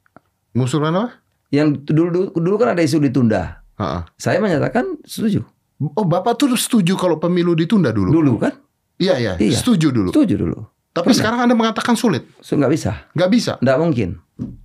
Ngusulan 0.55 0.95
apa? 0.95 1.09
Yang 1.51 1.87
dulu, 1.87 2.09
dulu, 2.11 2.27
dulu 2.35 2.55
kan 2.59 2.75
ada 2.75 2.83
isu 2.83 2.99
ditunda. 3.03 3.63
Ha-ha. 3.79 4.07
Saya 4.19 4.39
menyatakan 4.39 4.99
setuju. 5.03 5.43
Oh 5.77 6.05
Bapak 6.07 6.39
tuh 6.39 6.55
setuju 6.55 6.95
kalau 6.95 7.19
pemilu 7.19 7.55
ditunda 7.55 7.91
dulu? 7.91 8.09
Dulu 8.09 8.33
kan? 8.39 8.53
Iya, 8.97 9.15
iya. 9.19 9.33
Iya. 9.37 9.57
Setuju 9.59 9.93
dulu. 9.93 10.09
Setuju 10.11 10.35
dulu. 10.39 10.59
Tapi 10.97 11.13
sekarang 11.13 11.39
Anda 11.43 11.53
mengatakan 11.53 11.93
sulit. 11.93 12.25
Nggak 12.41 12.71
bisa. 12.71 12.91
Nggak 13.13 13.29
bisa. 13.29 13.53
Nggak 13.61 13.77
mungkin. 13.77 14.09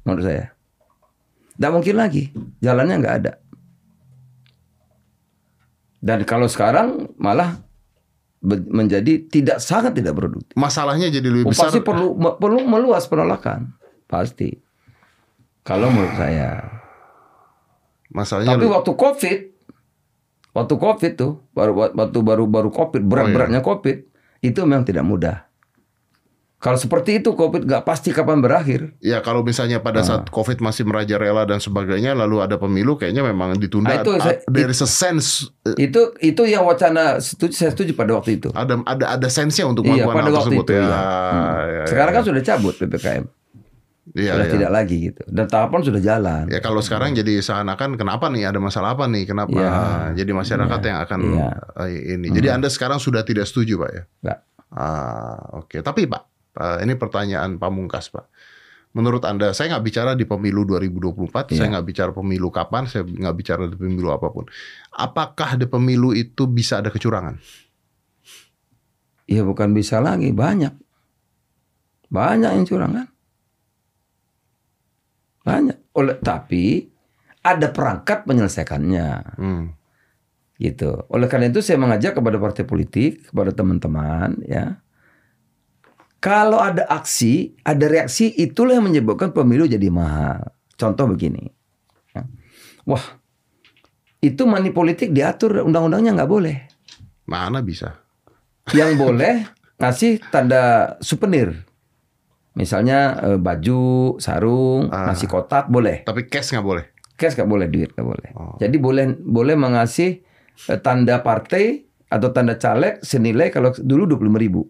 Menurut 0.02 0.24
saya. 0.24 0.46
Nggak 1.60 1.72
mungkin 1.72 1.94
lagi. 1.96 2.22
Jalannya 2.58 2.96
nggak 2.98 3.16
ada. 3.20 3.32
Dan 6.02 6.26
kalau 6.26 6.50
sekarang 6.50 7.14
malah 7.14 7.62
menjadi 8.42 9.22
tidak 9.30 9.62
sangat 9.62 9.94
tidak 9.94 10.18
produktif. 10.18 10.50
Masalahnya 10.58 11.06
jadi 11.06 11.22
lebih 11.22 11.46
Oh, 11.46 11.50
besar. 11.54 11.70
pasti 11.70 11.78
perlu 11.78 12.10
perlu 12.18 12.66
meluas 12.66 13.06
penolakan. 13.06 13.70
Pasti. 14.10 14.50
Kalau 15.62 15.94
menurut 15.94 16.18
saya. 16.18 16.58
Masalahnya 18.10 18.58
Tapi 18.58 18.66
lebih- 18.66 18.74
waktu 18.74 18.92
Covid, 18.92 19.38
waktu 20.52 20.74
Covid 20.74 21.12
tuh, 21.14 21.32
baru 21.54 21.72
waktu 21.94 22.18
baru 22.20 22.44
baru 22.44 22.68
Covid, 22.68 23.02
berat-beratnya 23.06 23.62
Oh, 23.62 23.64
iya. 23.64 23.70
Covid, 23.70 23.96
itu 24.42 24.58
memang 24.66 24.84
tidak 24.84 25.06
mudah. 25.06 25.36
Kalau 26.62 26.78
seperti 26.78 27.18
itu 27.18 27.34
COVID 27.34 27.66
nggak 27.66 27.82
pasti 27.82 28.14
kapan 28.14 28.38
berakhir. 28.38 28.94
Ya 29.02 29.18
kalau 29.18 29.42
misalnya 29.42 29.82
pada 29.82 29.98
saat 30.00 30.30
COVID 30.30 30.62
masih 30.62 30.86
merajalela 30.86 31.42
dan 31.42 31.58
sebagainya, 31.58 32.14
lalu 32.14 32.38
ada 32.38 32.54
pemilu, 32.54 32.94
kayaknya 32.94 33.26
memang 33.26 33.58
ditunda. 33.58 33.90
Ah, 33.90 33.98
itu 33.98 34.14
saya- 34.14 34.38
there 34.46 34.70
is 34.70 34.78
a 34.78 34.86
sense, 34.86 35.50
eh, 35.66 35.90
Itu 35.90 36.14
itu 36.22 36.46
yang 36.46 36.62
wacana 36.62 37.18
setuju, 37.18 37.50
saya 37.50 37.74
setuju 37.74 37.92
pada 37.92 38.14
waktu 38.14 38.38
itu. 38.38 38.54
ada 38.54 38.78
ada 38.86 39.18
ada 39.18 39.26
sense-nya 39.26 39.66
untuk 39.66 39.82
Iya, 39.82 40.06
melakukan 40.06 40.14
pada 40.14 40.22
hal 40.22 40.32
waktu 40.32 40.46
tersebut. 40.54 40.64
itu, 40.64 40.72
ya. 40.72 40.80
iya. 40.80 40.94
Hmm. 40.94 41.58
ya, 41.74 41.82
Sekarang 41.90 42.12
ya, 42.12 42.16
kan 42.16 42.24
sudah 42.24 42.42
cabut 42.46 42.74
ppkm, 42.78 43.24
Iya, 44.14 44.30
sudah 44.30 44.46
iya. 44.46 44.54
tidak 44.54 44.70
lagi 44.70 44.96
gitu. 45.02 45.22
Dan 45.26 45.44
tahapan 45.46 45.80
sudah 45.82 46.00
jalan. 46.00 46.42
Ya 46.46 46.58
kalau 46.58 46.78
sekarang 46.78 47.10
jadi 47.12 47.32
seakan-akan 47.38 47.90
kenapa 47.94 48.30
nih 48.30 48.46
ada 48.46 48.58
masalah 48.58 48.94
apa 48.94 49.10
nih 49.10 49.26
kenapa 49.26 49.50
Iya. 49.50 49.74
jadi 50.14 50.30
masyarakat 50.30 50.78
yang 50.80 50.98
akan 51.00 51.20
Iya. 51.26 51.48
eh, 51.80 51.90
ini 52.14 52.26
jadi 52.30 52.54
anda 52.54 52.70
sekarang 52.70 53.02
sudah 53.02 53.22
tidak 53.22 53.46
setuju 53.46 53.78
pak 53.78 53.90
ya 53.90 54.02
Nggak. 54.22 54.38
ah 54.72 55.38
oke 55.58 55.82
tapi 55.82 56.06
pak 56.06 56.31
eh, 56.55 56.78
ini 56.82 56.92
pertanyaan 56.94 57.57
pamungkas 57.57 58.09
pak 58.09 58.28
menurut 58.92 59.24
anda 59.24 59.57
saya 59.57 59.72
nggak 59.72 59.84
bicara 59.84 60.12
di 60.12 60.24
pemilu 60.24 60.68
2024 60.68 61.53
saya 61.53 61.64
Iya. 61.64 61.70
nggak 61.72 61.86
bicara 61.86 62.11
pemilu 62.12 62.53
kapan 62.53 62.84
saya 62.84 63.03
nggak 63.03 63.36
bicara 63.36 63.64
di 63.64 63.76
pemilu 63.76 64.12
apa 64.12 64.28
pun 64.28 64.44
apakah 64.92 65.57
di 65.57 65.64
pemilu 65.64 66.12
itu 66.12 66.44
bisa 66.44 66.80
ada 66.80 66.92
kecurangan 66.92 67.40
Iya 69.22 69.46
bukan 69.46 69.70
bisa 69.72 70.03
lagi 70.03 70.28
banyak, 70.34 70.74
banyak 72.11 72.50
yang 72.53 72.66
curang 72.66 72.92
kan, 72.92 73.09
banyak. 75.46 75.78
Oleh 75.94 76.18
tapi 76.18 76.90
ada 77.40 77.70
perangkat 77.70 78.26
menyelesaikannya. 78.26 79.09
hmm. 79.38 79.64
gitu. 80.59 81.07
Oleh 81.09 81.30
karena 81.30 81.48
itu 81.48 81.62
saya 81.62 81.78
mengajak 81.78 82.18
kepada 82.18 82.36
partai 82.36 82.66
politik, 82.66 83.30
kepada 83.30 83.55
teman-teman 83.55 84.42
ya. 84.44 84.81
Kalau 86.22 86.62
ada 86.62 86.86
aksi, 86.86 87.58
ada 87.66 87.90
reaksi, 87.90 88.30
itulah 88.30 88.78
yang 88.78 88.86
menyebabkan 88.86 89.34
pemilu 89.34 89.66
jadi 89.66 89.90
mahal. 89.90 90.54
Contoh 90.78 91.10
begini. 91.10 91.50
ya. 92.14 92.22
Wah, 92.86 93.02
itu 94.18 94.46
money 94.46 94.70
politik 94.70 95.10
diatur 95.10 95.66
undang-undangnya 95.66 96.14
nggak 96.14 96.30
boleh. 96.30 96.56
mana 97.22 97.58
bisa 97.58 98.02
Yang 98.70 98.92
boleh 99.02 99.34
ngasih 99.78 100.22
tanda 100.30 100.94
souvenir. 101.02 101.66
Misalnya 102.52 102.98
eh, 103.24 103.38
baju, 103.38 104.14
sarung, 104.18 104.94
Ah. 104.94 105.10
ngasih 105.10 105.26
kotak 105.26 105.66
boleh. 105.66 106.04
tapi 106.04 106.28
cash 106.28 106.52
nggak 106.52 106.62
boleh 106.62 106.86
Cash 107.12 107.34
nggak 107.34 107.46
boleh, 107.46 107.66
duit 107.70 107.90
nggak 107.94 108.06
boleh. 108.06 108.30
Oh. 108.34 108.54
Jadi 108.58 108.76
boleh 108.78 109.14
boleh 109.18 109.54
mengasih 109.54 110.22
eh, 110.68 110.78
tanda 110.78 111.18
partai 111.18 111.82
atau 112.06 112.30
tanda 112.30 112.54
caleg 112.54 112.98
senilai 113.00 113.48
kalau 113.48 113.70
dulu 113.74 114.06
dua 114.06 114.18
puluh 114.18 114.34
ribu. 114.36 114.62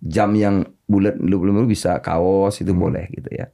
Jam 0.00 0.32
yang 0.32 0.64
bulat 0.84 1.14
ribu 1.16 1.44
bisa 1.64 2.00
kaos 2.00 2.58
itu 2.58 2.72
Hmm. 2.72 2.80
boleh 2.80 3.04
gitu 3.08 3.30
ya. 3.30 3.52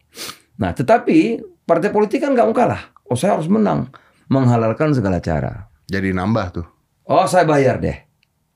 Nah 0.57 0.71
tetapi 0.71 1.39
partai 1.63 1.91
politik 1.91 2.23
kan 2.23 2.33
nggak 2.33 2.47
mau 2.47 2.55
kalah. 2.55 2.95
Oh 3.07 3.15
saya 3.15 3.35
harus 3.35 3.47
menang, 3.47 3.91
menghalalkan 4.27 4.91
segala 4.91 5.19
cara. 5.19 5.69
jadi 5.85 6.11
nambah 6.11 6.47
tuh 6.53 6.67
Oh 7.05 7.23
saya 7.25 7.43
bayar 7.45 7.79
deh, 7.79 7.95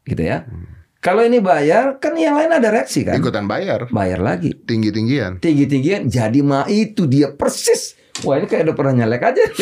gitu 0.03 0.19
ya. 0.21 0.43
Kalau 0.99 1.23
ini 1.23 1.39
bayar 1.39 1.97
kan 1.97 2.13
yang 2.13 2.35
lain 2.35 2.51
ada 2.51 2.69
reaksi 2.69 3.03
kan. 3.03 3.15
ikutan 3.15 3.47
bayar 3.47 3.87
Bayar 3.89 4.19
lagi. 4.19 4.53
tinggi 4.61 4.91
tinggian 4.91 5.39
Tinggi 5.39 5.65
tinggian 5.65 6.07
jadi 6.07 6.41
mah 6.41 6.67
itu 6.67 7.07
dia 7.07 7.31
persis. 7.31 7.95
Wah 8.21 8.37
ini 8.37 8.45
kayak 8.45 8.67
udah 8.67 8.77
pernah 8.77 8.95
nyalek 8.97 9.23
aja. 9.25 9.45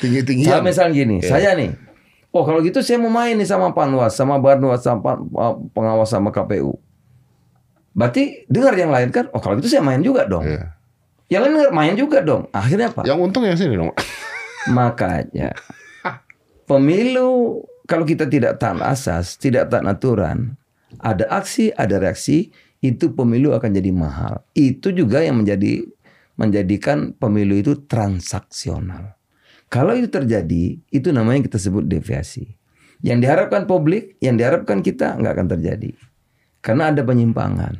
tinggi 0.00 0.44
Saya 0.44 0.60
misalnya 0.60 0.92
gini, 0.94 1.16
Iya. 1.20 1.28
saya 1.28 1.50
nih, 1.54 1.70
oh 2.36 2.44
kalau 2.44 2.60
gitu 2.60 2.84
saya 2.84 3.00
mau 3.00 3.08
main 3.08 3.32
nih 3.32 3.48
sama 3.48 3.72
Panwas, 3.72 4.12
sama 4.12 4.36
Banwas, 4.36 4.84
sama 4.84 5.16
pengawas 5.72 6.12
sama 6.12 6.28
KPU. 6.28 6.76
Berarti 7.96 8.44
dengar 8.52 8.76
yang 8.76 8.92
lain 8.92 9.08
kan, 9.08 9.32
oh 9.32 9.40
kalau 9.40 9.56
gitu 9.56 9.72
saya 9.72 9.80
main 9.80 10.04
juga 10.04 10.28
dong. 10.28 10.44
Iya. 10.44 10.76
Yang 11.32 11.40
lain 11.40 11.52
dengar 11.56 11.72
main 11.72 11.94
juga 11.96 12.18
dong. 12.20 12.52
Akhirnya 12.52 12.92
apa? 12.92 13.08
yang 13.08 13.18
untung 13.18 13.42
yang 13.48 13.56
sini 13.56 13.72
dong 13.74 13.90
Makanya 14.68 15.56
pemilu 16.70 17.64
kalau 17.88 18.04
kita 18.04 18.28
tidak 18.28 18.60
taat 18.60 18.84
asas, 18.84 19.40
tidak 19.40 19.72
taat 19.72 19.88
aturan, 19.88 20.60
ada 21.00 21.24
aksi, 21.32 21.72
ada 21.72 21.96
reaksi, 21.96 22.52
itu 22.84 23.16
pemilu 23.16 23.56
akan 23.56 23.72
jadi 23.72 23.90
mahal. 23.96 24.44
Itu 24.52 24.92
juga 24.92 25.24
yang 25.24 25.40
menjadi 25.40 25.88
menjadikan 26.36 27.16
pemilu 27.16 27.56
itu 27.56 27.88
transaksional. 27.88 29.15
Kalau 29.66 29.92
itu 29.98 30.06
terjadi, 30.06 30.78
itu 30.78 31.08
namanya 31.10 31.42
kita 31.46 31.58
sebut 31.58 31.82
deviasi. 31.86 32.54
Yang 33.02 33.26
diharapkan 33.26 33.66
publik, 33.66 34.16
yang 34.22 34.38
diharapkan 34.38 34.80
kita 34.80 35.18
nggak 35.18 35.32
akan 35.36 35.48
terjadi. 35.58 35.90
Karena 36.62 36.94
ada 36.94 37.02
penyimpangan. 37.02 37.76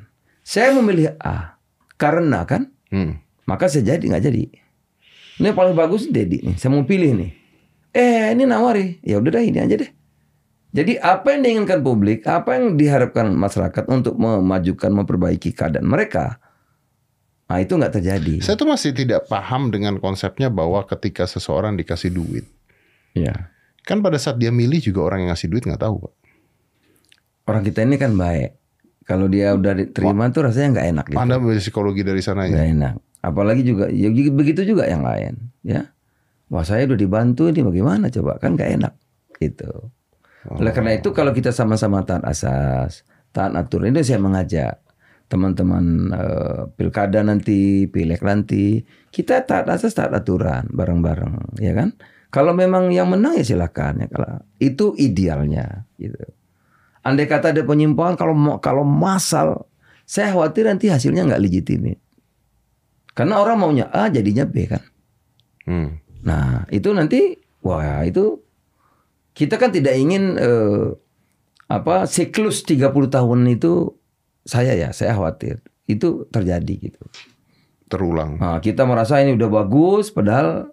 Saya 0.46 0.74
memilih 0.74 1.14
A 1.18 1.58
karena 1.98 2.46
kan, 2.46 2.70
Hmm. 2.86 3.18
maka 3.50 3.66
saya 3.66 3.96
jadi 3.96 4.02
nggak 4.02 4.24
jadi. 4.30 4.44
Ini 5.36 5.52
yang 5.52 5.58
paling 5.58 5.76
bagus 5.76 6.06
Dedi 6.08 6.40
nih. 6.42 6.56
Saya 6.56 6.70
mau 6.72 6.86
pilih 6.86 7.12
nih. 7.18 7.30
Eh 7.92 8.30
ini 8.32 8.46
nawari. 8.46 9.02
Ya 9.02 9.18
udah 9.18 9.40
dah 9.40 9.42
ini 9.42 9.58
aja 9.58 9.74
deh. 9.74 9.90
Jadi 10.76 11.00
apa 11.00 11.32
yang 11.32 11.40
diinginkan 11.44 11.80
publik, 11.80 12.28
apa 12.28 12.60
yang 12.60 12.76
diharapkan 12.76 13.32
masyarakat 13.32 13.88
untuk 13.88 14.20
memajukan, 14.20 14.92
memperbaiki 14.92 15.56
keadaan 15.56 15.88
mereka, 15.88 16.36
nah 17.46 17.62
itu 17.62 17.78
nggak 17.78 17.94
terjadi. 17.94 18.42
Saya 18.42 18.58
tuh 18.58 18.66
masih 18.66 18.90
tidak 18.90 19.30
paham 19.30 19.70
dengan 19.70 20.02
konsepnya 20.02 20.50
bahwa 20.50 20.82
ketika 20.82 21.24
seseorang 21.24 21.78
dikasih 21.78 22.10
duit, 22.10 22.46
Ya. 23.14 23.54
kan 23.86 24.02
pada 24.02 24.18
saat 24.18 24.36
dia 24.36 24.50
milih 24.50 24.82
juga 24.82 25.06
orang 25.06 25.24
yang 25.24 25.30
ngasih 25.30 25.48
duit 25.48 25.62
nggak 25.62 25.78
tahu, 25.80 26.02
Pak. 26.02 26.12
Orang 27.46 27.62
kita 27.62 27.86
ini 27.86 27.94
kan 27.96 28.18
baik. 28.18 28.58
Kalau 29.06 29.30
dia 29.30 29.54
udah 29.54 29.78
diterima 29.78 30.26
tuh 30.34 30.50
rasanya 30.50 30.68
nggak 30.74 30.86
enak 30.90 31.04
gitu. 31.14 31.18
Anda 31.22 31.38
psikologi 31.62 32.02
dari 32.02 32.18
sana 32.18 32.50
Nggak 32.50 32.66
ya. 32.66 32.74
enak. 32.74 32.94
Apalagi 33.22 33.62
juga, 33.62 33.86
ya 33.86 34.10
begitu 34.10 34.66
juga 34.66 34.90
yang 34.90 35.06
lain. 35.06 35.38
Ya. 35.62 35.94
Wah 36.50 36.66
saya 36.66 36.86
udah 36.90 36.98
dibantu 36.98 37.46
ini 37.46 37.62
bagaimana 37.62 38.10
coba 38.10 38.38
kan 38.42 38.58
nggak 38.58 38.70
enak 38.82 38.92
gitu. 39.38 39.94
Oleh 40.46 40.70
karena 40.70 40.94
itu 40.94 41.10
kalau 41.10 41.30
kita 41.34 41.50
sama-sama 41.50 42.02
taat 42.06 42.22
asas, 42.22 43.02
taat 43.34 43.54
aturan 43.54 43.90
ini 43.94 44.02
saya 44.02 44.18
mengajak 44.22 44.78
teman-teman 45.26 45.84
eh, 46.14 46.62
pilkada 46.78 47.22
nanti, 47.26 47.90
pileg 47.90 48.22
nanti, 48.22 48.82
kita 49.10 49.42
taat 49.42 49.66
asas, 49.66 49.94
taat 49.94 50.14
aturan 50.14 50.70
bareng-bareng, 50.70 51.58
ya 51.58 51.74
kan? 51.74 51.94
Kalau 52.30 52.52
memang 52.52 52.92
yang 52.92 53.08
menang 53.08 53.38
ya 53.38 53.44
silakan 53.46 54.04
ya 54.04 54.06
kalau 54.12 54.44
itu 54.60 54.92
idealnya 54.98 55.88
gitu. 55.96 56.20
Andai 57.00 57.30
kata 57.30 57.54
ada 57.54 57.62
penyimpangan 57.62 58.14
kalau 58.18 58.34
mau- 58.34 58.60
kalau 58.60 58.84
masal, 58.84 59.70
saya 60.04 60.34
khawatir 60.36 60.68
nanti 60.68 60.90
hasilnya 60.90 61.24
nggak 61.24 61.40
legitimit. 61.40 61.96
Karena 63.16 63.40
orang 63.40 63.56
maunya 63.56 63.86
A 63.88 64.12
jadinya 64.12 64.44
B 64.44 64.68
kan. 64.68 64.84
Hmm. 65.64 65.96
Nah, 66.26 66.68
itu 66.68 66.92
nanti 66.92 67.40
wah 67.64 68.04
itu 68.04 68.44
kita 69.32 69.56
kan 69.56 69.72
tidak 69.72 69.96
ingin 69.96 70.36
eh, 70.36 70.92
apa 71.72 72.04
siklus 72.04 72.68
30 72.68 73.08
tahun 73.08 73.40
itu 73.48 73.95
saya 74.46 74.72
ya, 74.78 74.94
saya 74.94 75.12
khawatir 75.12 75.60
itu 75.90 76.24
terjadi 76.30 76.90
gitu. 76.90 77.02
Terulang. 77.86 78.38
Nah, 78.38 78.58
kita 78.58 78.82
merasa 78.82 79.22
ini 79.22 79.34
udah 79.38 79.50
bagus 79.50 80.10
padahal 80.10 80.70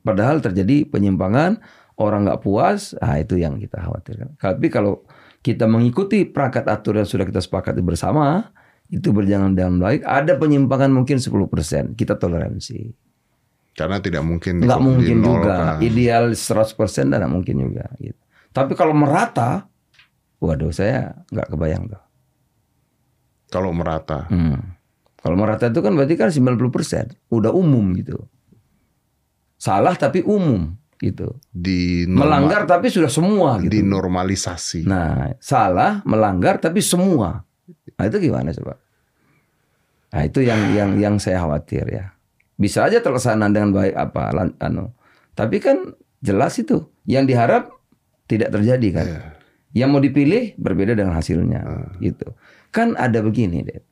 padahal 0.00 0.40
terjadi 0.40 0.88
penyimpangan, 0.88 1.60
orang 1.96 2.28
nggak 2.28 2.40
puas, 2.44 2.96
ah 3.00 3.16
itu 3.20 3.40
yang 3.40 3.56
kita 3.56 3.80
khawatirkan. 3.80 4.36
Tapi 4.36 4.68
kalau 4.68 5.04
kita 5.44 5.68
mengikuti 5.68 6.24
perangkat 6.24 6.68
aturan 6.68 7.04
yang 7.04 7.10
sudah 7.10 7.24
kita 7.28 7.40
sepakati 7.40 7.84
bersama, 7.84 8.52
itu 8.88 9.12
berjalan 9.12 9.56
dengan 9.56 9.80
baik, 9.80 10.04
ada 10.04 10.36
penyimpangan 10.36 10.92
mungkin 10.92 11.20
10%, 11.20 11.96
kita 11.96 12.16
toleransi. 12.16 12.92
Karena 13.74 13.98
tidak 13.98 14.22
mungkin 14.22 14.62
nggak 14.62 14.80
mungkin 14.80 15.16
juga 15.18 15.82
ideal 15.82 16.30
100% 16.30 17.10
dan 17.10 17.26
nggak 17.26 17.32
mungkin 17.34 17.56
juga 17.58 17.90
gitu. 17.98 18.22
tapi 18.54 18.78
kalau 18.78 18.94
merata 18.94 19.66
waduh 20.38 20.70
saya 20.70 21.26
nggak 21.34 21.50
kebayang 21.50 21.90
tuh 21.90 21.98
Kalau 23.54 23.70
merata. 23.70 24.26
Hmm. 24.26 24.74
kalau 25.24 25.40
merata 25.40 25.72
itu 25.72 25.80
kan 25.80 25.96
berarti 25.96 26.20
kan 26.20 26.28
90% 26.28 27.32
udah 27.32 27.48
umum 27.54 27.96
gitu. 27.96 28.20
Salah 29.56 29.96
tapi 29.96 30.20
umum 30.20 30.76
gitu. 31.00 31.40
Di 31.48 32.04
melanggar 32.04 32.68
tapi 32.68 32.92
sudah 32.92 33.08
semua 33.08 33.56
gitu. 33.62 33.72
dinormalisasi. 33.80 34.84
nah 34.84 35.32
salah 35.40 36.04
melanggar 36.04 36.60
tapi 36.60 36.84
semua. 36.84 37.40
Nah 37.96 38.04
itu 38.04 38.20
gimana 38.20 38.52
coba? 38.52 38.76
Nah 40.12 40.22
itu 40.28 40.44
yang 40.44 40.60
yang 40.76 40.90
yang 41.00 41.14
saya 41.16 41.40
khawatir 41.40 41.88
ya. 41.88 42.12
Bisa 42.60 42.84
aja 42.84 43.00
terlaksana 43.00 43.48
dengan 43.48 43.72
baik 43.72 43.96
apa 43.96 44.28
anu. 44.60 44.92
Tapi 45.32 45.56
kan 45.58 45.96
jelas 46.20 46.60
itu. 46.60 46.84
Yang 47.08 47.24
diharap 47.32 47.62
tidak 48.28 48.52
terjadi 48.52 48.88
kan. 48.92 49.06
Iya. 49.08 49.22
yang 49.74 49.90
mau 49.90 49.98
dipilih 49.98 50.54
berbeda 50.54 50.94
dengan 50.94 51.18
hasilnya 51.18 51.66
gitu 51.98 52.30
kan 52.74 52.98
ada 52.98 53.22
begini 53.22 53.62
deh 53.62 53.82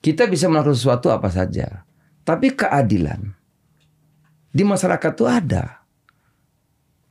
kita 0.00 0.24
bisa 0.24 0.48
melakukan 0.48 0.76
sesuatu 0.76 1.12
apa 1.12 1.28
saja 1.28 1.84
tapi 2.24 2.56
keadilan 2.56 3.36
di 4.48 4.64
masyarakat 4.64 5.12
tuh 5.12 5.28
ada 5.28 5.84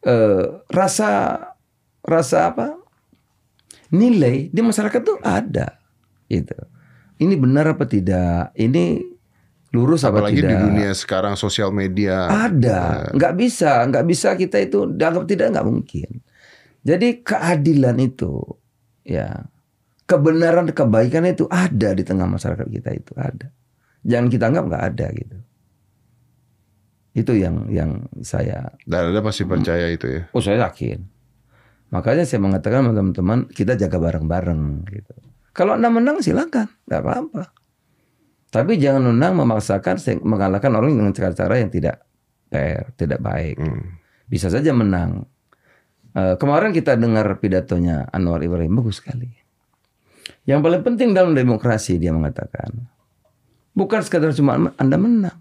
eh, 0.02 0.46
rasa 0.74 1.38
rasa 2.04 2.52
apa 2.52 2.84
nilai 3.94 4.50
di 4.50 4.62
masyarakat 4.66 5.02
tuh 5.06 5.22
ada. 5.22 5.78
Gitu. 6.28 6.58
Ini 7.22 7.38
benar 7.38 7.78
apa 7.78 7.86
tidak? 7.86 8.52
Ini 8.58 9.00
lurus 9.74 10.02
apa 10.06 10.22
Apalagi 10.22 10.42
tidak? 10.42 10.50
di 10.50 10.56
dunia 10.58 10.92
sekarang 10.98 11.38
sosial 11.38 11.70
media. 11.70 12.26
Ada, 12.30 13.14
nggak 13.14 13.34
bisa, 13.38 13.86
nggak 13.86 14.06
bisa 14.10 14.34
kita 14.34 14.58
itu 14.60 14.90
dianggap 14.90 15.24
tidak 15.30 15.48
nggak 15.54 15.68
mungkin. 15.70 16.10
Jadi 16.84 17.24
keadilan 17.24 17.96
itu, 18.02 18.44
ya, 19.08 19.48
kebenaran 20.06 20.70
kebaikan 20.72 21.24
itu 21.28 21.48
ada 21.48 21.96
di 21.96 22.04
tengah 22.04 22.28
masyarakat 22.28 22.68
kita 22.68 22.90
itu 22.92 23.14
ada. 23.16 23.50
Jangan 24.04 24.28
kita 24.28 24.44
anggap 24.52 24.64
nggak 24.68 24.84
ada 24.94 25.08
gitu. 25.16 25.38
Itu 27.14 27.32
yang 27.38 27.70
yang 27.70 28.10
saya, 28.26 28.74
Dan 28.90 29.14
Anda 29.14 29.22
pasti 29.22 29.46
percaya 29.46 29.86
itu 29.94 30.10
ya. 30.10 30.22
oh 30.34 30.42
saya 30.42 30.66
yakin. 30.68 31.06
Makanya 31.94 32.26
saya 32.26 32.42
mengatakan 32.42 32.90
sama 32.90 32.98
teman-teman 32.98 33.40
kita 33.54 33.78
jaga 33.78 34.02
bareng-bareng 34.02 34.62
gitu. 34.90 35.14
Kalau 35.54 35.78
anda 35.78 35.94
menang 35.94 36.26
silakan, 36.26 36.66
nggak 36.90 37.02
apa-apa. 37.06 37.54
Tapi 38.50 38.82
jangan 38.82 39.14
menang 39.14 39.38
memaksakan 39.38 40.02
mengalahkan 40.26 40.74
orang 40.74 40.98
dengan 40.98 41.14
cara-cara 41.14 41.62
yang 41.62 41.70
tidak 41.70 42.02
fair, 42.50 42.90
tidak 42.98 43.22
baik. 43.22 43.62
Hmm. 43.62 44.02
Bisa 44.26 44.50
saja 44.50 44.74
menang. 44.74 45.30
Eh, 46.18 46.34
kemarin 46.42 46.74
kita 46.74 46.98
dengar 46.98 47.30
pidatonya 47.38 48.10
Anwar 48.10 48.42
Ibrahim 48.42 48.82
bagus 48.82 49.02
sekali. 49.02 49.43
Yang 50.44 50.60
paling 50.60 50.84
penting 50.84 51.10
dalam 51.16 51.32
demokrasi 51.32 51.96
dia 51.96 52.12
mengatakan 52.12 52.94
bukan 53.74 54.00
sekadar 54.04 54.36
cuma 54.36 54.76
anda 54.76 54.98
menang. 55.00 55.40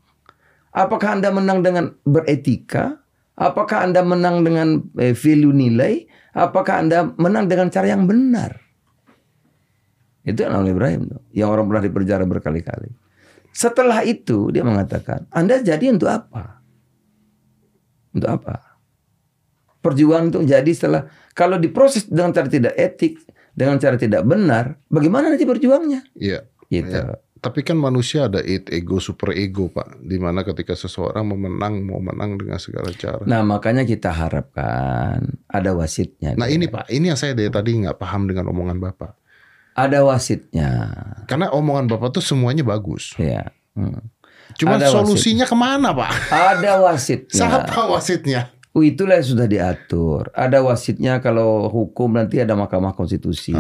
Apakah 0.73 1.21
anda 1.21 1.29
menang 1.29 1.61
dengan 1.61 1.93
beretika? 2.07 3.03
Apakah 3.37 3.85
anda 3.85 4.01
menang 4.01 4.41
dengan 4.47 4.81
eh, 4.97 5.13
value 5.13 5.53
nilai? 5.53 6.09
Apakah 6.33 6.81
anda 6.81 7.13
menang 7.21 7.45
dengan 7.51 7.69
cara 7.69 7.93
yang 7.93 8.09
benar? 8.09 8.57
Itu 10.23 10.47
Anwar 10.47 10.71
Ibrahim 10.71 11.11
tuh, 11.11 11.23
yang 11.35 11.51
orang 11.51 11.67
pernah 11.67 11.83
dipenjara 11.83 12.25
berkali-kali. 12.25 12.95
Setelah 13.53 14.07
itu 14.07 14.49
dia 14.55 14.65
mengatakan, 14.65 15.29
Anda 15.29 15.61
jadi 15.61 15.93
untuk 15.93 16.09
apa? 16.09 16.63
Untuk 18.15 18.31
apa? 18.31 18.79
Perjuangan 19.83 20.31
untuk 20.31 20.47
jadi 20.47 20.71
setelah 20.73 21.11
kalau 21.35 21.59
diproses 21.59 22.07
dengan 22.07 22.31
cara 22.31 22.47
tidak 22.47 22.73
etik, 22.79 23.19
dengan 23.53 23.77
cara 23.77 24.01
tidak 24.01 24.25
benar, 24.25 24.81
bagaimana 24.89 25.29
nanti 25.29 25.45
berjuangnya? 25.45 26.03
Iya. 26.17 26.49
Gitu. 26.73 26.89
Iya. 26.89 27.21
Tapi 27.43 27.67
kan 27.67 27.75
manusia 27.75 28.31
ada 28.31 28.39
it 28.39 28.71
ego, 28.71 29.03
super 29.03 29.35
ego, 29.35 29.67
Pak. 29.67 29.99
Di 29.99 30.15
mana 30.15 30.47
ketika 30.47 30.79
seseorang 30.79 31.27
mau 31.27 31.35
menang, 31.35 31.83
mau 31.83 31.99
menang 31.99 32.39
dengan 32.39 32.63
segala 32.63 32.95
cara. 32.95 33.27
Nah 33.27 33.43
makanya 33.43 33.83
kita 33.83 34.15
harapkan 34.15 35.43
ada 35.51 35.71
wasitnya. 35.75 36.39
Nah 36.39 36.47
ini 36.47 36.71
Pak, 36.71 36.87
ini 36.95 37.11
yang 37.11 37.19
saya 37.19 37.35
dari 37.35 37.51
tadi 37.51 37.83
nggak 37.83 37.99
paham 37.99 38.31
dengan 38.31 38.47
omongan 38.47 38.79
Bapak. 38.79 39.19
ada 39.73 40.05
wasitnya. 40.05 40.93
Karena 41.27 41.49
omongan 41.51 41.89
Bapak 41.91 42.15
tuh 42.15 42.23
semuanya 42.23 42.63
bagus. 42.63 43.17
Ya. 43.19 43.51
Hmm. 43.73 44.05
Cuma 44.61 44.77
Ada 44.77 44.93
solusinya 44.93 45.49
ke 45.49 45.57
mana 45.57 45.97
Pak? 45.97 46.13
Ada 46.29 46.79
wasitnya. 46.79 47.33
Siapa 47.41 47.83
wasitnya? 47.89 48.52
Oh, 48.73 48.81
itulah 48.81 49.21
yang 49.21 49.29
sudah 49.29 49.45
diatur. 49.45 50.33
Ada 50.33 50.65
wasitnya 50.65 51.21
kalau 51.21 51.69
hukum 51.69 52.17
nanti 52.17 52.41
ada 52.41 52.57
Mahkamah 52.57 52.97
Konstitusi. 52.97 53.53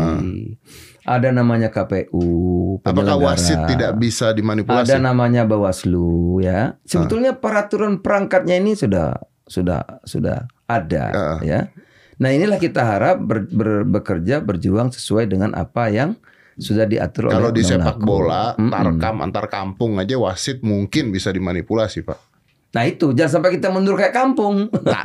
Ada 1.04 1.28
namanya 1.28 1.68
KPU. 1.68 2.80
Ah. 2.80 2.96
Apakah 2.96 3.20
wasit 3.20 3.60
tidak 3.68 3.92
bisa 4.00 4.32
dimanipulasi? 4.32 4.88
Ada 4.88 4.96
namanya 4.98 5.44
Bawaslu 5.44 6.40
ya. 6.40 6.80
Sebetulnya 6.88 7.36
peraturan 7.36 8.00
perangkatnya 8.00 8.56
ini 8.56 8.72
sudah 8.72 9.20
sudah 9.44 10.00
sudah 10.08 10.48
ada 10.64 11.04
Ah. 11.12 11.38
ya. 11.44 11.68
Nah, 12.16 12.30
inilah 12.32 12.56
kita 12.56 12.80
harap 12.80 13.20
ber- 13.20 13.50
ber- 13.52 13.84
bekerja 13.84 14.40
berjuang 14.40 14.94
sesuai 14.94 15.28
dengan 15.28 15.52
apa 15.52 15.92
yang 15.92 16.16
sudah 16.54 16.88
diatur 16.88 17.28
Kalau 17.28 17.52
oleh 17.52 17.60
di 17.60 17.64
sepak 17.64 17.98
bola, 17.98 18.56
tarkam 18.56 19.20
antar 19.20 19.50
kampung 19.50 19.98
aja 19.98 20.16
wasit 20.16 20.62
mungkin 20.62 21.12
bisa 21.12 21.28
dimanipulasi, 21.28 22.00
Pak. 22.00 22.31
Nah, 22.72 22.82
itu 22.82 23.12
jangan 23.12 23.32
sampai 23.36 23.52
kita 23.52 23.68
mundur 23.68 23.94
kayak 23.94 24.12
kampung. 24.12 24.72
Nah, 24.72 25.02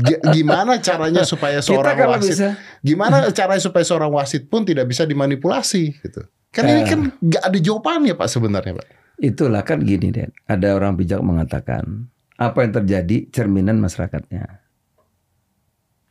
gi- 0.00 0.22
gimana 0.32 0.80
caranya 0.80 1.20
supaya 1.22 1.60
kita 1.60 1.68
seorang 1.68 1.92
kalau 1.94 2.16
wasit 2.16 2.32
bisa 2.32 2.48
gimana 2.80 3.16
caranya 3.30 3.60
supaya 3.60 3.84
seorang 3.84 4.08
wasit 4.10 4.48
pun 4.48 4.64
tidak 4.64 4.88
bisa 4.88 5.04
dimanipulasi 5.04 5.92
gitu. 6.00 6.24
Kan 6.48 6.64
ini 6.66 6.80
Ah. 6.80 6.88
kan 6.88 7.00
nggak 7.14 7.42
ada 7.44 7.58
jawabannya 7.58 8.14
Pak 8.14 8.28
sebenarnya, 8.28 8.72
Pak. 8.74 8.86
Itulah 9.16 9.60
kan 9.60 9.78
gini 9.78 10.08
Den, 10.08 10.32
ada 10.44 10.72
orang 10.72 10.96
bijak 10.96 11.20
mengatakan 11.20 12.08
apa 12.34 12.64
yang 12.64 12.72
terjadi 12.72 13.28
cerminan 13.28 13.78
masyarakatnya. 13.78 14.64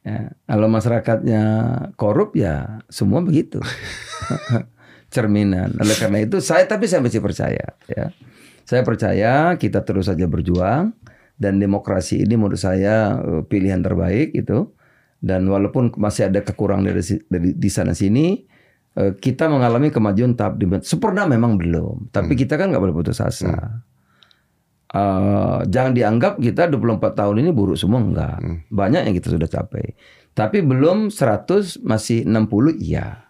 Ya, 0.04 0.36
kalau 0.45 0.68
masyarakatnya 0.68 1.43
korup 1.95 2.36
ya 2.36 2.84
semua 2.88 3.20
begitu. 3.20 3.58
cerminan. 5.14 5.74
Oleh 5.78 5.95
karena 5.95 6.22
itu 6.22 6.38
saya 6.39 6.66
tapi 6.66 6.86
saya 6.86 7.01
masih 7.01 7.22
percaya 7.22 7.74
ya. 7.86 8.06
Saya 8.64 8.82
percaya 8.82 9.59
kita 9.59 9.84
terus 9.84 10.07
saja 10.07 10.28
berjuang 10.28 10.95
dan 11.36 11.59
demokrasi 11.59 12.24
ini 12.24 12.39
menurut 12.39 12.59
saya 12.59 13.20
eh, 13.20 13.41
pilihan 13.43 13.84
terbaik 13.84 14.32
itu. 14.36 14.72
Dan 15.24 15.47
walaupun 15.47 15.95
masih 15.95 16.28
ada 16.28 16.43
kekurangan 16.43 16.84
dari, 16.84 16.99
dari 17.32 17.49
di 17.55 17.70
sana 17.72 17.95
sini, 17.95 18.43
eh, 18.99 19.16
kita 19.16 19.47
mengalami 19.47 19.88
kemajuan 19.88 20.36
tahap 20.36 20.59
di 20.59 20.68
sempurna 20.84 21.24
memang 21.24 21.55
belum. 21.55 22.11
Tapi 22.11 22.36
kita 22.36 22.59
kan 22.59 22.72
nggak 22.72 22.84
boleh 22.84 22.95
putus 22.95 23.24
asa. 23.24 23.84
Eh, 24.93 25.59
jangan 25.74 25.91
dianggap 25.97 26.38
kita 26.38 26.70
24 26.70 27.18
tahun 27.18 27.41
ini 27.41 27.49
buruk 27.49 27.80
semua 27.80 27.97
enggak. 27.97 28.38
Banyak 28.70 29.09
yang 29.09 29.16
kita 29.18 29.34
sudah 29.34 29.49
capai. 29.49 29.97
Tapi 30.38 30.61
belum 30.61 31.09
100 31.09 31.82
masih 31.82 32.30
60 32.30 32.78
iya. 32.78 33.22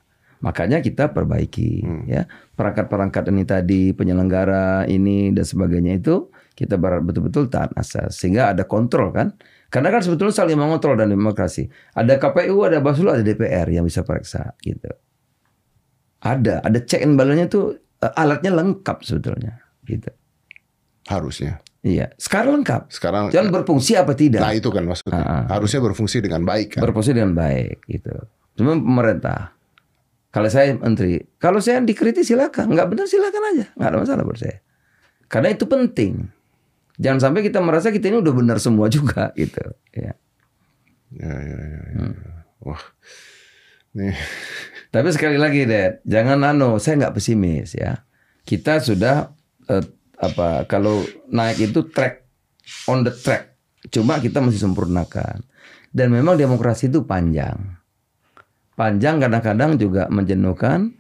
Makanya 0.44 0.84
kita 0.84 1.16
perbaiki 1.16 1.88
ya. 2.06 2.28
Perangkat-perangkat 2.54 3.32
ini 3.32 3.44
tadi 3.48 3.82
penyelenggara 3.96 4.84
ini 4.92 5.32
dan 5.32 5.48
sebagainya 5.48 6.04
itu 6.04 6.28
kita 6.54 6.76
betul-betul 6.78 7.48
taat 7.48 7.72
asas 7.80 8.20
sehingga 8.20 8.52
ada 8.52 8.68
kontrol 8.68 9.16
kan. 9.16 9.32
Karena 9.72 9.90
kan 9.90 10.06
sebetulnya 10.06 10.36
saling 10.36 10.60
mengontrol 10.60 11.00
dan 11.00 11.10
demokrasi. 11.10 11.66
Ada 11.98 12.22
KPU, 12.22 12.62
ada 12.62 12.78
Bawaslu, 12.78 13.10
ada 13.10 13.26
DPR 13.26 13.66
yang 13.74 13.88
bisa 13.88 14.06
periksa 14.06 14.54
gitu. 14.62 14.92
Ada, 16.22 16.62
ada 16.62 16.80
check 16.86 17.02
and 17.02 17.18
balance-nya 17.18 17.50
tuh 17.50 17.82
eh, 18.04 18.14
alatnya 18.14 18.54
lengkap 18.54 19.02
sebetulnya 19.02 19.64
gitu. 19.90 20.14
Harusnya. 21.10 21.64
Iya, 21.84 22.16
sekarang 22.16 22.64
lengkap. 22.64 22.96
Sekarang 22.96 23.28
Jangan 23.28 23.52
berfungsi 23.52 24.00
apa 24.00 24.16
tidak? 24.16 24.40
Nah, 24.40 24.56
itu 24.56 24.72
kan 24.72 24.88
maksudnya. 24.88 25.20
Ah, 25.20 25.44
ah. 25.44 25.44
Harusnya 25.58 25.84
berfungsi 25.84 26.24
dengan 26.24 26.48
baik 26.48 26.80
kan. 26.80 26.82
Berfungsi 26.86 27.12
dengan 27.12 27.36
baik 27.36 27.84
gitu. 27.92 28.14
Cuma 28.56 28.78
pemerintah. 28.80 29.52
Kalau 30.34 30.50
saya 30.50 30.74
menteri, 30.74 31.22
kalau 31.38 31.62
saya 31.62 31.78
dikritik 31.86 32.26
silakan, 32.26 32.74
nggak 32.74 32.90
benar 32.90 33.06
silakan 33.06 33.44
aja, 33.54 33.66
nggak 33.78 33.90
ada 33.94 33.98
masalah 34.02 34.24
buat 34.26 34.42
saya. 34.42 34.66
Karena 35.30 35.54
itu 35.54 35.70
penting. 35.70 36.26
Jangan 36.98 37.30
sampai 37.30 37.46
kita 37.46 37.62
merasa 37.62 37.94
kita 37.94 38.10
ini 38.10 38.18
udah 38.18 38.34
benar 38.34 38.58
semua 38.58 38.90
juga 38.90 39.30
gitu. 39.42 39.62
Ya. 39.94 40.18
Ya, 41.14 41.34
ya, 41.38 41.58
ya, 41.62 41.82
ya. 41.86 42.02
Hmm. 42.02 42.18
Wah. 42.66 42.84
Nih. 43.94 44.18
Tapi 44.90 45.08
sekali 45.14 45.38
lagi, 45.38 45.70
Dad, 45.70 46.02
jangan 46.02 46.42
nano, 46.42 46.82
saya 46.82 47.06
nggak 47.06 47.14
pesimis 47.14 47.78
ya. 47.78 48.02
Kita 48.42 48.82
sudah 48.82 49.30
eh, 49.70 49.86
apa 50.18 50.66
kalau 50.66 51.06
naik 51.30 51.70
itu 51.70 51.86
track 51.94 52.26
on 52.90 53.06
the 53.06 53.14
track. 53.14 53.54
Cuma 53.94 54.18
kita 54.18 54.42
masih 54.42 54.66
sempurnakan. 54.66 55.46
Dan 55.94 56.10
memang 56.10 56.42
demokrasi 56.42 56.90
itu 56.90 57.06
panjang. 57.06 57.83
Panjang 58.74 59.22
kadang-kadang 59.22 59.78
juga 59.78 60.10
menjenuhkan, 60.10 60.94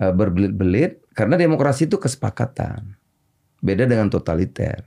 eh, 0.00 0.12
berbelit-belit 0.12 1.04
karena 1.16 1.40
demokrasi 1.40 1.88
itu 1.88 1.96
kesepakatan. 1.96 2.96
Beda 3.64 3.88
dengan 3.88 4.12
totaliter. 4.12 4.84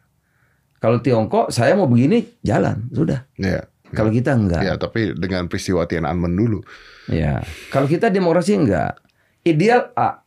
Kalau 0.80 1.04
Tiongkok 1.04 1.52
saya 1.52 1.76
mau 1.76 1.90
begini 1.90 2.40
jalan, 2.46 2.88
sudah. 2.94 3.28
Ya. 3.36 3.68
Kalau 3.90 4.14
kita 4.14 4.38
enggak. 4.38 4.62
Ya, 4.62 4.78
tapi 4.78 5.18
dengan 5.18 5.50
peristiwa 5.50 5.90
Tiananmen 5.90 6.38
dulu. 6.38 6.62
Ya, 7.10 7.42
kalau 7.74 7.90
kita 7.90 8.14
demokrasi 8.14 8.54
enggak. 8.54 9.02
Ideal 9.42 9.90
A. 9.98 10.22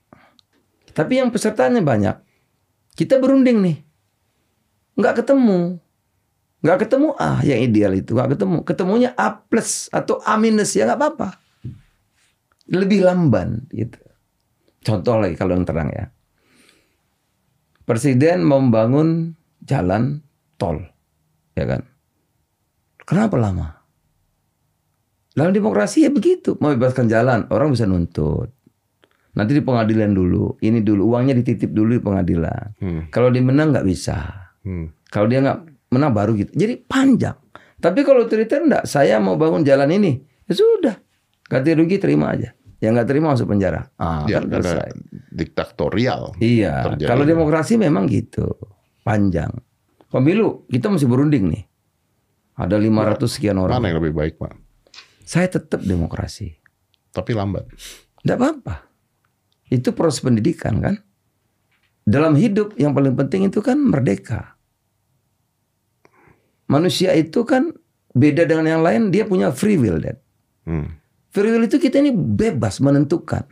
Tapi 0.92 1.22
yang 1.22 1.30
pesertanya 1.30 1.78
banyak. 1.78 2.18
Kita 2.98 3.22
berunding 3.22 3.62
nih. 3.62 3.76
Enggak 4.98 5.22
ketemu. 5.22 5.78
Enggak 6.61 6.78
ketemu 6.86 7.09
A 7.16 7.40
yang 7.46 7.61
ideal 7.62 7.92
itu. 7.94 8.12
Enggak 8.18 8.34
ketemu. 8.36 8.59
Ketemunya 8.66 9.11
A 9.14 9.40
plus 9.46 9.86
atau 9.94 10.18
A 10.26 10.34
minus. 10.36 10.74
Ya 10.74 10.84
enggak 10.84 10.98
apa-apa. 10.98 11.41
Lebih 12.70 13.02
lamban 13.02 13.66
gitu. 13.74 13.98
Contoh 14.82 15.18
lagi 15.18 15.34
kalau 15.38 15.54
yang 15.54 15.66
terang 15.66 15.90
ya. 15.90 16.10
Presiden 17.82 18.46
membangun 18.46 19.34
jalan 19.62 20.22
tol. 20.58 20.78
Ya 21.58 21.66
kan? 21.66 21.82
Kenapa 23.02 23.34
lama? 23.38 23.82
Dalam 25.32 25.50
demokrasi 25.50 26.06
ya 26.06 26.10
begitu. 26.12 26.54
Mau 26.60 26.70
bebaskan 26.76 27.10
jalan, 27.10 27.48
orang 27.50 27.74
bisa 27.74 27.88
nuntut. 27.88 28.52
Nanti 29.32 29.56
di 29.56 29.62
pengadilan 29.64 30.12
dulu. 30.12 30.60
Ini 30.60 30.84
dulu, 30.84 31.16
uangnya 31.16 31.32
dititip 31.40 31.72
dulu 31.72 31.96
di 31.98 32.02
pengadilan. 32.04 32.78
Hmm. 32.78 33.02
Kalau 33.08 33.32
dia 33.32 33.42
menang 33.42 33.72
nggak 33.72 33.86
bisa. 33.88 34.52
Hmm. 34.62 34.92
Kalau 35.08 35.26
dia 35.26 35.40
nggak 35.40 35.90
menang 35.90 36.12
baru 36.12 36.36
gitu. 36.36 36.52
Jadi 36.52 36.84
panjang. 36.84 37.36
Tapi 37.82 38.06
kalau 38.06 38.28
otoriter 38.28 38.62
enggak, 38.62 38.86
saya 38.86 39.18
mau 39.18 39.34
bangun 39.34 39.66
jalan 39.66 39.90
ini. 39.90 40.22
Ya 40.46 40.54
sudah. 40.54 40.96
Ganti 41.53 41.76
rugi 41.76 42.00
terima 42.00 42.32
aja. 42.32 42.57
yang 42.82 42.98
nggak 42.98 43.07
terima 43.07 43.30
masuk 43.30 43.46
penjara. 43.46 43.86
Ah, 43.94 44.26
Ya, 44.26 44.42
kan 44.42 44.50
karena 44.59 44.82
selesai. 44.82 44.90
diktatorial. 45.30 46.34
Iya, 46.42 46.82
terjadi. 46.90 47.07
kalau 47.07 47.22
demokrasi 47.22 47.78
memang 47.78 48.11
gitu, 48.11 48.50
panjang. 49.07 49.55
Pemilu 50.11 50.66
kita 50.66 50.90
masih 50.90 51.07
berunding 51.07 51.46
nih. 51.46 51.62
Ada 52.59 52.76
500 52.76 53.22
sekian 53.30 53.62
orang. 53.62 53.78
Mana 53.78 53.94
yang 53.94 54.03
lebih 54.03 54.18
baik, 54.18 54.34
Pak? 54.34 54.59
Saya 55.22 55.46
tetap 55.46 55.78
demokrasi. 55.78 56.59
Tapi 57.14 57.30
lambat. 57.32 57.70
Tidak 58.18 58.34
apa-apa. 58.34 58.82
Itu 59.70 59.94
proses 59.94 60.18
pendidikan 60.18 60.82
kan. 60.82 60.98
Dalam 62.03 62.34
hidup 62.34 62.74
yang 62.74 62.92
paling 62.92 63.14
penting 63.14 63.46
itu 63.46 63.62
kan 63.62 63.78
merdeka. 63.78 64.59
Manusia 66.66 67.14
itu 67.14 67.44
kan 67.44 67.70
beda 68.11 68.42
dengan 68.42 68.66
yang 68.66 68.82
lain, 68.82 69.14
dia 69.14 69.22
punya 69.22 69.55
free 69.55 69.78
will, 69.78 70.03
Dad. 70.03 70.18
Hmm. 70.66 70.98
Free 71.32 71.48
will 71.48 71.64
itu 71.64 71.80
kita 71.80 71.98
ini 71.98 72.12
bebas 72.12 72.78
menentukan. 72.78 73.48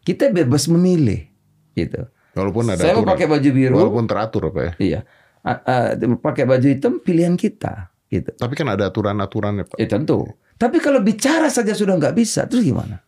Kita 0.00 0.32
bebas 0.32 0.64
memilih, 0.72 1.28
gitu. 1.76 2.08
Walaupun 2.32 2.64
ada 2.72 2.80
Saya 2.80 2.96
mau 2.96 3.04
pakai 3.04 3.28
baju 3.28 3.48
biru, 3.52 3.76
Walaupun 3.76 4.08
teratur, 4.08 4.48
Pak 4.48 4.62
ya. 4.64 4.72
iya. 4.80 5.00
A- 5.44 5.60
a- 5.60 5.92
pakai 6.16 6.48
baju 6.48 6.64
hitam 6.64 6.96
pilihan 7.04 7.36
kita, 7.36 7.92
gitu. 8.08 8.32
Tapi 8.32 8.54
kan 8.56 8.72
ada 8.72 8.88
aturan-aturannya, 8.88 9.68
Pak. 9.68 9.76
Eh 9.76 9.84
tentu. 9.84 10.24
Tapi 10.56 10.80
kalau 10.80 11.04
bicara 11.04 11.52
saja 11.52 11.76
sudah 11.76 11.94
nggak 12.00 12.16
bisa, 12.16 12.48
terus 12.48 12.64
gimana? 12.64 13.04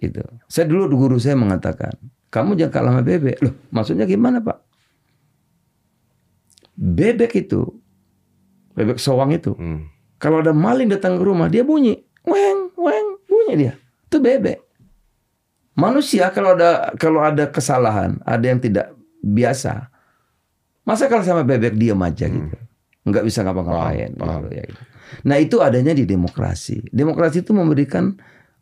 Itu. 0.00 0.24
Saya 0.48 0.66
dulu 0.66 0.88
guru 0.96 1.16
saya 1.20 1.36
mengatakan, 1.36 1.92
kamu 2.32 2.56
jangan 2.58 2.72
kalah 2.72 2.92
sama 2.96 3.04
bebek. 3.04 3.38
Loh, 3.44 3.54
maksudnya 3.70 4.08
gimana 4.08 4.42
pak? 4.42 4.58
Bebek 6.74 7.32
itu, 7.38 7.62
bebek 8.74 8.98
sowang 8.98 9.30
itu, 9.30 9.54
Hmm. 9.54 9.86
Kalau 10.18 10.40
ada 10.40 10.54
maling 10.54 10.90
datang 10.90 11.20
ke 11.20 11.24
rumah, 11.24 11.50
dia 11.50 11.66
bunyi, 11.66 11.98
weng, 12.24 12.72
weng, 12.78 13.08
bunyi 13.26 13.54
dia. 13.58 13.74
Itu 14.08 14.22
bebek. 14.22 14.62
Manusia 15.74 16.30
kalau 16.30 16.54
ada 16.54 16.94
kalau 16.94 17.20
ada 17.20 17.50
kesalahan, 17.50 18.22
ada 18.22 18.44
yang 18.46 18.62
tidak 18.62 18.94
biasa, 19.20 19.90
masa 20.86 21.10
kalau 21.10 21.26
sama 21.26 21.42
bebek 21.42 21.74
diam 21.74 21.98
aja 22.06 22.30
gitu, 22.30 22.54
nggak 23.10 23.24
bisa 23.26 23.42
ngapa-ngapain. 23.42 24.14
Hmm. 24.14 24.46
Gitu, 24.46 24.48
ya 24.54 24.64
gitu. 24.70 24.82
Nah 25.26 25.36
itu 25.38 25.58
adanya 25.58 25.94
di 25.94 26.06
demokrasi. 26.06 26.82
Demokrasi 26.90 27.42
itu 27.42 27.50
memberikan 27.50 28.14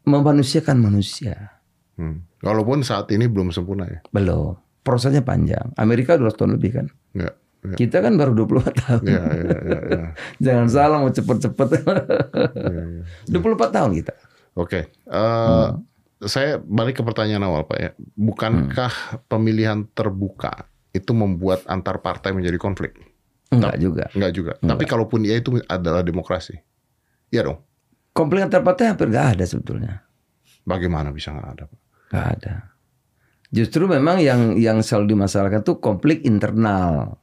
memanusiakan 0.09 0.77
manusia. 0.81 1.61
Hmm. 1.97 2.25
Walaupun 2.43 2.83
saat 2.83 3.09
ini 3.15 3.31
belum 3.31 3.55
sempurna 3.55 3.87
ya. 3.87 4.01
Belum. 4.11 4.59
Prosesnya 4.83 5.23
panjang. 5.23 5.71
Amerika 5.79 6.19
200 6.19 6.35
tahun 6.35 6.53
lebih 6.59 6.71
kan. 6.75 6.87
Ya. 7.15 7.31
Ya. 7.63 7.77
Kita 7.79 8.03
kan 8.03 8.19
baru 8.19 8.35
24 8.35 8.75
tahun. 8.75 9.03
Ya, 9.07 9.23
ya, 9.23 9.45
ya, 9.55 9.79
ya. 9.87 10.05
Jangan 10.45 10.67
salah 10.67 10.99
mau 10.99 11.09
cepet-cepet. 11.09 11.69
Ya, 11.79 12.83
ya. 13.31 13.31
24 13.31 13.71
tahun 13.71 13.91
kita. 13.95 14.15
Oke, 14.53 14.91
Eh, 14.91 15.67
Hmm. 15.71 15.81
saya 16.23 16.59
balik 16.59 16.99
ke 16.99 17.03
pertanyaan 17.03 17.47
awal 17.47 17.63
Pak 17.65 17.79
ya. 17.79 17.91
Bukankah 18.15 18.93
pemilihan 19.27 19.87
terbuka 19.89 20.67
itu 20.91 21.15
membuat 21.15 21.63
antar 21.65 21.99
partai 21.99 22.35
menjadi 22.35 22.59
konflik? 22.59 22.99
Enggak 23.49 23.79
juga. 23.79 24.05
Enggak 24.13 24.33
juga. 24.35 24.53
Tapi 24.59 24.83
kalaupun 24.83 25.23
iya 25.23 25.39
itu 25.39 25.57
adalah 25.65 26.03
demokrasi. 26.03 26.59
Iya 27.31 27.47
dong. 27.47 27.59
Konflik 28.11 28.43
antar 28.43 28.61
partai 28.61 28.91
hampir 28.91 29.07
nggak 29.07 29.39
ada 29.39 29.45
sebetulnya. 29.47 30.03
Bagaimana 30.63 31.15
bisa 31.15 31.31
nggak 31.31 31.49
ada? 31.49 31.65
Pak? 31.65 31.81
Nggak 32.11 32.27
ada. 32.39 32.55
Justru 33.53 33.85
memang 33.85 34.19
yang 34.19 34.57
yang 34.57 34.81
selalu 34.81 35.15
dimasalahkan 35.15 35.63
tuh 35.63 35.79
konflik 35.79 36.25
internal. 36.25 37.22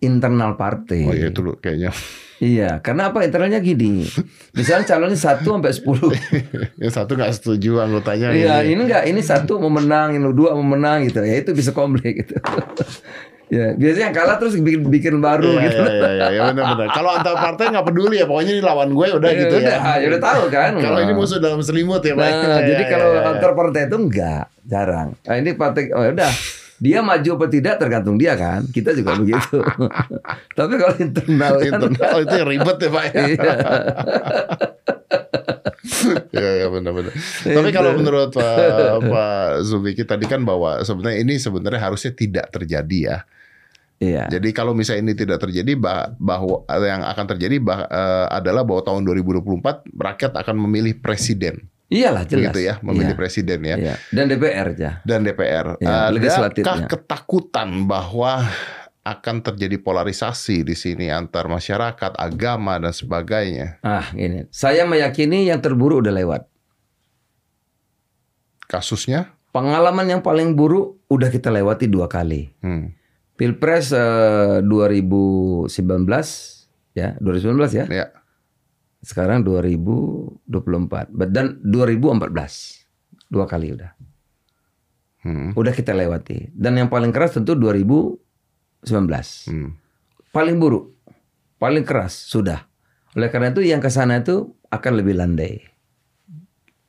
Internal 0.00 0.56
partai. 0.60 1.04
Oh 1.08 1.14
iya 1.16 1.32
itu 1.32 1.40
loh 1.40 1.56
kayaknya. 1.56 1.90
Iya, 2.36 2.84
karena 2.84 3.08
apa 3.08 3.24
internalnya 3.24 3.64
gini. 3.64 4.04
Misalnya 4.52 4.84
calonnya 4.84 5.16
1 5.16 5.40
sampai 5.40 5.72
10. 5.72 6.12
yang 6.84 6.92
satu 6.92 7.16
nggak 7.16 7.32
setuju 7.32 7.80
anggotanya. 7.80 8.28
Iya, 8.28 8.60
ini. 8.60 8.76
ini 8.76 8.80
enggak, 8.84 9.04
ini 9.08 9.20
satu 9.24 9.56
mau 9.56 9.72
menang, 9.72 10.20
ini 10.20 10.28
dua 10.36 10.52
mau 10.52 10.76
menang 10.76 11.08
gitu. 11.08 11.24
Ya 11.24 11.40
itu 11.40 11.56
bisa 11.56 11.72
konflik 11.72 12.20
gitu. 12.20 12.36
ya, 13.56 13.72
biasanya 13.72 14.12
yang 14.12 14.16
kalah 14.20 14.36
terus 14.36 14.52
bikin 14.60 14.84
bikin 14.84 15.16
baru 15.16 15.48
Iya, 15.56 15.64
gitu. 15.64 15.80
iya, 15.80 15.92
iya, 15.96 16.08
iya, 16.12 16.26
ya, 16.28 16.42
benar-benar. 16.52 16.88
Kalau 16.92 17.10
antar 17.16 17.34
partai 17.40 17.64
nggak 17.72 17.86
peduli 17.88 18.16
ya, 18.20 18.26
pokoknya 18.28 18.52
ini 18.52 18.62
lawan 18.62 18.90
gue 18.92 19.06
udah 19.16 19.30
Ya 19.32 19.40
gitu 19.40 19.54
udah, 19.56 19.76
ya. 19.80 19.94
ya 19.96 20.06
udah 20.12 20.22
tahu 20.22 20.42
kan. 20.52 20.72
Kalau 20.76 20.98
ini 21.00 21.12
musuh 21.16 21.38
dalam 21.40 21.60
selimut 21.64 22.04
ya, 22.04 22.12
Pak. 22.12 22.20
Nah, 22.20 22.60
Ya, 22.60 22.68
jadi 22.68 22.84
ya, 22.84 22.90
kalau 22.92 23.08
ya, 23.16 23.20
ya. 23.24 23.30
antar 23.32 23.50
partai 23.56 23.80
itu 23.88 23.96
enggak, 23.96 24.44
jarang. 24.60 25.08
Nah, 25.24 25.36
ini 25.40 25.50
partai 25.56 25.88
oh 25.88 26.04
ya 26.04 26.12
udah. 26.12 26.32
Dia 26.76 27.00
maju 27.00 27.40
apa 27.40 27.46
tidak 27.48 27.80
tergantung 27.80 28.20
dia 28.20 28.36
kan. 28.36 28.68
Kita 28.68 28.92
juga 28.92 29.16
begitu. 29.16 29.64
Tapi 30.58 30.72
kalau 30.76 30.94
internal 31.00 31.54
kan 31.56 31.66
internal 31.72 32.18
itu 32.20 32.36
ribet 32.44 32.76
ya, 32.78 32.88
Pak. 32.92 33.04
ya. 33.04 33.24
Iya. 33.26 33.52
Iya, 36.34 36.50
iya 36.62 36.66
benar-benar. 36.70 37.12
Tapi 37.42 37.70
kalau 37.74 37.90
menurut 37.98 38.30
Pak 38.34 39.06
Pak 39.06 39.46
Zubiki 39.66 40.02
tadi 40.06 40.26
kan 40.26 40.42
bahwa 40.42 40.82
sebenarnya 40.82 41.18
ini 41.22 41.34
sebenarnya 41.38 41.80
harusnya 41.82 42.12
tidak 42.14 42.50
terjadi 42.50 42.98
ya. 42.98 43.18
Iya. 43.96 44.28
Jadi 44.28 44.52
kalau 44.52 44.76
misalnya 44.76 45.08
ini 45.08 45.14
tidak 45.16 45.40
terjadi 45.40 45.72
bah- 45.72 46.12
bahwa 46.20 46.68
yang 46.84 47.00
akan 47.00 47.24
terjadi 47.32 47.56
bah- 47.64 47.88
eh, 47.88 48.26
adalah 48.28 48.60
bahwa 48.62 48.84
tahun 48.84 49.08
2024 49.08 49.88
rakyat 49.96 50.32
akan 50.36 50.56
memilih 50.68 51.00
presiden. 51.00 51.64
Iyalah 51.86 52.26
jelas. 52.26 52.50
Gitu 52.50 52.66
ya, 52.66 52.74
memilih 52.82 53.14
Iya. 53.14 53.18
presiden 53.18 53.60
ya. 53.62 53.76
Iya. 53.78 53.94
Dan 54.10 54.24
DPR 54.26 54.66
aja. 54.74 54.90
Dan 55.06 55.22
DPR. 55.22 55.78
Ya, 55.78 56.10
legislatifnya. 56.10 56.66
Adakah 56.66 56.90
ketakutan 56.90 57.86
bahwa 57.86 58.42
akan 59.06 59.36
terjadi 59.38 59.78
polarisasi 59.78 60.66
di 60.66 60.74
sini 60.74 61.14
antar 61.14 61.46
masyarakat, 61.46 62.18
agama 62.18 62.74
dan 62.82 62.90
sebagainya? 62.90 63.78
Ah, 63.86 64.10
ini. 64.18 64.50
Saya 64.50 64.82
meyakini 64.82 65.46
yang 65.46 65.62
terburuk 65.62 66.02
udah 66.02 66.10
lewat. 66.10 66.42
Kasusnya? 68.66 69.30
Pengalaman 69.54 70.10
yang 70.10 70.22
paling 70.26 70.58
buruk 70.58 70.98
udah 71.06 71.30
kita 71.30 71.54
lewati 71.54 71.86
dua 71.86 72.10
kali. 72.10 72.50
Hmm. 72.60 72.92
Pilpres 73.38 73.94
eh, 73.94 74.58
2019 74.60 75.70
ya, 76.98 77.14
2019 77.22 77.78
ya. 77.78 77.86
Ya. 77.86 78.06
Sekarang 79.06 79.46
2024 79.46 80.50
dan 81.30 81.62
2014. 81.62 83.30
Dua 83.30 83.46
kali 83.46 83.78
udah. 83.78 83.94
Hmm. 85.22 85.54
Udah 85.54 85.70
kita 85.70 85.94
lewati. 85.94 86.50
Dan 86.50 86.74
yang 86.74 86.90
paling 86.90 87.14
keras 87.14 87.38
tentu 87.38 87.54
2019. 87.54 88.18
Hmm. 89.46 89.78
Paling 90.34 90.58
buruk, 90.58 90.90
paling 91.62 91.86
keras 91.86 92.18
sudah. 92.18 92.66
Oleh 93.14 93.30
karena 93.30 93.54
itu 93.54 93.62
yang 93.62 93.78
ke 93.78 93.88
sana 93.88 94.18
itu 94.18 94.58
akan 94.74 94.92
lebih 94.98 95.14
landai. 95.14 95.62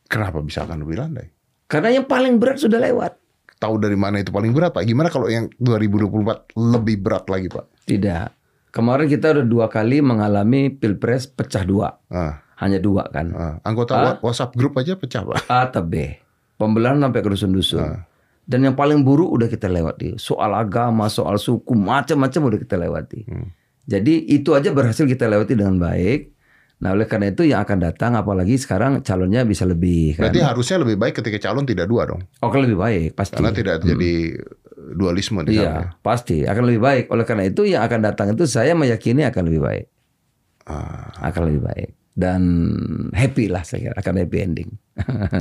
Kenapa 0.09 0.41
bisa 0.41 0.65
akan 0.65 0.83
lebih 0.83 0.97
landai? 0.97 1.29
Karena 1.69 2.01
yang 2.01 2.09
paling 2.09 2.41
berat 2.41 2.57
sudah 2.57 2.81
lewat. 2.81 3.13
Tahu 3.57 3.75
dari 3.81 3.97
mana 3.97 4.21
itu 4.21 4.33
paling 4.33 4.53
berat, 4.53 4.73
Pak? 4.73 4.85
Gimana 4.85 5.09
kalau 5.09 5.29
yang 5.29 5.49
2024 5.57 6.53
lebih 6.57 6.95
berat 7.01 7.25
lagi, 7.29 7.47
Pak? 7.49 7.65
Tidak. 7.89 8.27
Kemarin 8.69 9.07
kita 9.07 9.31
udah 9.31 9.45
dua 9.45 9.65
kali 9.67 9.99
mengalami 9.99 10.69
pilpres 10.69 11.25
pecah 11.25 11.63
dua. 11.63 11.97
Ah, 12.07 12.43
Hanya 12.57 12.77
dua 12.77 13.05
kan. 13.07 13.31
ah. 13.33 13.55
Anggota 13.61 13.93
Ah. 13.93 14.03
wa- 14.17 14.19
WhatsApp 14.23 14.53
grup 14.53 14.75
aja 14.75 14.93
pecah, 14.93 15.21
Pak. 15.21 15.45
A 15.47 15.65
atau 15.65 15.81
B. 15.81 16.17
Pembelahan 16.55 16.97
sampai 16.97 17.21
ke 17.21 17.29
dusun-dusun. 17.29 17.81
Ah. 17.81 18.01
Dan 18.43 18.63
yang 18.63 18.73
paling 18.73 19.03
buruk 19.03 19.29
udah 19.29 19.45
kita 19.45 19.67
lewati. 19.67 20.15
Soal 20.15 20.51
agama, 20.51 21.05
soal 21.07 21.35
suku, 21.35 21.75
macam-macam 21.75 22.41
udah 22.47 22.59
kita 22.59 22.75
lewati. 22.75 23.21
Hmm. 23.25 23.51
Jadi 23.83 24.23
itu 24.25 24.51
aja 24.51 24.71
berhasil 24.71 25.03
kita 25.03 25.27
lewati 25.27 25.53
dengan 25.53 25.77
baik. 25.77 26.35
Nah 26.77 26.93
oleh 26.93 27.05
karena 27.05 27.29
itu 27.29 27.41
yang 27.41 27.59
akan 27.59 27.79
datang 27.81 28.13
apalagi 28.13 28.53
sekarang 28.53 29.01
calonnya 29.01 29.41
bisa 29.41 29.65
lebih 29.65 30.13
kan. 30.13 30.29
Berarti 30.29 30.41
harusnya 30.43 30.77
lebih 30.77 30.95
baik 30.95 31.17
ketika 31.17 31.37
calon 31.41 31.65
tidak 31.65 31.87
dua 31.87 32.05
dong. 32.05 32.21
Oh 32.37 32.47
akan 32.47 32.61
lebih 32.63 32.77
baik 32.77 33.07
pasti. 33.13 33.33
Karena 33.33 33.49
tidak 33.49 33.81
terjadi 33.81 34.37
dualisme 34.95 35.43
di 35.43 35.57
sana. 35.57 35.63
Iya 35.63 35.73
pasti 35.99 36.47
akan 36.47 36.63
lebih 36.63 36.81
baik. 36.81 37.03
Oleh 37.11 37.25
karena 37.27 37.43
itu 37.43 37.67
yang 37.67 37.83
akan 37.83 37.99
datang 37.99 38.27
itu 38.31 38.47
saya 38.47 38.71
meyakini 38.71 39.27
akan 39.27 39.43
lebih 39.49 39.61
baik. 39.63 39.85
Ah, 40.67 41.11
Akan 41.23 41.47
lebih 41.47 41.63
baik. 41.63 41.89
Dan 42.17 42.41
happy 43.13 43.45
lah 43.47 43.61
saya 43.61 43.89
kira 43.89 43.95
akan 43.95 44.13
happy 44.17 44.37
ending. 44.41 44.69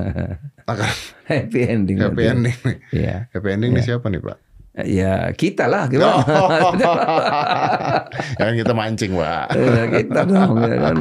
akan 0.70 0.90
happy 1.24 1.61
ending. 1.64 1.97
happy 1.99 2.14
berarti. 2.14 2.32
ending. 2.36 2.59
Iya. 2.92 3.16
Happy 3.32 3.49
ending 3.49 3.70
nih 3.72 3.84
siapa 3.86 4.07
nih, 4.12 4.20
Pak? 4.20 4.38
Ya 4.84 5.32
kita 5.32 5.72
lah 5.72 5.88
gimana? 5.88 6.20
Jangan 8.37 8.55
kita 8.55 8.72
mancing, 8.76 9.12
Pak. 9.16 9.47
Ya, 9.76 9.84
kita 9.93 10.20
dong 10.28 10.57
ya 10.61 10.76
kan. 10.80 10.95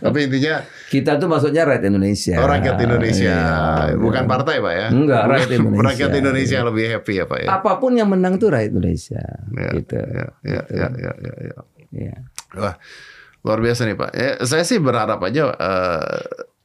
Tapi 0.00 0.18
intinya 0.28 0.54
kita 0.88 1.16
tuh 1.16 1.28
maksudnya 1.28 1.62
rakyat 1.64 1.88
Indonesia. 1.88 2.36
oh, 2.40 2.48
rakyat 2.48 2.76
Indonesia, 2.80 3.36
Iya, 3.92 3.96
bukan 4.00 4.24
iya. 4.24 4.30
partai, 4.30 4.54
Pak 4.60 4.74
ya? 4.74 4.86
Enggak, 4.92 5.22
rakyat 5.28 5.50
Indonesia. 5.56 5.84
Rakyat 5.88 6.12
Indonesia 6.16 6.58
lebih 6.64 6.84
happy 6.88 7.12
ya, 7.16 7.24
Pak 7.24 7.38
ya? 7.44 7.48
Apa 7.60 7.70
pun 7.80 7.92
yang 7.96 8.08
menang 8.08 8.36
tuh 8.36 8.48
rakyat 8.52 8.72
Indonesia. 8.72 9.22
Ya, 9.52 9.68
gitu. 9.76 9.96
ya, 9.96 10.26
ya, 10.44 10.62
ya, 10.68 10.88
ya, 10.92 11.12
ya, 11.20 11.32
ya. 11.52 11.56
Iya. 11.94 12.16
Wah, 12.58 12.74
luar 13.44 13.58
biasa 13.62 13.86
nih 13.86 13.96
Pak. 13.96 14.10
Ya, 14.16 14.30
saya 14.42 14.64
sih 14.66 14.78
berharap 14.82 15.20
aja 15.22 15.52
eh, 15.54 16.24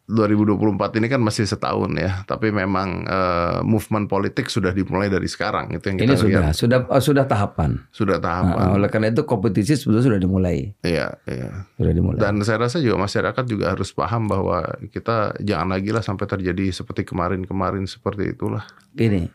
2024 0.09 0.97
ini 0.97 1.05
kan 1.05 1.21
masih 1.21 1.45
setahun 1.45 1.93
ya, 1.93 2.25
tapi 2.25 2.49
memang 2.49 3.05
eh, 3.05 3.61
movement 3.61 4.09
politik 4.09 4.49
sudah 4.49 4.73
dimulai 4.73 5.05
dari 5.05 5.29
sekarang 5.29 5.69
itu 5.69 5.85
yang 5.85 5.97
kita 5.97 6.09
Ini 6.09 6.15
sudah 6.17 6.41
lihat. 6.49 6.55
sudah 6.57 6.79
oh, 6.89 6.97
sudah 6.97 7.29
tahapan. 7.29 7.77
Sudah 7.93 8.17
Nah, 8.17 8.25
tahapan. 8.25 8.65
oleh 8.73 8.89
karena 8.89 9.13
itu 9.13 9.21
kompetisi 9.23 9.77
sebetulnya 9.77 10.09
sudah 10.09 10.19
dimulai. 10.19 10.73
Iya, 10.81 11.13
iya. 11.29 11.69
Sudah 11.77 11.93
dimulai. 11.93 12.17
Dan 12.17 12.41
saya 12.41 12.65
rasa 12.65 12.81
juga 12.81 12.97
masyarakat 12.99 13.43
juga 13.45 13.69
harus 13.69 13.93
paham 13.93 14.25
bahwa 14.25 14.65
kita 14.89 15.37
jangan 15.39 15.77
lagi 15.77 15.93
lah 15.93 16.01
sampai 16.01 16.25
terjadi 16.25 16.73
seperti 16.73 17.05
kemarin-kemarin 17.05 17.85
seperti 17.85 18.33
itulah. 18.33 18.65
Ini 18.97 19.29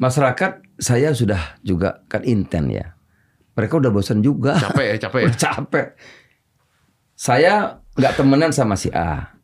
masyarakat 0.00 0.80
saya 0.80 1.12
sudah 1.12 1.60
juga 1.60 2.00
kan 2.08 2.24
inten 2.24 2.72
ya. 2.72 2.96
Mereka 3.52 3.76
udah 3.76 3.92
bosan 3.92 4.24
juga. 4.24 4.56
Capek 4.56 4.96
ya, 4.96 4.96
capek 4.96 5.20
ya. 5.20 5.30
Capek. 5.52 5.86
Saya 7.12 7.79
nggak 8.00 8.16
temenan 8.16 8.50
sama 8.50 8.74
si 8.74 8.88
A. 8.90 9.36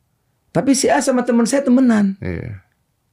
Tapi 0.50 0.72
si 0.72 0.88
A 0.88 1.04
sama 1.04 1.20
teman 1.22 1.44
saya 1.44 1.60
temenan. 1.60 2.16
Iya, 2.18 2.64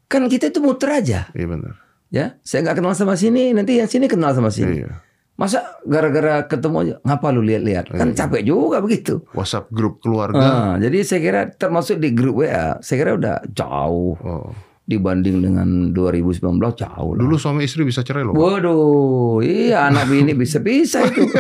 Kan 0.08 0.32
kita 0.32 0.48
itu 0.48 0.64
muter 0.64 0.90
aja. 0.90 1.28
iya 1.36 1.46
benar. 1.46 1.76
Ya, 2.08 2.38
saya 2.46 2.62
nggak 2.64 2.78
kenal 2.80 2.94
sama 2.94 3.18
sini, 3.18 3.52
nanti 3.52 3.82
yang 3.82 3.90
sini 3.90 4.06
kenal 4.08 4.32
sama 4.32 4.48
sini. 4.48 4.86
Iya. 4.86 5.02
Masa 5.34 5.66
gara-gara 5.82 6.46
ketemu 6.46 6.78
aja, 6.78 6.96
ngapa 7.02 7.34
lu 7.34 7.42
lihat-lihat? 7.42 7.90
Kan 7.90 8.14
capek 8.14 8.46
juga 8.46 8.78
begitu. 8.80 9.26
WhatsApp 9.34 9.74
grup 9.74 9.98
keluarga. 9.98 10.38
Nah, 10.38 10.74
jadi 10.78 11.02
saya 11.02 11.20
kira 11.20 11.42
termasuk 11.50 11.98
di 11.98 12.14
grup 12.14 12.46
WA, 12.46 12.78
saya 12.86 12.98
kira 13.02 13.12
udah 13.18 13.42
jauh 13.50 14.14
Oh. 14.22 14.54
Dibanding 14.84 15.40
dengan 15.40 15.96
2019 15.96 16.60
jauh 16.76 17.12
lah. 17.16 17.24
Dulu 17.24 17.36
suami 17.40 17.64
istri 17.64 17.88
bisa 17.88 18.04
cerai 18.04 18.28
loh. 18.28 18.36
Waduh, 18.36 19.40
iya 19.40 19.88
anak 19.88 20.12
bini 20.12 20.36
bisa-bisa 20.36 21.08
itu. 21.08 21.24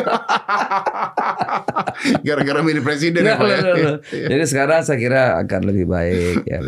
Gara-gara 2.26 2.60
milih 2.64 2.80
presiden 2.80 3.28
ya, 3.28 3.36
Pak. 3.36 3.48
ya? 3.48 3.60
Jadi 4.32 4.44
sekarang 4.48 4.88
saya 4.88 4.96
kira 4.96 5.22
akan 5.44 5.62
lebih 5.68 5.92
baik 5.92 6.48
ya. 6.48 6.60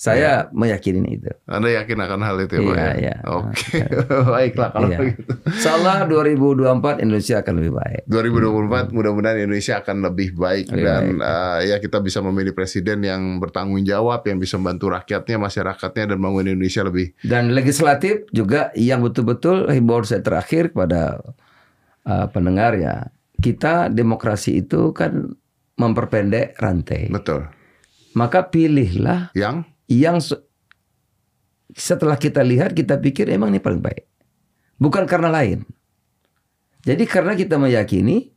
Saya 0.00 0.48
meyakini 0.56 1.20
itu. 1.20 1.28
Anda 1.44 1.76
yakin 1.76 2.00
akan 2.00 2.20
hal 2.24 2.40
itu 2.40 2.56
ya, 2.56 2.60
Pak? 2.64 2.72
Iya, 2.72 2.80
ya? 2.80 2.92
iya. 2.96 3.14
Oke, 3.28 3.78
baiklah 4.32 4.68
kalau 4.72 4.88
Iya. 4.88 4.96
begitu. 4.96 5.20
Insyaallah 5.44 5.96
2024 6.08 7.04
Indonesia 7.04 7.36
akan 7.44 7.54
lebih 7.60 7.72
baik. 7.76 8.02
2024 8.08 8.96
mudah-mudahan 8.96 9.36
Indonesia 9.44 9.84
akan 9.84 9.96
lebih 10.08 10.32
baik 10.32 10.72
Lebih 10.72 10.84
dan 10.88 11.04
eh, 11.20 11.58
ya 11.68 11.76
kita 11.84 12.00
bisa 12.00 12.24
memilih 12.24 12.56
presiden 12.56 13.04
yang 13.04 13.44
bertanggung 13.44 13.84
jawab, 13.84 14.24
yang 14.24 14.40
bisa 14.40 14.56
membantu 14.56 14.88
rakyatnya, 14.88 15.36
masyarakatnya 15.36 16.16
dan 16.16 16.18
bangun 16.24 16.48
Indonesia 16.48 16.80
lebih 16.80 17.12
Dan 17.20 17.52
legislatif 17.52 18.24
juga 18.32 18.72
yang 18.72 19.04
betul-betul 19.04 19.68
himbauan 19.68 20.08
saya 20.08 20.24
terakhir 20.24 20.72
kepada 20.72 21.20
uh, 22.08 22.26
pendengar 22.32 22.72
ya. 22.72 23.12
Kita 23.36 23.92
demokrasi 23.92 24.64
itu 24.64 24.96
kan 24.96 25.36
memperpendek 25.76 26.56
rantai. 26.56 27.12
betul. 27.12 27.52
Maka 28.10 28.48
pilihlah 28.50 29.30
Yang 29.38 29.69
yang 29.90 30.22
se- 30.22 30.38
setelah 31.70 32.14
kita 32.14 32.40
lihat 32.40 32.72
kita 32.72 32.96
pikir 32.96 33.26
emang 33.26 33.50
ini 33.50 33.58
paling 33.58 33.82
baik. 33.82 34.06
Bukan 34.76 35.04
karena 35.04 35.28
lain. 35.28 35.66
Jadi 36.80 37.04
karena 37.04 37.34
kita 37.34 37.58
meyakini 37.58 38.32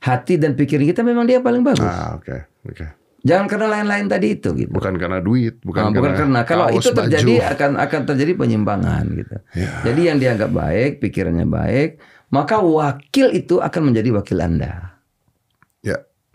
hati 0.00 0.34
dan 0.34 0.52
pikiran 0.52 0.84
kita 0.84 1.00
memang 1.00 1.24
dia 1.24 1.38
paling 1.38 1.62
bagus. 1.62 1.84
ah 1.84 2.16
oke 2.16 2.34
oke. 2.66 2.86
Jangan 3.24 3.48
karena 3.48 3.66
lain-lain 3.72 4.04
tadi 4.04 4.36
itu 4.36 4.52
gitu. 4.52 4.68
Bukan 4.68 5.00
karena 5.00 5.16
duit, 5.16 5.56
bukan, 5.64 5.88
Nah, 5.88 5.96
bukan 5.96 6.12
karena 6.12 6.40
kalau 6.44 6.68
itu 6.68 6.92
terjadi 6.92 7.34
baju. 7.40 7.52
akan 7.56 7.70
akan 7.80 8.00
terjadi 8.04 8.32
penyimpangan 8.36 9.04
gitu. 9.16 9.36
Ya. 9.56 9.70
Jadi 9.80 10.00
yang 10.04 10.18
dianggap 10.20 10.50
baik, 10.52 11.00
pikirannya 11.00 11.48
baik, 11.48 12.04
maka 12.28 12.60
wakil 12.60 13.32
itu 13.32 13.64
akan 13.64 13.82
menjadi 13.88 14.12
wakil 14.12 14.44
Anda. 14.44 14.93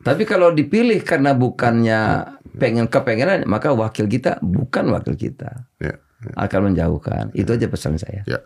Ya. 0.09 0.17
Tapi 0.17 0.25
kalau 0.25 0.49
dipilih 0.49 1.05
karena 1.05 1.37
bukannya 1.37 2.25
pengen 2.57 2.89
kepengenan, 2.89 3.45
maka 3.45 3.69
wakil 3.77 4.09
kita 4.09 4.41
bukan 4.41 4.89
wakil 4.89 5.13
kita. 5.13 5.69
Ya. 5.77 6.01
Akan 6.35 6.67
menjauhkan. 6.67 7.31
Itu 7.31 7.55
aja 7.55 7.69
pesan 7.69 7.95
saya. 7.95 8.25
Ya. 8.27 8.41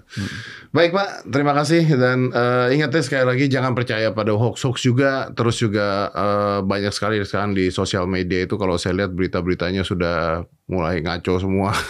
Baik 0.75 0.93
Pak, 0.93 1.31
terima 1.31 1.55
kasih 1.55 1.87
dan 1.95 2.29
eh, 2.29 2.75
ingat 2.77 2.93
ya 2.93 3.01
sekali 3.01 3.25
lagi 3.25 3.45
jangan 3.49 3.73
percaya 3.73 4.11
pada 4.11 4.35
hoax-hoax 4.35 4.83
juga. 4.83 5.31
Terus 5.31 5.57
juga 5.57 6.11
eh, 6.11 6.59
banyak 6.61 6.93
sekali 6.93 7.23
sekarang 7.23 7.55
di 7.55 7.71
sosial 7.71 8.05
media 8.05 8.43
itu 8.43 8.59
kalau 8.59 8.75
saya 8.75 9.01
lihat 9.01 9.15
berita-beritanya 9.15 9.81
sudah 9.87 10.45
mulai 10.73 10.99
ngaco 10.99 11.37
semua. 11.37 11.71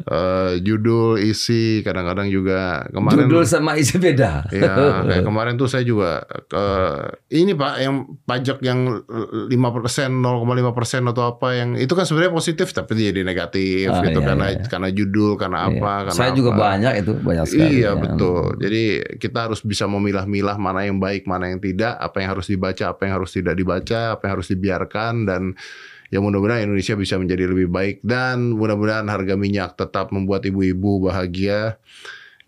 Eh, 0.00 0.52
judul, 0.64 1.22
isi, 1.22 1.84
kadang-kadang 1.86 2.26
juga 2.26 2.82
kemarin. 2.90 3.30
Judul 3.30 3.44
sama 3.46 3.78
isi 3.78 3.94
beda. 3.94 4.42
Ya, 4.50 4.74
kayak 5.06 5.22
kemarin 5.22 5.54
tuh 5.54 5.70
saya 5.70 5.86
juga 5.86 6.24
eh, 6.50 6.98
ini 7.38 7.54
Pak 7.54 7.74
yang 7.78 7.94
pajak 8.26 8.58
yang 8.58 9.06
5%, 9.06 9.46
0,5 9.52 10.74
persen 10.74 11.06
atau 11.06 11.30
apa 11.30 11.54
yang 11.54 11.78
itu 11.78 11.92
kan 11.94 12.02
sebenarnya 12.02 12.32
positif 12.34 12.74
tapi 12.74 12.98
jadi 12.98 13.22
negatif 13.22 13.86
Ah, 13.86 14.02
gitu 14.02 14.18
iya, 14.18 14.26
karena 14.26 14.46
iya. 14.50 14.66
karena 14.66 14.88
judul, 14.90 15.32
karena 15.38 15.58
Iya. 15.60 15.78
apa, 15.78 15.92
karena 16.10 16.18
Saya 16.18 16.32
juga 16.34 16.50
apa. 16.56 16.60
banyak 16.74 16.92
itu, 17.04 17.12
banyak 17.20 17.44
sekali. 17.46 17.70
Iya 17.70 17.86
ya. 17.86 17.90
betul. 17.94 18.42
Jadi 18.58 18.82
kita 19.20 19.38
harus 19.46 19.60
bisa 19.62 19.84
memilah-milah 19.86 20.56
mana 20.58 20.80
yang 20.82 20.98
baik, 20.98 21.22
mana 21.24 21.54
yang 21.54 21.60
tidak, 21.62 21.94
apa 21.94 22.16
yang 22.18 22.34
harus 22.34 22.46
dibaca, 22.50 22.84
apa 22.88 23.00
yang 23.06 23.14
harus 23.20 23.30
tidak 23.30 23.54
dibaca, 23.54 24.00
apa 24.18 24.22
yang 24.26 24.32
harus 24.40 24.48
dibiarkan 24.50 25.14
dan 25.22 25.42
ya 26.10 26.18
mudah-mudahan 26.18 26.66
Indonesia 26.66 26.94
bisa 26.94 27.14
menjadi 27.16 27.46
lebih 27.46 27.70
baik 27.70 28.02
dan 28.02 28.52
mudah-mudahan 28.52 29.06
harga 29.06 29.34
minyak 29.34 29.74
tetap 29.74 30.10
membuat 30.10 30.42
ibu-ibu 30.42 31.06
bahagia. 31.06 31.78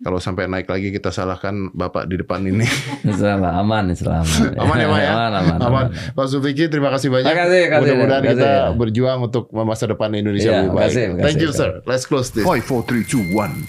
Kalau 0.02 0.18
sampai 0.18 0.50
naik 0.50 0.66
lagi 0.66 0.90
kita 0.90 1.14
salahkan 1.14 1.70
Bapak 1.70 2.10
di 2.10 2.18
depan 2.18 2.42
ini. 2.42 2.66
Selamat, 3.22 3.54
aman, 3.54 3.94
selamat. 3.94 4.58
aman 4.58 4.76
ya 4.76 4.88
Pak 4.90 4.98
ya? 4.98 5.10
Aman, 5.14 5.32
aman, 5.38 5.58
aman. 5.62 5.84
Pak 6.10 6.26
Sufiki 6.26 6.66
terima 6.66 6.90
kasih 6.90 7.06
banyak. 7.06 7.30
Terima 7.30 7.46
kasih, 7.46 7.62
kasih, 7.70 7.78
Mudah-mudahan 7.86 8.22
kita 8.26 8.34
kasih. 8.34 8.74
berjuang 8.82 9.18
untuk 9.22 9.44
masa 9.54 9.86
depan 9.86 10.10
Indonesia 10.10 10.50
Iya, 10.50 10.58
lebih 10.58 10.70
baik. 10.74 10.82
makasih, 10.82 11.04
makasih. 11.06 11.22
Thank 11.22 11.38
you 11.38 11.50
sir. 11.54 11.70
Let's 11.86 12.02
close 12.02 12.34
this. 12.34 12.42
Five, 12.42 12.66
four, 12.66 12.82
three, 12.82 13.06
two, 13.06 13.22
one, 13.30 13.62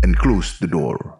and 0.00 0.16
close 0.16 0.56
the 0.56 0.70
door. 0.70 1.17